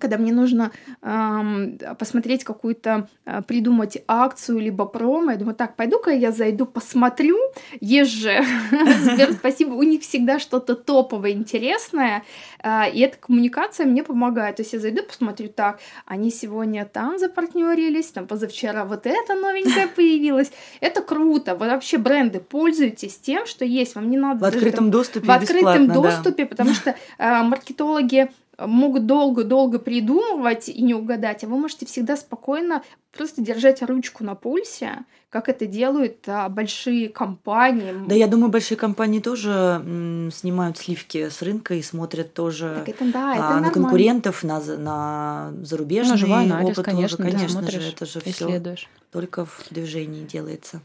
когда 0.00 0.18
мне 0.18 0.32
нужно 0.32 0.72
эм, 1.02 1.78
посмотреть 1.98 2.44
какую-то, 2.44 3.08
э, 3.26 3.42
придумать 3.42 3.98
акцию 4.08 4.58
либо 4.58 4.86
промо, 4.86 5.32
я 5.32 5.36
думаю, 5.36 5.54
так, 5.54 5.76
пойду-ка 5.76 6.10
я 6.10 6.32
зайду, 6.32 6.66
посмотрю, 6.66 7.38
есть 7.80 8.12
же, 8.12 8.42
Сбер, 9.00 9.32
спасибо, 9.32 9.74
у 9.74 9.82
них 9.82 10.02
всегда 10.02 10.38
что-то 10.38 10.74
топовое, 10.74 11.32
интересное, 11.32 12.24
э, 12.62 12.90
и 12.92 13.00
эта 13.00 13.16
коммуникация 13.18 13.86
мне 13.86 14.02
помогает, 14.02 14.56
то 14.56 14.62
есть 14.62 14.72
я 14.72 14.80
зайду, 14.80 15.02
посмотрю, 15.02 15.48
так, 15.48 15.80
они 16.06 16.30
сегодня 16.30 16.84
там 16.84 17.18
запартнерились, 17.18 18.06
там 18.06 18.26
позавчера 18.26 18.84
вот 18.84 19.06
это 19.06 19.34
новенькое 19.34 19.86
появилось, 19.96 20.50
это 20.80 21.02
круто, 21.02 21.54
вы 21.54 21.66
вообще 21.66 21.98
бренды 21.98 22.40
пользуйтесь 22.40 23.18
тем, 23.18 23.46
что 23.46 23.64
есть, 23.64 23.94
вам 23.94 24.10
не 24.10 24.18
надо... 24.18 24.44
В 24.44 24.48
открытом 24.48 24.90
доступе 24.90 25.26
В 25.26 25.30
открытом 25.30 25.88
доступе, 25.88 26.46
потому 26.46 26.74
что 26.74 26.94
э, 27.18 27.42
маркетологи 27.42 28.30
могут 28.66 29.06
долго-долго 29.06 29.78
придумывать 29.78 30.68
и 30.68 30.82
не 30.82 30.94
угадать, 30.94 31.44
а 31.44 31.46
вы 31.46 31.56
можете 31.58 31.86
всегда 31.86 32.16
спокойно 32.16 32.82
просто 33.12 33.42
держать 33.42 33.82
ручку 33.82 34.24
на 34.24 34.34
пульсе, 34.34 35.04
как 35.30 35.48
это 35.48 35.66
делают 35.66 36.28
а, 36.28 36.48
большие 36.48 37.08
компании. 37.08 37.92
Да, 38.06 38.14
я 38.14 38.26
думаю, 38.26 38.50
большие 38.50 38.78
компании 38.78 39.20
тоже 39.20 39.50
м, 39.50 40.30
снимают 40.32 40.78
сливки 40.78 41.28
с 41.28 41.42
рынка 41.42 41.74
и 41.74 41.82
смотрят 41.82 42.34
тоже 42.34 42.84
так 42.84 42.88
это, 42.88 43.12
да, 43.12 43.34
это 43.34 43.48
а, 43.56 43.60
на 43.60 43.70
конкурентов, 43.70 44.42
на, 44.44 44.60
на 44.60 45.52
зарубежный 45.62 46.28
ну, 46.28 46.34
анализ, 46.34 46.70
опыт 46.72 46.84
конечно, 46.84 47.16
тоже, 47.16 47.30
конечно 47.30 47.62
да, 47.62 47.70
же, 47.70 47.88
это 47.88 48.06
же 48.06 48.20
все 48.20 48.76
только 49.10 49.44
в 49.44 49.66
движении 49.70 50.24
делается. 50.24 50.80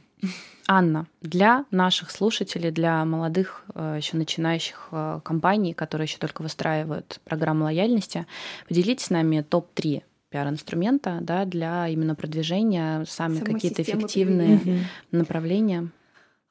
Анна, 0.67 1.05
для 1.21 1.65
наших 1.69 2.09
слушателей, 2.09 2.71
для 2.71 3.05
молодых, 3.05 3.63
э, 3.75 3.95
еще 3.97 4.17
начинающих 4.17 4.87
э, 4.91 5.19
компаний, 5.23 5.73
которые 5.73 6.05
еще 6.05 6.17
только 6.17 6.41
выстраивают 6.41 7.19
программу 7.23 7.65
лояльности, 7.65 8.25
поделитесь 8.67 9.05
с 9.05 9.09
нами 9.11 9.41
топ-3 9.41 10.01
пиар-инструмента 10.29 11.19
да, 11.21 11.45
для 11.45 11.87
именно 11.87 12.15
продвижения, 12.15 13.05
сами 13.05 13.39
какие-то 13.39 13.83
эффективные 13.83 14.55
угу. 14.57 14.71
направления, 15.11 15.89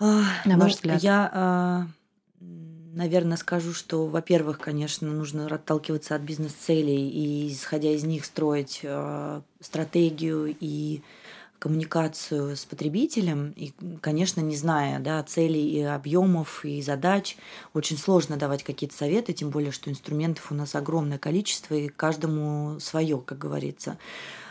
а, 0.01 0.23
на 0.45 0.59
ваш 0.59 0.73
ну, 0.73 0.77
взгляд? 0.77 1.03
Я, 1.03 1.31
а, 1.33 1.87
наверное, 2.41 3.37
скажу, 3.37 3.73
что, 3.73 4.07
во-первых, 4.07 4.59
конечно, 4.59 5.11
нужно 5.11 5.47
отталкиваться 5.47 6.15
от 6.15 6.23
бизнес-целей 6.23 7.09
и, 7.09 7.53
исходя 7.53 7.91
из 7.91 8.05
них, 8.05 8.25
строить 8.25 8.81
а, 8.85 9.43
стратегию 9.61 10.55
и 10.59 11.03
коммуникацию 11.59 12.57
с 12.57 12.65
потребителем, 12.65 13.53
и, 13.57 13.73
конечно, 14.01 14.41
не 14.41 14.57
зная 14.57 14.99
да, 14.99 15.23
целей 15.23 15.71
и 15.71 15.83
объемов 15.83 16.65
и 16.65 16.83
задач, 16.83 17.37
очень 17.73 17.97
сложно 17.97 18.37
давать 18.37 18.63
какие-то 18.63 18.97
советы, 18.97 19.33
тем 19.33 19.51
более, 19.51 19.73
что 19.73 19.91
инструментов 19.91 20.53
у 20.53 20.55
нас 20.55 20.75
огромное 20.75 21.19
количество, 21.19 21.75
и 21.75 21.89
каждому 21.89 22.79
свое, 22.81 23.19
как 23.19 23.39
говорится. 23.39 23.99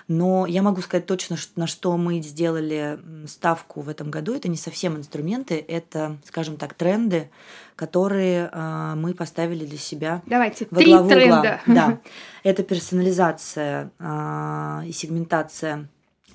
Но 0.07 0.45
я 0.45 0.61
могу 0.61 0.81
сказать 0.81 1.05
точно, 1.05 1.37
на 1.55 1.67
что 1.67 1.95
мы 1.97 2.21
сделали 2.21 2.99
ставку 3.25 3.81
в 3.81 3.89
этом 3.89 4.11
году. 4.11 4.35
Это 4.35 4.49
не 4.49 4.57
совсем 4.57 4.97
инструменты, 4.97 5.63
это, 5.65 6.17
скажем 6.25 6.57
так, 6.57 6.73
тренды, 6.73 7.29
которые 7.75 8.49
э, 8.51 8.93
мы 8.95 9.13
поставили 9.13 9.65
для 9.65 9.77
себя. 9.77 10.21
Давайте, 10.25 10.67
во 10.69 10.77
три 10.77 10.91
главу 10.91 11.09
тренда. 11.09 11.61
Угла. 11.65 11.75
Да. 11.75 11.99
Это 12.43 12.63
персонализация 12.63 13.91
э, 13.97 14.81
и 14.87 14.91
сегментация 14.91 15.87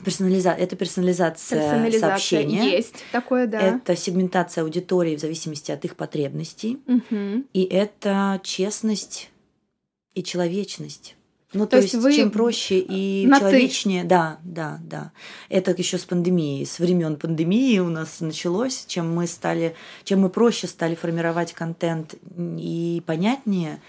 Персонализа... 0.04 0.50
Это 0.50 0.76
персонализация, 0.76 1.60
персонализация 1.60 2.08
сообщения. 2.08 2.70
Есть 2.70 3.04
такое, 3.12 3.46
да. 3.46 3.60
Это 3.60 3.96
сегментация 3.96 4.64
аудитории 4.64 5.16
в 5.16 5.20
зависимости 5.20 5.70
от 5.70 5.84
их 5.84 5.96
потребностей. 5.96 6.78
Угу. 6.86 7.44
И 7.52 7.64
это 7.64 8.40
честность 8.42 9.30
и 10.14 10.22
человечность. 10.22 11.16
Ну, 11.54 11.64
то, 11.64 11.70
то 11.70 11.76
есть, 11.78 11.94
есть 11.94 12.04
вы 12.04 12.14
чем 12.14 12.30
проще 12.30 12.78
и 12.78 13.26
на 13.26 13.38
человечнее, 13.38 14.02
ты. 14.02 14.08
да, 14.08 14.38
да, 14.44 14.78
да. 14.82 15.12
Это 15.48 15.74
еще 15.76 15.96
с 15.96 16.04
пандемией, 16.04 16.66
с 16.66 16.78
времен 16.78 17.16
пандемии 17.16 17.78
у 17.78 17.88
нас 17.88 18.20
началось, 18.20 18.84
чем 18.86 19.14
мы 19.14 19.26
стали, 19.26 19.74
чем 20.04 20.20
мы 20.20 20.28
проще 20.28 20.66
стали 20.66 20.94
формировать 20.94 21.54
контент 21.54 22.16
и 22.36 23.02
понятнее, 23.06 23.80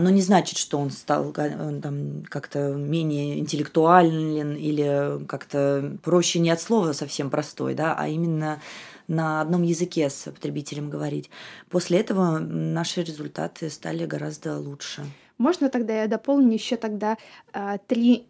но 0.00 0.10
не 0.10 0.22
значит, 0.22 0.58
что 0.58 0.78
он 0.78 0.90
стал 0.90 1.32
э, 1.36 1.80
там, 1.80 2.24
как-то 2.28 2.74
менее 2.74 3.38
интеллектуален 3.38 4.56
или 4.56 5.24
как-то 5.26 5.96
проще 6.02 6.38
не 6.38 6.50
от 6.50 6.60
слова 6.60 6.92
совсем 6.92 7.30
простой, 7.30 7.74
да, 7.74 7.94
а 7.96 8.08
именно 8.08 8.60
на 9.08 9.40
одном 9.40 9.62
языке 9.62 10.10
с 10.10 10.30
потребителем 10.30 10.90
говорить. 10.90 11.30
После 11.68 12.00
этого 12.00 12.38
наши 12.38 13.02
результаты 13.02 13.70
стали 13.70 14.06
гораздо 14.06 14.58
лучше. 14.58 15.04
Можно 15.38 15.68
тогда 15.68 16.02
я 16.02 16.08
дополню 16.08 16.52
еще 16.52 16.76
тогда 16.76 17.16
а, 17.52 17.78
три, 17.78 18.26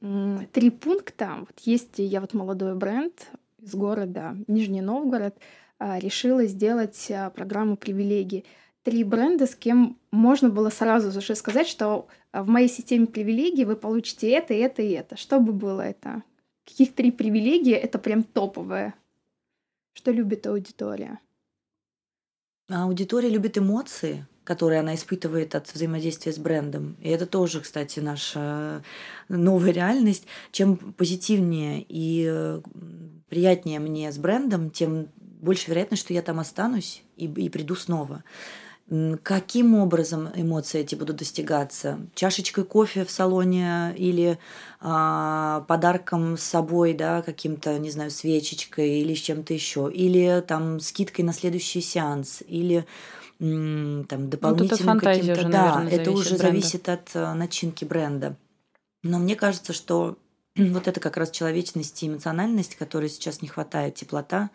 три 0.00 0.70
пункта. 0.70 1.36
Вот 1.40 1.58
есть 1.60 1.94
я 1.96 2.20
вот 2.20 2.34
молодой 2.34 2.74
бренд 2.74 3.28
из 3.60 3.74
города 3.74 4.36
Нижний 4.46 4.82
Новгород 4.82 5.36
а, 5.78 5.98
решила 5.98 6.44
сделать 6.46 7.10
а, 7.10 7.30
программу 7.30 7.76
привилегий 7.76 8.44
три 8.82 9.04
бренда, 9.04 9.46
с 9.46 9.54
кем 9.54 9.98
можно 10.12 10.48
было 10.48 10.70
сразу 10.70 11.20
же 11.20 11.34
сказать, 11.34 11.68
что 11.68 12.08
в 12.32 12.48
моей 12.48 12.68
системе 12.68 13.06
привилегий 13.06 13.64
вы 13.64 13.76
получите 13.76 14.30
это, 14.30 14.54
это 14.54 14.82
и 14.82 14.90
это. 14.90 15.16
Что 15.16 15.40
бы 15.40 15.52
было 15.52 15.82
это? 15.82 16.22
Каких 16.64 16.94
три 16.94 17.10
привилегии 17.10 17.74
это 17.74 17.98
прям 17.98 18.22
топовое? 18.22 18.94
Что 19.92 20.10
любит 20.10 20.46
аудитория? 20.46 21.18
А 22.68 22.84
аудитория 22.84 23.28
любит 23.28 23.58
эмоции, 23.58 24.26
которые 24.44 24.80
она 24.80 24.94
испытывает 24.94 25.54
от 25.54 25.72
взаимодействия 25.72 26.32
с 26.32 26.38
брендом. 26.38 26.96
И 27.00 27.08
это 27.08 27.26
тоже, 27.26 27.60
кстати, 27.60 28.00
наша 28.00 28.82
новая 29.28 29.72
реальность. 29.72 30.26
Чем 30.52 30.76
позитивнее 30.76 31.84
и 31.88 32.60
приятнее 33.28 33.80
мне 33.80 34.10
с 34.12 34.18
брендом, 34.18 34.70
тем 34.70 35.08
больше 35.16 35.70
вероятность, 35.70 36.02
что 36.02 36.12
я 36.12 36.22
там 36.22 36.38
останусь 36.38 37.02
и, 37.16 37.26
и 37.26 37.48
приду 37.48 37.74
снова. 37.74 38.22
Каким 39.22 39.76
образом 39.76 40.30
эмоции 40.34 40.80
эти 40.80 40.96
будут 40.96 41.16
достигаться? 41.16 42.00
Чашечкой 42.16 42.64
кофе 42.64 43.04
в 43.04 43.10
салоне 43.12 43.94
или 43.96 44.36
а, 44.80 45.64
подарком 45.68 46.36
с 46.36 46.42
собой, 46.42 46.94
да, 46.94 47.22
каким-то, 47.22 47.78
не 47.78 47.92
знаю, 47.92 48.10
свечечкой 48.10 48.98
или 48.98 49.14
с 49.14 49.20
чем-то 49.20 49.54
еще, 49.54 49.88
или 49.94 50.42
там 50.44 50.80
скидкой 50.80 51.24
на 51.24 51.32
следующий 51.32 51.80
сеанс, 51.80 52.42
или 52.48 52.84
там 53.38 54.28
дополнительным 54.28 54.96
ну, 54.96 55.00
каким-то. 55.00 55.48
Да, 55.48 55.86
это 55.88 56.10
уже 56.10 56.30
бренда. 56.30 56.46
зависит 56.46 56.88
от 56.88 57.10
а, 57.14 57.32
начинки 57.34 57.84
бренда. 57.84 58.36
Но 59.04 59.20
мне 59.20 59.36
кажется, 59.36 59.72
что 59.72 60.18
вот 60.56 60.88
это 60.88 60.98
как 60.98 61.16
раз 61.16 61.30
человечность 61.30 62.02
и 62.02 62.08
эмоциональность, 62.08 62.74
которой 62.74 63.08
сейчас 63.08 63.40
не 63.40 63.46
хватает, 63.46 63.94
теплота, 63.94 64.50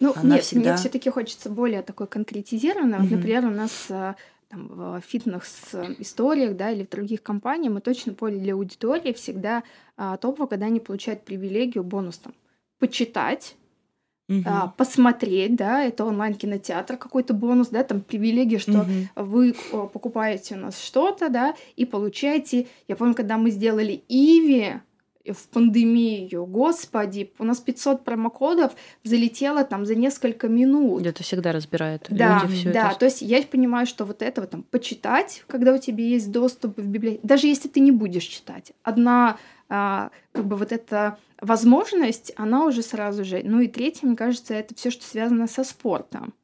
ну, 0.00 0.12
Она 0.14 0.36
нет, 0.36 0.44
всегда... 0.44 0.70
мне 0.70 0.78
все-таки 0.78 1.10
хочется 1.10 1.50
более 1.50 1.82
такой 1.82 2.06
конкретизированно. 2.06 2.96
Mm-hmm. 2.96 3.02
Вот, 3.02 3.10
например, 3.10 3.46
у 3.46 3.50
нас 3.50 3.86
э, 3.88 4.14
там, 4.48 4.68
в 4.68 5.00
фитнес-историях, 5.06 6.56
да, 6.56 6.70
или 6.70 6.84
в 6.84 6.88
других 6.88 7.22
компаниях 7.22 7.72
мы 7.72 7.80
точно 7.80 8.14
поняли 8.14 8.40
для 8.40 8.54
аудитории 8.54 9.12
всегда 9.12 9.62
а, 9.96 10.16
топово, 10.16 10.46
когда 10.46 10.66
они 10.66 10.80
получают 10.80 11.22
привилегию, 11.22 11.84
бонус 11.84 12.18
там, 12.18 12.32
почитать, 12.78 13.56
угу. 14.28 14.42
а, 14.46 14.68
посмотреть, 14.68 15.56
да, 15.56 15.82
это 15.82 16.04
онлайн-кинотеатр, 16.04 16.96
какой-то 16.96 17.34
бонус, 17.34 17.68
да, 17.68 17.82
там 17.82 18.00
привилегия, 18.00 18.58
что 18.58 18.80
угу. 18.80 18.90
вы 19.16 19.54
покупаете 19.92 20.54
у 20.54 20.58
нас 20.58 20.80
что-то, 20.80 21.28
да, 21.28 21.54
и 21.76 21.84
получаете. 21.84 22.68
Я 22.86 22.96
помню, 22.96 23.14
когда 23.14 23.36
мы 23.36 23.50
сделали 23.50 24.02
Иви, 24.08 24.80
в 25.32 25.48
пандемию, 25.48 26.46
господи, 26.46 27.32
у 27.38 27.44
нас 27.44 27.60
500 27.60 28.04
промокодов 28.04 28.72
залетело 29.04 29.64
там 29.64 29.86
за 29.86 29.94
несколько 29.94 30.48
минут. 30.48 31.06
Это 31.06 31.22
всегда 31.22 31.52
разбирает 31.52 32.06
да, 32.10 32.40
люди 32.42 32.56
все 32.56 32.72
да, 32.72 32.90
это. 32.90 33.00
то 33.00 33.04
есть 33.06 33.22
я 33.22 33.42
понимаю, 33.42 33.86
что 33.86 34.04
вот 34.04 34.22
этого 34.22 34.46
там 34.46 34.62
почитать, 34.62 35.44
когда 35.46 35.74
у 35.74 35.78
тебя 35.78 36.04
есть 36.04 36.30
доступ 36.30 36.78
в 36.78 36.86
библиотеку, 36.86 37.26
даже 37.26 37.46
если 37.46 37.68
ты 37.68 37.80
не 37.80 37.92
будешь 37.92 38.24
читать, 38.24 38.72
одна 38.82 39.38
а, 39.68 40.10
как 40.32 40.46
бы 40.46 40.56
вот 40.56 40.72
эта 40.72 41.18
возможность, 41.40 42.32
она 42.36 42.64
уже 42.64 42.82
сразу 42.82 43.24
же. 43.24 43.42
Ну 43.44 43.60
и 43.60 43.68
третье, 43.68 44.06
мне 44.06 44.16
кажется, 44.16 44.54
это 44.54 44.74
все, 44.74 44.90
что 44.90 45.04
связано 45.04 45.46
со 45.46 45.64
спортом. 45.64 46.34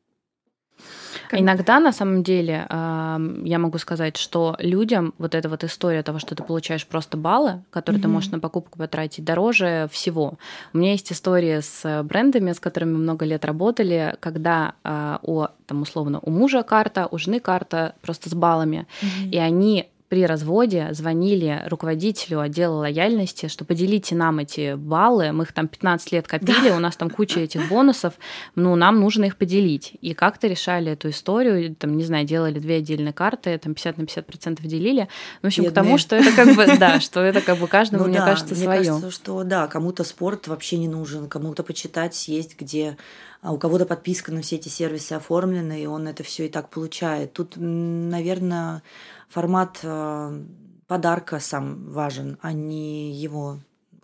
Как... 1.29 1.41
Иногда, 1.41 1.81
на 1.81 1.93
самом 1.93 2.23
деле, 2.23 2.67
я 2.69 3.59
могу 3.59 3.79
сказать, 3.79 4.17
что 4.17 4.57
людям 4.59 5.15
вот 5.19 5.35
эта 5.35 5.49
вот 5.49 5.65
история 5.65 6.03
того, 6.03 6.19
что 6.19 6.35
ты 6.35 6.43
получаешь 6.43 6.87
просто 6.87 7.17
баллы, 7.17 7.63
которые 7.71 7.99
mm-hmm. 7.99 8.03
ты 8.03 8.09
можешь 8.09 8.31
на 8.31 8.41
покупку 8.41 8.79
потратить, 8.79 9.25
дороже 9.25 9.89
всего. 9.91 10.35
У 10.73 10.79
меня 10.79 10.93
есть 10.93 11.13
история 11.13 11.63
с 11.63 12.03
брендами, 12.03 12.53
с 12.53 12.61
которыми 12.61 12.97
много 12.97 13.25
лет 13.25 13.45
работали, 13.45 14.17
когда 14.21 14.75
а, 14.83 15.21
у, 15.23 15.47
там, 15.67 15.83
условно, 15.83 16.19
у 16.23 16.31
мужа 16.31 16.63
карта, 16.63 17.09
у 17.11 17.19
жены 17.19 17.41
карта 17.41 17.95
просто 18.03 18.29
с 18.29 18.35
баллами, 18.35 18.87
mm-hmm. 19.01 19.31
и 19.31 19.39
они 19.39 19.89
при 20.15 20.27
разводе 20.27 20.91
звонили 20.93 21.65
руководителю 21.67 22.39
отдела 22.39 22.75
лояльности, 22.75 23.49
что 23.49 23.65
поделите 23.65 24.15
нам 24.15 24.39
эти 24.39 24.75
баллы, 24.75 25.33
мы 25.33 25.43
их 25.43 25.53
там 25.53 25.67
15 25.67 26.13
лет 26.13 26.29
копили, 26.29 26.71
у 26.71 26.79
нас 26.79 26.95
там 26.95 27.11
куча 27.11 27.41
этих 27.41 27.69
бонусов, 27.69 28.15
ну, 28.55 28.77
нам 28.77 29.01
нужно 29.01 29.25
их 29.25 29.37
поделить. 29.37 29.95
И 30.03 30.15
как-то 30.15 30.47
решали 30.47 30.93
эту 30.93 31.11
историю, 31.11 31.75
там, 31.75 31.97
не 31.97 32.05
знаю, 32.05 32.25
делали 32.25 32.61
две 32.61 32.77
отдельные 32.77 33.13
карты, 33.13 33.59
там 33.59 33.75
50 33.75 33.99
на 33.99 34.07
50 34.07 34.25
процентов 34.25 34.67
делили. 34.67 35.09
В 35.43 35.47
общем, 35.49 35.65
Бедные. 35.65 35.73
к 35.73 35.85
тому, 35.85 35.99
что 35.99 36.15
это 36.15 36.31
как 36.31 36.55
бы, 36.55 36.65
да, 36.79 37.01
что 37.01 37.19
это 37.19 37.41
как 37.41 37.59
бы 37.59 37.67
каждому, 37.67 38.05
ну, 38.05 38.11
мне 38.11 38.21
да, 38.21 38.27
кажется, 38.27 38.55
свое. 38.55 38.79
Мне 38.79 38.89
кажется, 38.91 39.11
что 39.11 39.43
да, 39.43 39.67
кому-то 39.67 40.05
спорт 40.05 40.47
вообще 40.47 40.79
не 40.79 40.87
нужен, 40.87 41.29
кому-то 41.29 41.65
почитать 41.65 42.29
есть, 42.29 42.57
где 42.57 42.97
а 43.45 43.53
у 43.53 43.59
кого-то 43.59 43.85
подписка 43.85 44.33
на 44.33 44.41
все 44.41 44.57
эти 44.57 44.71
сервисы 44.71 45.13
оформлена, 45.13 45.77
и 45.77 45.85
он 45.85 46.09
это 46.09 46.23
все 46.23 46.47
и 46.47 46.49
так 46.49 46.71
получает. 46.71 47.35
Тут, 47.35 47.57
наверное, 47.59 48.83
формат 49.29 49.81
э, 49.83 50.45
подарка 50.87 51.39
сам 51.41 51.91
важен, 51.91 52.39
а 52.41 52.55
не 52.55 53.13
его 53.13 53.59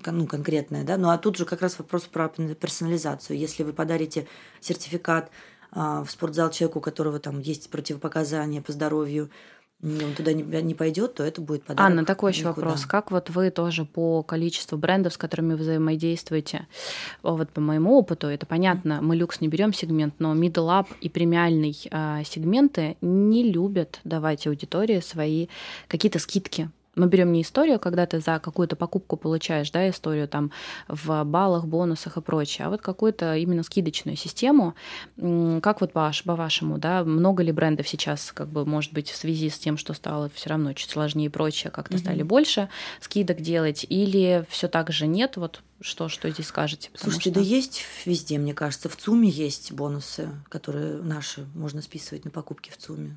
ну, 0.04 0.26
конкретное, 0.26 0.84
да. 0.84 0.98
Ну 0.98 1.08
а 1.08 1.16
тут 1.16 1.38
же 1.38 1.46
как 1.46 1.62
раз 1.62 1.78
вопрос 1.78 2.02
про 2.02 2.28
персонализацию. 2.28 3.38
Если 3.38 3.62
вы 3.62 3.72
подарите 3.72 4.28
сертификат 4.60 5.30
а, 5.72 6.04
в 6.04 6.10
спортзал 6.10 6.50
человеку, 6.50 6.80
у 6.80 6.82
которого 6.82 7.18
там 7.18 7.38
есть 7.38 7.70
противопоказания 7.70 8.60
по 8.60 8.72
здоровью, 8.72 9.30
он 9.82 10.14
туда 10.14 10.32
не, 10.32 10.42
не 10.42 10.74
пойдет, 10.74 11.14
то 11.14 11.24
это 11.24 11.40
будет 11.40 11.64
подарок. 11.64 11.90
Анна, 11.90 12.04
такой 12.04 12.32
еще 12.32 12.44
вопрос. 12.44 12.84
Как 12.84 13.10
вот 13.10 13.30
вы 13.30 13.50
тоже 13.50 13.84
по 13.84 14.22
количеству 14.22 14.76
брендов, 14.76 15.14
с 15.14 15.16
которыми 15.16 15.54
вы 15.54 15.60
взаимодействуете, 15.60 16.66
вот 17.22 17.48
по 17.50 17.60
моему 17.60 17.96
опыту, 17.96 18.26
это 18.26 18.46
понятно, 18.46 19.00
мы 19.00 19.16
люкс 19.16 19.40
не 19.40 19.48
берем 19.48 19.72
сегмент, 19.72 20.14
но 20.18 20.34
middle 20.34 20.68
up 20.68 20.86
и 21.00 21.08
премиальный 21.08 21.76
а, 21.90 22.22
сегменты 22.24 22.96
не 23.00 23.50
любят 23.50 24.00
давать 24.04 24.46
аудитории 24.46 25.00
свои 25.00 25.48
какие-то 25.88 26.18
скидки 26.18 26.70
мы 27.00 27.06
берем 27.06 27.32
не 27.32 27.42
историю, 27.42 27.80
когда 27.80 28.06
ты 28.06 28.20
за 28.20 28.38
какую-то 28.38 28.76
покупку 28.76 29.16
получаешь, 29.16 29.70
да, 29.70 29.88
историю 29.88 30.28
там 30.28 30.52
в 30.88 31.24
баллах, 31.24 31.66
бонусах 31.66 32.16
и 32.16 32.20
прочее, 32.20 32.66
а 32.66 32.70
вот 32.70 32.82
какую-то 32.82 33.36
именно 33.36 33.62
скидочную 33.62 34.16
систему. 34.16 34.74
Как 35.16 35.80
вот 35.80 35.92
по, 35.92 36.12
по 36.24 36.36
вашему, 36.36 36.78
да, 36.78 37.02
много 37.04 37.42
ли 37.42 37.52
брендов 37.52 37.88
сейчас, 37.88 38.32
как 38.32 38.48
бы, 38.48 38.66
может 38.66 38.92
быть, 38.92 39.10
в 39.10 39.16
связи 39.16 39.48
с 39.48 39.58
тем, 39.58 39.76
что 39.76 39.94
стало 39.94 40.30
все 40.34 40.50
равно 40.50 40.72
чуть 40.74 40.90
сложнее 40.90 41.26
и 41.26 41.30
прочее, 41.30 41.70
как-то 41.70 41.96
mm-hmm. 41.96 42.00
стали 42.00 42.22
больше 42.22 42.68
скидок 43.00 43.40
делать, 43.40 43.86
или 43.88 44.44
все 44.48 44.68
так 44.68 44.90
же 44.90 45.06
нет? 45.06 45.36
Вот 45.36 45.62
что, 45.80 46.08
что 46.08 46.28
здесь 46.28 46.46
скажете? 46.46 46.90
Слушайте, 46.94 47.30
что... 47.30 47.40
да 47.40 47.46
есть 47.46 47.82
везде, 48.04 48.38
мне 48.38 48.52
кажется. 48.52 48.88
В 48.88 48.96
ЦУМе 48.96 49.28
есть 49.28 49.72
бонусы, 49.72 50.28
которые 50.48 51.02
наши 51.02 51.46
можно 51.54 51.80
списывать 51.80 52.24
на 52.26 52.30
покупки 52.30 52.70
в 52.70 52.76
ЦУМе. 52.76 53.16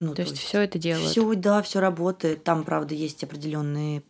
Ну, 0.00 0.10
то, 0.10 0.16
то 0.16 0.22
есть, 0.22 0.32
есть 0.32 0.44
все 0.44 0.60
это 0.62 0.78
делают. 0.78 1.10
Все, 1.10 1.34
да, 1.34 1.62
все 1.62 1.80
работает. 1.80 2.42
Там, 2.42 2.64
правда, 2.64 2.94
есть 2.94 3.22
определенные 3.22 4.02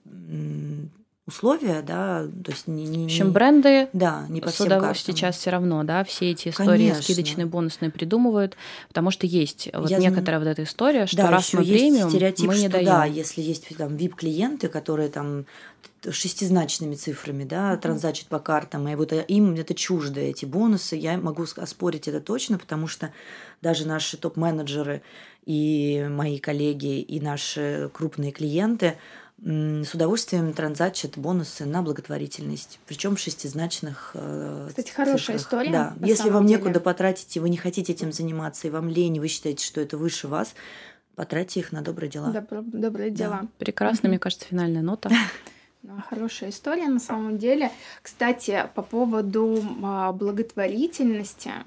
условия, 1.30 1.82
да, 1.82 2.26
то 2.44 2.50
есть 2.50 2.66
не, 2.66 2.84
не, 2.84 3.02
в 3.02 3.04
общем 3.06 3.32
бренды, 3.32 3.88
да, 3.92 4.26
не 4.28 4.40
по 4.40 4.50
всем 4.50 4.68
сейчас 4.94 5.36
все 5.36 5.50
равно, 5.50 5.82
да, 5.84 6.04
все 6.04 6.30
эти 6.30 6.48
истории 6.48 6.88
Конечно. 6.88 7.02
скидочные, 7.02 7.46
бонусные 7.46 7.90
придумывают, 7.90 8.56
потому 8.88 9.10
что 9.10 9.26
есть 9.26 9.68
вот 9.72 9.90
Я 9.90 9.98
некоторая 9.98 10.40
знаю... 10.40 10.40
вот 10.40 10.48
эта 10.48 10.62
история, 10.64 11.06
что 11.06 11.16
да, 11.16 11.30
раз 11.30 11.52
мы 11.54 11.64
премиум, 11.64 12.10
стереотип, 12.10 12.46
мы 12.46 12.54
не 12.54 12.68
что, 12.68 12.72
даем. 12.72 12.86
Да, 12.86 13.04
если 13.04 13.40
есть 13.40 13.76
там 13.76 13.96
VIP 13.96 14.14
клиенты, 14.16 14.68
которые 14.68 15.08
там 15.08 15.46
шестизначными 16.08 16.94
цифрами, 16.94 17.44
да, 17.44 17.76
транзачат 17.76 18.26
по 18.26 18.38
картам, 18.38 18.88
и 18.88 18.94
вот 18.94 19.12
им 19.12 19.54
это 19.54 19.74
чуждо, 19.74 20.20
эти 20.20 20.44
бонусы, 20.44 20.96
я 20.96 21.18
могу 21.18 21.44
оспорить 21.56 22.08
это 22.08 22.20
точно, 22.20 22.58
потому 22.58 22.86
что 22.86 23.12
даже 23.60 23.86
наши 23.86 24.16
топ-менеджеры 24.16 25.02
и 25.44 26.06
мои 26.10 26.38
коллеги, 26.38 27.00
и 27.00 27.20
наши 27.20 27.90
крупные 27.92 28.32
клиенты 28.32 28.96
с 29.42 29.94
удовольствием 29.94 30.52
транзачат 30.52 31.16
бонусы 31.16 31.64
на 31.64 31.80
благотворительность, 31.80 32.78
причем 32.86 33.16
в 33.16 33.20
шестизначных 33.20 34.10
э, 34.12 34.66
Кстати, 34.68 34.90
хорошая 34.90 35.38
цифрах. 35.38 35.40
история. 35.40 35.70
Да, 35.70 35.94
если 36.02 36.28
вам 36.28 36.46
деле. 36.46 36.58
некуда 36.58 36.80
потратить, 36.80 37.34
и 37.36 37.40
вы 37.40 37.48
не 37.48 37.56
хотите 37.56 37.92
этим 37.92 38.12
заниматься, 38.12 38.66
и 38.66 38.70
вам 38.70 38.88
лень, 38.88 39.16
и 39.16 39.20
вы 39.20 39.28
считаете, 39.28 39.64
что 39.64 39.80
это 39.80 39.96
выше 39.96 40.28
вас, 40.28 40.54
потратьте 41.14 41.60
их 41.60 41.72
на 41.72 41.80
добрые 41.80 42.10
дела. 42.10 42.30
Добро, 42.30 42.60
добрые 42.62 43.10
дела. 43.10 43.40
Да. 43.42 43.48
Прекрасно, 43.58 44.10
мне 44.10 44.18
кажется, 44.18 44.46
финальная 44.46 44.82
нота. 44.82 45.10
Хорошая 46.10 46.50
история 46.50 46.88
на 46.88 47.00
самом 47.00 47.38
деле. 47.38 47.70
Кстати, 48.02 48.68
по 48.74 48.82
поводу 48.82 49.64
а, 49.82 50.12
благотворительности, 50.12 51.48
а, 51.48 51.64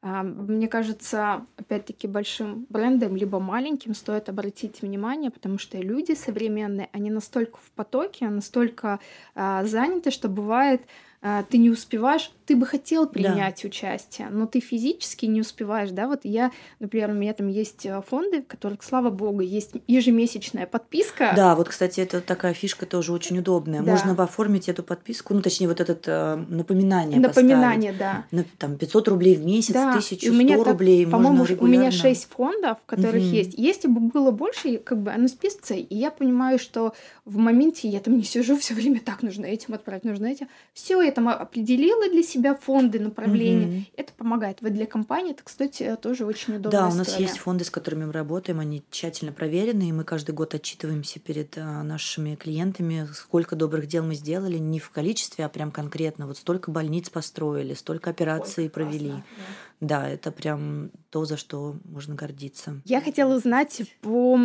мне 0.00 0.68
кажется, 0.68 1.46
опять-таки 1.56 2.06
большим 2.06 2.66
брендом, 2.68 3.16
либо 3.16 3.40
маленьким 3.40 3.94
стоит 3.94 4.28
обратить 4.28 4.80
внимание, 4.80 5.30
потому 5.30 5.58
что 5.58 5.76
люди 5.78 6.12
современные, 6.12 6.88
они 6.92 7.10
настолько 7.10 7.58
в 7.58 7.70
потоке, 7.72 8.28
настолько 8.28 9.00
а, 9.34 9.64
заняты, 9.64 10.12
что 10.12 10.28
бывает 10.28 10.82
а, 10.82 10.86
ты 11.20 11.58
не 11.58 11.70
успеваешь, 11.70 12.30
ты 12.48 12.56
бы 12.56 12.64
хотел 12.64 13.06
принять 13.06 13.60
да. 13.62 13.68
участие, 13.68 14.28
но 14.30 14.46
ты 14.46 14.60
физически 14.60 15.26
не 15.26 15.42
успеваешь, 15.42 15.90
да, 15.90 16.06
вот 16.06 16.20
я, 16.22 16.50
например, 16.80 17.10
у 17.10 17.12
меня 17.12 17.34
там 17.34 17.48
есть 17.48 17.84
э, 17.84 18.00
фонды, 18.08 18.40
в 18.40 18.46
которых, 18.46 18.82
слава 18.82 19.10
богу, 19.10 19.40
есть 19.40 19.72
ежемесячная 19.86 20.66
подписка. 20.66 21.34
Да, 21.36 21.54
вот, 21.54 21.68
кстати, 21.68 22.00
это 22.00 22.22
такая 22.22 22.54
фишка 22.54 22.86
тоже 22.86 23.12
очень 23.12 23.38
удобная, 23.38 23.82
да. 23.82 23.90
можно 23.90 24.12
оформить 24.22 24.70
эту 24.70 24.82
подписку, 24.82 25.34
ну, 25.34 25.42
точнее, 25.42 25.68
вот 25.68 25.80
этот 25.80 26.04
э, 26.06 26.36
напоминание 26.48 27.20
Напоминание, 27.20 27.92
да. 27.92 28.24
На, 28.30 28.44
там, 28.56 28.78
500 28.78 29.08
рублей 29.08 29.34
в 29.36 29.44
месяц, 29.44 29.74
да. 29.74 29.90
1100 29.90 30.32
меня 30.32 30.56
рублей, 30.56 31.06
По-моему, 31.06 31.44
у 31.60 31.66
меня 31.66 31.90
6 31.90 32.30
фондов, 32.30 32.78
которых 32.86 33.22
угу. 33.22 33.30
есть, 33.30 33.54
если 33.58 33.88
бы 33.88 34.00
было 34.00 34.30
больше, 34.30 34.78
как 34.78 35.02
бы 35.02 35.10
оно 35.10 35.28
списывается, 35.28 35.74
и 35.74 35.94
я 35.94 36.10
понимаю, 36.10 36.58
что 36.58 36.94
в 37.26 37.36
моменте 37.36 37.88
я 37.88 38.00
там 38.00 38.16
не 38.16 38.24
сижу 38.24 38.56
все 38.56 38.72
время, 38.72 39.00
так, 39.04 39.22
нужно 39.22 39.44
этим 39.44 39.74
отправить, 39.74 40.04
нужно 40.04 40.26
этим, 40.26 40.48
все 40.72 41.07
я 41.08 41.14
там 41.14 41.28
определила 41.28 42.08
для 42.08 42.22
себя 42.22 42.54
фонды, 42.54 43.00
направления. 43.00 43.66
Угу. 43.66 43.86
Это 43.96 44.12
помогает. 44.12 44.58
Вот 44.60 44.72
для 44.72 44.86
компании 44.86 45.32
это, 45.32 45.42
кстати, 45.42 45.96
тоже 46.00 46.24
очень 46.24 46.56
удобно. 46.56 46.78
Да, 46.78 46.88
у 46.88 46.94
нас 46.94 47.08
история. 47.08 47.26
есть 47.26 47.38
фонды, 47.38 47.64
с 47.64 47.70
которыми 47.70 48.04
мы 48.04 48.12
работаем, 48.12 48.60
они 48.60 48.82
тщательно 48.90 49.32
проверены, 49.32 49.88
и 49.88 49.92
мы 49.92 50.04
каждый 50.04 50.34
год 50.34 50.54
отчитываемся 50.54 51.20
перед 51.20 51.56
а, 51.58 51.82
нашими 51.82 52.34
клиентами, 52.36 53.08
сколько 53.14 53.56
добрых 53.56 53.86
дел 53.86 54.04
мы 54.04 54.14
сделали, 54.14 54.58
не 54.58 54.78
в 54.78 54.90
количестве, 54.90 55.44
а 55.44 55.48
прям 55.48 55.70
конкретно. 55.70 56.26
Вот 56.26 56.38
столько 56.38 56.70
больниц 56.70 57.10
построили, 57.10 57.74
столько 57.74 58.10
операций 58.10 58.64
Ой, 58.64 58.70
провели. 58.70 59.08
Классно, 59.08 59.24
да 59.36 59.67
да, 59.80 60.08
это 60.08 60.32
прям 60.32 60.90
то, 61.10 61.24
за 61.24 61.36
что 61.36 61.76
можно 61.84 62.14
гордиться. 62.14 62.80
Я 62.84 63.00
хотела 63.00 63.36
узнать, 63.36 63.82
по, 64.00 64.38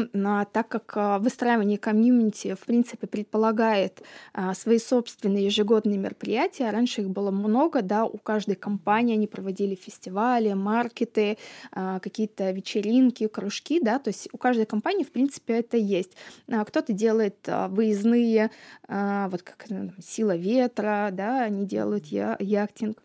так 0.52 0.68
как 0.68 0.94
а, 0.96 1.18
выстраивание 1.18 1.80
комьюнити, 1.80 2.54
в 2.54 2.66
принципе, 2.66 3.08
предполагает 3.08 4.04
а, 4.34 4.54
свои 4.54 4.78
собственные 4.78 5.46
ежегодные 5.46 5.98
мероприятия. 5.98 6.70
Раньше 6.70 7.02
их 7.02 7.10
было 7.10 7.32
много, 7.32 7.82
да, 7.82 8.06
у 8.06 8.18
каждой 8.18 8.56
компании 8.56 9.16
они 9.16 9.26
проводили 9.26 9.74
фестивали, 9.74 10.54
маркеты, 10.54 11.40
а, 11.72 12.00
какие-то 12.00 12.52
вечеринки, 12.52 13.28
кружки, 13.28 13.80
да, 13.82 13.98
то 13.98 14.10
есть 14.10 14.30
у 14.32 14.38
каждой 14.38 14.68
компании, 14.68 15.04
в 15.04 15.12
принципе, 15.12 15.54
это 15.56 15.78
есть. 15.78 16.12
Кто-то 16.48 16.94
делает 16.94 17.38
выездные, 17.70 18.52
вот 18.88 19.42
как 19.42 19.66
сила 20.06 20.36
ветра, 20.36 21.10
да, 21.12 21.42
они 21.42 21.66
делают 21.66 22.06
я, 22.08 22.36
яхтинг 22.40 23.02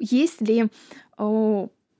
есть 0.00 0.40
ли 0.40 0.68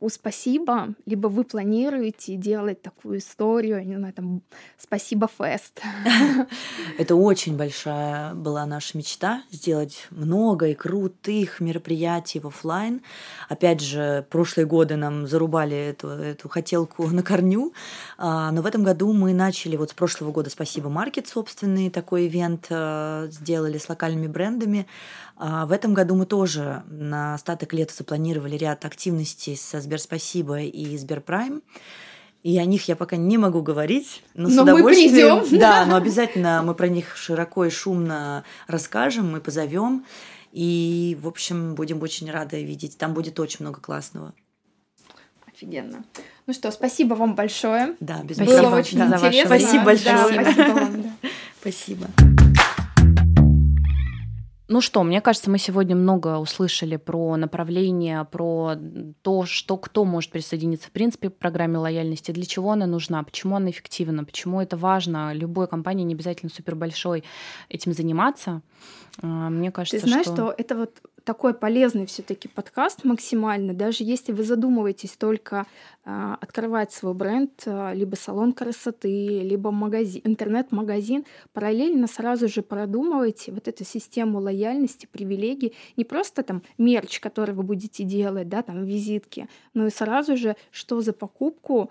у 0.02 0.08
«Спасибо», 0.08 0.94
либо 1.06 1.28
вы 1.28 1.44
планируете 1.44 2.34
делать 2.34 2.82
такую 2.82 3.18
историю, 3.18 3.86
не 3.86 3.96
знаю, 3.96 4.12
там 4.12 4.42
«Спасибо 4.76 5.28
фест». 5.28 5.80
Это 6.98 7.14
очень 7.14 7.56
большая 7.56 8.34
была 8.34 8.66
наша 8.66 8.98
мечта 8.98 9.42
сделать 9.50 10.06
много 10.10 10.68
и 10.68 10.74
крутых 10.74 11.60
мероприятий 11.60 12.40
в 12.40 12.48
офлайн. 12.48 13.00
Опять 13.48 13.80
же, 13.80 14.26
прошлые 14.28 14.66
годы 14.66 14.96
нам 14.96 15.26
зарубали 15.26 15.76
эту, 15.76 16.08
эту 16.08 16.48
хотелку 16.48 17.06
на 17.12 17.22
корню, 17.22 17.72
а, 18.18 18.50
но 18.50 18.62
в 18.62 18.66
этом 18.66 18.82
году 18.82 19.12
мы 19.12 19.32
начали, 19.34 19.76
вот 19.76 19.90
с 19.90 19.94
прошлого 19.94 20.32
года 20.32 20.50
«Спасибо 20.50 20.88
Маркет» 20.88 21.28
собственный 21.28 21.90
такой 21.90 22.26
ивент 22.26 22.66
а, 22.70 23.28
сделали 23.30 23.78
с 23.78 23.88
локальными 23.88 24.26
брендами. 24.26 24.86
А, 25.44 25.66
в 25.66 25.72
этом 25.72 25.92
году 25.92 26.14
мы 26.14 26.24
тоже 26.24 26.84
на 26.86 27.34
остаток 27.34 27.72
лета 27.72 27.92
запланировали 27.92 28.56
ряд 28.56 28.84
активностей 28.84 29.56
со 29.56 29.80
Сберспасибо 29.80 30.60
и 30.60 30.96
Сберпрайм. 30.96 31.62
И 32.44 32.56
о 32.58 32.64
них 32.64 32.86
я 32.86 32.94
пока 32.94 33.16
не 33.16 33.38
могу 33.38 33.60
говорить, 33.60 34.22
но, 34.34 34.48
но 34.48 34.54
с 34.54 34.58
удовольствием. 34.58 35.38
Мы 35.38 35.40
придем. 35.42 35.58
Да, 35.58 35.84
но 35.88 35.96
обязательно 35.96 36.62
мы 36.62 36.76
про 36.76 36.86
них 36.86 37.16
широко 37.16 37.64
и 37.64 37.70
шумно 37.70 38.44
расскажем, 38.68 39.32
мы 39.32 39.40
позовем. 39.40 40.04
И, 40.52 41.18
в 41.20 41.26
общем, 41.26 41.74
будем 41.74 42.00
очень 42.02 42.30
рады 42.30 42.62
видеть. 42.62 42.96
Там 42.96 43.12
будет 43.12 43.40
очень 43.40 43.64
много 43.64 43.80
классного. 43.80 44.34
Офигенно. 45.52 46.04
Ну 46.46 46.52
что, 46.52 46.70
спасибо 46.70 47.14
вам 47.14 47.34
большое. 47.34 47.96
Да, 47.98 48.22
без 48.22 48.38
Было 48.38 48.76
очень 48.76 48.98
да, 48.98 49.06
интересно. 49.06 49.58
Спасибо 49.58 49.84
большое. 49.84 50.14
Да, 50.14 50.42
спасибо 50.42 50.72
вам. 50.72 51.02
Да. 51.02 51.10
Спасибо. 51.60 52.06
Ну 54.72 54.80
что, 54.80 55.02
мне 55.02 55.20
кажется, 55.20 55.50
мы 55.50 55.58
сегодня 55.58 55.94
много 55.94 56.38
услышали 56.38 56.96
про 56.96 57.36
направление, 57.36 58.24
про 58.24 58.74
то, 59.20 59.44
что 59.44 59.76
кто 59.76 60.06
может 60.06 60.30
присоединиться 60.30 60.88
в 60.88 60.92
принципе 60.92 61.28
к 61.28 61.36
программе 61.36 61.76
лояльности, 61.76 62.30
для 62.30 62.46
чего 62.46 62.72
она 62.72 62.86
нужна, 62.86 63.22
почему 63.22 63.56
она 63.56 63.68
эффективна, 63.68 64.24
почему 64.24 64.62
это 64.62 64.78
важно. 64.78 65.34
Любой 65.34 65.68
компании 65.68 66.04
не 66.04 66.14
обязательно 66.14 66.50
супер 66.50 66.74
большой 66.74 67.22
этим 67.68 67.92
заниматься. 67.92 68.62
А, 69.20 69.50
мне 69.50 69.70
кажется, 69.70 70.00
Ты 70.00 70.08
знаешь, 70.08 70.24
что... 70.24 70.34
что 70.34 70.54
это 70.56 70.74
вот 70.74 71.02
такой 71.24 71.54
полезный 71.54 72.06
все-таки 72.06 72.48
подкаст 72.48 73.04
максимально, 73.04 73.74
даже 73.74 74.04
если 74.04 74.32
вы 74.32 74.44
задумываетесь 74.44 75.16
только 75.16 75.66
э, 76.04 76.36
открывать 76.40 76.92
свой 76.92 77.14
бренд, 77.14 77.62
э, 77.66 77.94
либо 77.94 78.14
салон 78.14 78.52
красоты, 78.52 79.40
либо 79.40 79.70
магазин, 79.70 80.22
интернет-магазин, 80.24 81.24
параллельно 81.52 82.06
сразу 82.06 82.48
же 82.48 82.62
продумывайте 82.62 83.52
вот 83.52 83.68
эту 83.68 83.84
систему 83.84 84.40
лояльности, 84.40 85.08
привилегий, 85.10 85.74
не 85.96 86.04
просто 86.04 86.42
там 86.42 86.62
мерч, 86.78 87.20
который 87.20 87.54
вы 87.54 87.62
будете 87.62 88.04
делать, 88.04 88.48
да, 88.48 88.62
там 88.62 88.84
визитки, 88.84 89.48
но 89.74 89.86
и 89.86 89.90
сразу 89.90 90.36
же, 90.36 90.56
что 90.70 91.00
за 91.00 91.12
покупку 91.12 91.90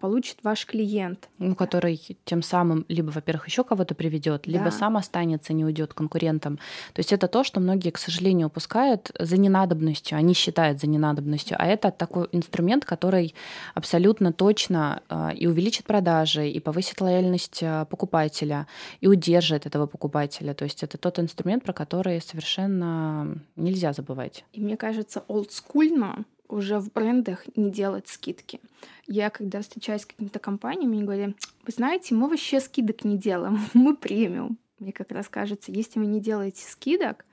получит 0.00 0.38
ваш 0.42 0.66
клиент. 0.66 1.28
Ну, 1.38 1.54
который 1.54 2.00
тем 2.24 2.42
самым 2.42 2.86
либо, 2.88 3.10
во-первых, 3.10 3.46
еще 3.46 3.64
кого-то 3.64 3.94
приведет, 3.94 4.46
либо 4.46 4.64
да. 4.64 4.70
сам 4.70 4.96
останется, 4.96 5.52
не 5.52 5.64
уйдет 5.64 5.94
конкурентам. 5.94 6.56
То 6.92 7.00
есть 7.00 7.12
это 7.12 7.28
то, 7.28 7.44
что 7.44 7.60
многие, 7.60 7.90
к 7.90 7.98
сожалению, 7.98 8.48
упускают 8.48 9.10
за 9.18 9.36
ненадобностью, 9.36 10.16
они 10.18 10.34
считают 10.34 10.80
за 10.80 10.86
ненадобностью, 10.86 11.56
а 11.60 11.66
это 11.66 11.90
такой 11.90 12.28
инструмент, 12.32 12.84
который 12.84 13.34
абсолютно 13.74 14.32
точно 14.32 15.02
а, 15.08 15.32
и 15.34 15.46
увеличит 15.46 15.84
продажи, 15.84 16.48
и 16.48 16.60
повысит 16.60 17.00
лояльность 17.00 17.60
а, 17.62 17.84
покупателя, 17.84 18.66
и 19.00 19.08
удержит 19.08 19.66
этого 19.66 19.86
покупателя. 19.86 20.54
То 20.54 20.64
есть 20.64 20.82
это 20.82 20.98
тот 20.98 21.18
инструмент, 21.18 21.64
про 21.64 21.72
который 21.72 22.20
совершенно 22.20 23.38
нельзя 23.56 23.92
забывать. 23.92 24.44
И 24.52 24.60
мне 24.60 24.76
кажется, 24.76 25.22
олдскульно 25.28 26.24
уже 26.48 26.78
в 26.78 26.92
брендах 26.92 27.44
не 27.56 27.70
делать 27.70 28.08
скидки. 28.08 28.60
Я, 29.06 29.30
когда 29.30 29.60
встречаюсь 29.60 30.02
с 30.02 30.06
какими-то 30.06 30.38
компаниями, 30.38 30.96
они 30.96 31.04
говорят, 31.04 31.30
вы 31.64 31.72
знаете, 31.72 32.14
мы 32.14 32.28
вообще 32.28 32.60
скидок 32.60 33.04
не 33.04 33.18
делаем, 33.18 33.58
мы 33.74 33.96
премиум. 33.96 34.58
Мне 34.78 34.92
как 34.92 35.10
раз 35.10 35.28
кажется, 35.28 35.72
если 35.72 35.98
вы 35.98 36.06
не 36.06 36.20
делаете 36.20 36.64
скидок, 36.68 37.24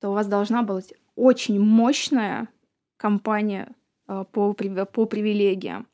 то 0.00 0.10
у 0.10 0.14
вас 0.14 0.26
должна 0.26 0.62
быть 0.62 0.94
очень 1.16 1.60
мощная 1.60 2.48
компания 2.96 3.74
э, 4.06 4.24
по, 4.30 4.54
по 4.54 5.06
привилегиям. 5.06 5.86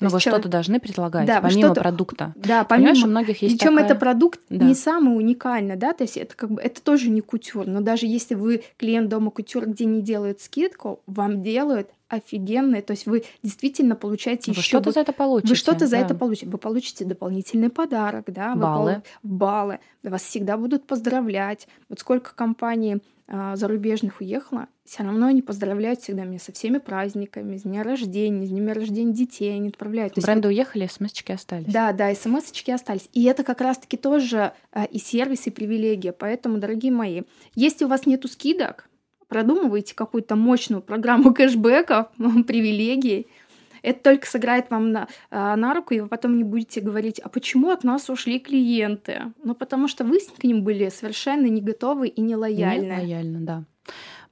Но 0.00 0.08
вы 0.08 0.20
человек... 0.20 0.40
что-то 0.40 0.48
должны 0.50 0.80
предлагать, 0.80 1.26
да, 1.26 1.40
помимо 1.40 1.74
продукта. 1.74 2.32
Да, 2.36 2.64
помимо. 2.64 2.88
Понимаешь, 2.88 3.04
у 3.04 3.08
многих 3.08 3.42
есть 3.42 3.58
Причем 3.58 3.74
такая... 3.74 3.90
это 3.90 3.94
продукт 3.94 4.40
да. 4.48 4.64
не 4.64 4.74
самый 4.74 5.16
уникальный, 5.16 5.76
да, 5.76 5.92
то 5.92 6.04
есть 6.04 6.16
это 6.16 6.34
как 6.34 6.50
бы 6.50 6.60
это 6.60 6.82
тоже 6.82 7.10
не 7.10 7.20
кутюр, 7.20 7.66
но 7.66 7.80
даже 7.80 8.06
если 8.06 8.34
вы 8.34 8.62
клиент 8.76 9.08
дома 9.08 9.30
кутюр, 9.30 9.66
где 9.66 9.84
не 9.84 10.02
делают 10.02 10.40
скидку, 10.40 11.00
вам 11.06 11.42
делают 11.42 11.88
офигенные, 12.08 12.82
то 12.82 12.90
есть 12.90 13.06
вы 13.06 13.24
действительно 13.42 13.94
получаете 13.94 14.50
вы 14.50 14.56
еще 14.56 14.62
что-то 14.62 14.90
за 14.90 15.00
это 15.00 15.12
получите. 15.12 15.48
Вы 15.48 15.54
что-то 15.54 15.86
за 15.86 15.96
да. 15.96 16.02
это 16.02 16.14
получите, 16.14 16.50
вы 16.50 16.58
получите 16.58 17.04
дополнительный 17.04 17.70
подарок, 17.70 18.24
да, 18.26 18.54
баллы, 18.56 19.02
вы, 19.22 19.36
баллы, 19.36 19.78
вас 20.02 20.22
всегда 20.22 20.56
будут 20.56 20.86
поздравлять. 20.86 21.68
Вот 21.88 22.00
сколько 22.00 22.34
компаний 22.34 22.98
зарубежных 23.54 24.20
уехала, 24.20 24.66
все 24.84 25.04
равно 25.04 25.26
они 25.26 25.40
поздравляют 25.40 26.00
всегда 26.00 26.24
меня 26.24 26.40
со 26.40 26.52
всеми 26.52 26.78
праздниками, 26.78 27.56
с 27.56 27.62
дня 27.62 27.84
рождения, 27.84 28.44
с 28.44 28.50
днями 28.50 28.72
рождения 28.72 29.12
детей, 29.12 29.54
они 29.54 29.68
отправляют. 29.68 30.14
Бренды 30.18 30.48
вот... 30.48 30.54
уехали, 30.54 30.88
смс-очки 30.90 31.32
остались. 31.32 31.72
Да, 31.72 31.92
да, 31.92 32.12
смс-очки 32.12 32.72
остались. 32.72 33.08
И 33.12 33.24
это 33.24 33.44
как 33.44 33.60
раз-таки 33.60 33.96
тоже 33.96 34.52
а, 34.72 34.84
и 34.84 34.98
сервис, 34.98 35.46
и 35.46 35.50
привилегия. 35.50 36.12
Поэтому, 36.12 36.58
дорогие 36.58 36.92
мои, 36.92 37.22
если 37.54 37.84
у 37.84 37.88
вас 37.88 38.04
нету 38.04 38.26
скидок, 38.26 38.88
продумывайте 39.28 39.94
какую-то 39.94 40.34
мощную 40.34 40.82
программу 40.82 41.32
кэшбэков, 41.34 42.08
привилегий, 42.46 43.28
это 43.82 44.02
только 44.02 44.26
сыграет 44.26 44.70
вам 44.70 44.92
на, 44.92 45.08
а, 45.30 45.56
на 45.56 45.74
руку, 45.74 45.94
и 45.94 46.00
вы 46.00 46.08
потом 46.08 46.36
не 46.36 46.44
будете 46.44 46.80
говорить, 46.80 47.18
а 47.20 47.28
почему 47.28 47.70
от 47.70 47.84
нас 47.84 48.08
ушли 48.10 48.38
клиенты? 48.38 49.32
Ну, 49.42 49.54
потому 49.54 49.88
что 49.88 50.04
вы 50.04 50.20
к 50.20 50.44
ним 50.44 50.62
были 50.62 50.88
совершенно 50.88 51.46
не 51.46 51.60
готовы 51.60 52.08
и 52.08 52.20
не 52.20 52.36
лояльны. 52.36 52.84
Не 52.84 52.92
лояльны, 52.92 53.40
да. 53.40 53.64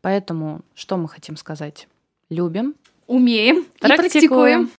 Поэтому 0.00 0.62
что 0.74 0.96
мы 0.96 1.08
хотим 1.08 1.36
сказать? 1.36 1.88
Любим, 2.30 2.74
умеем 3.06 3.64
практикуем. 3.80 3.96
и 3.96 3.96
практикуем. 3.96 4.70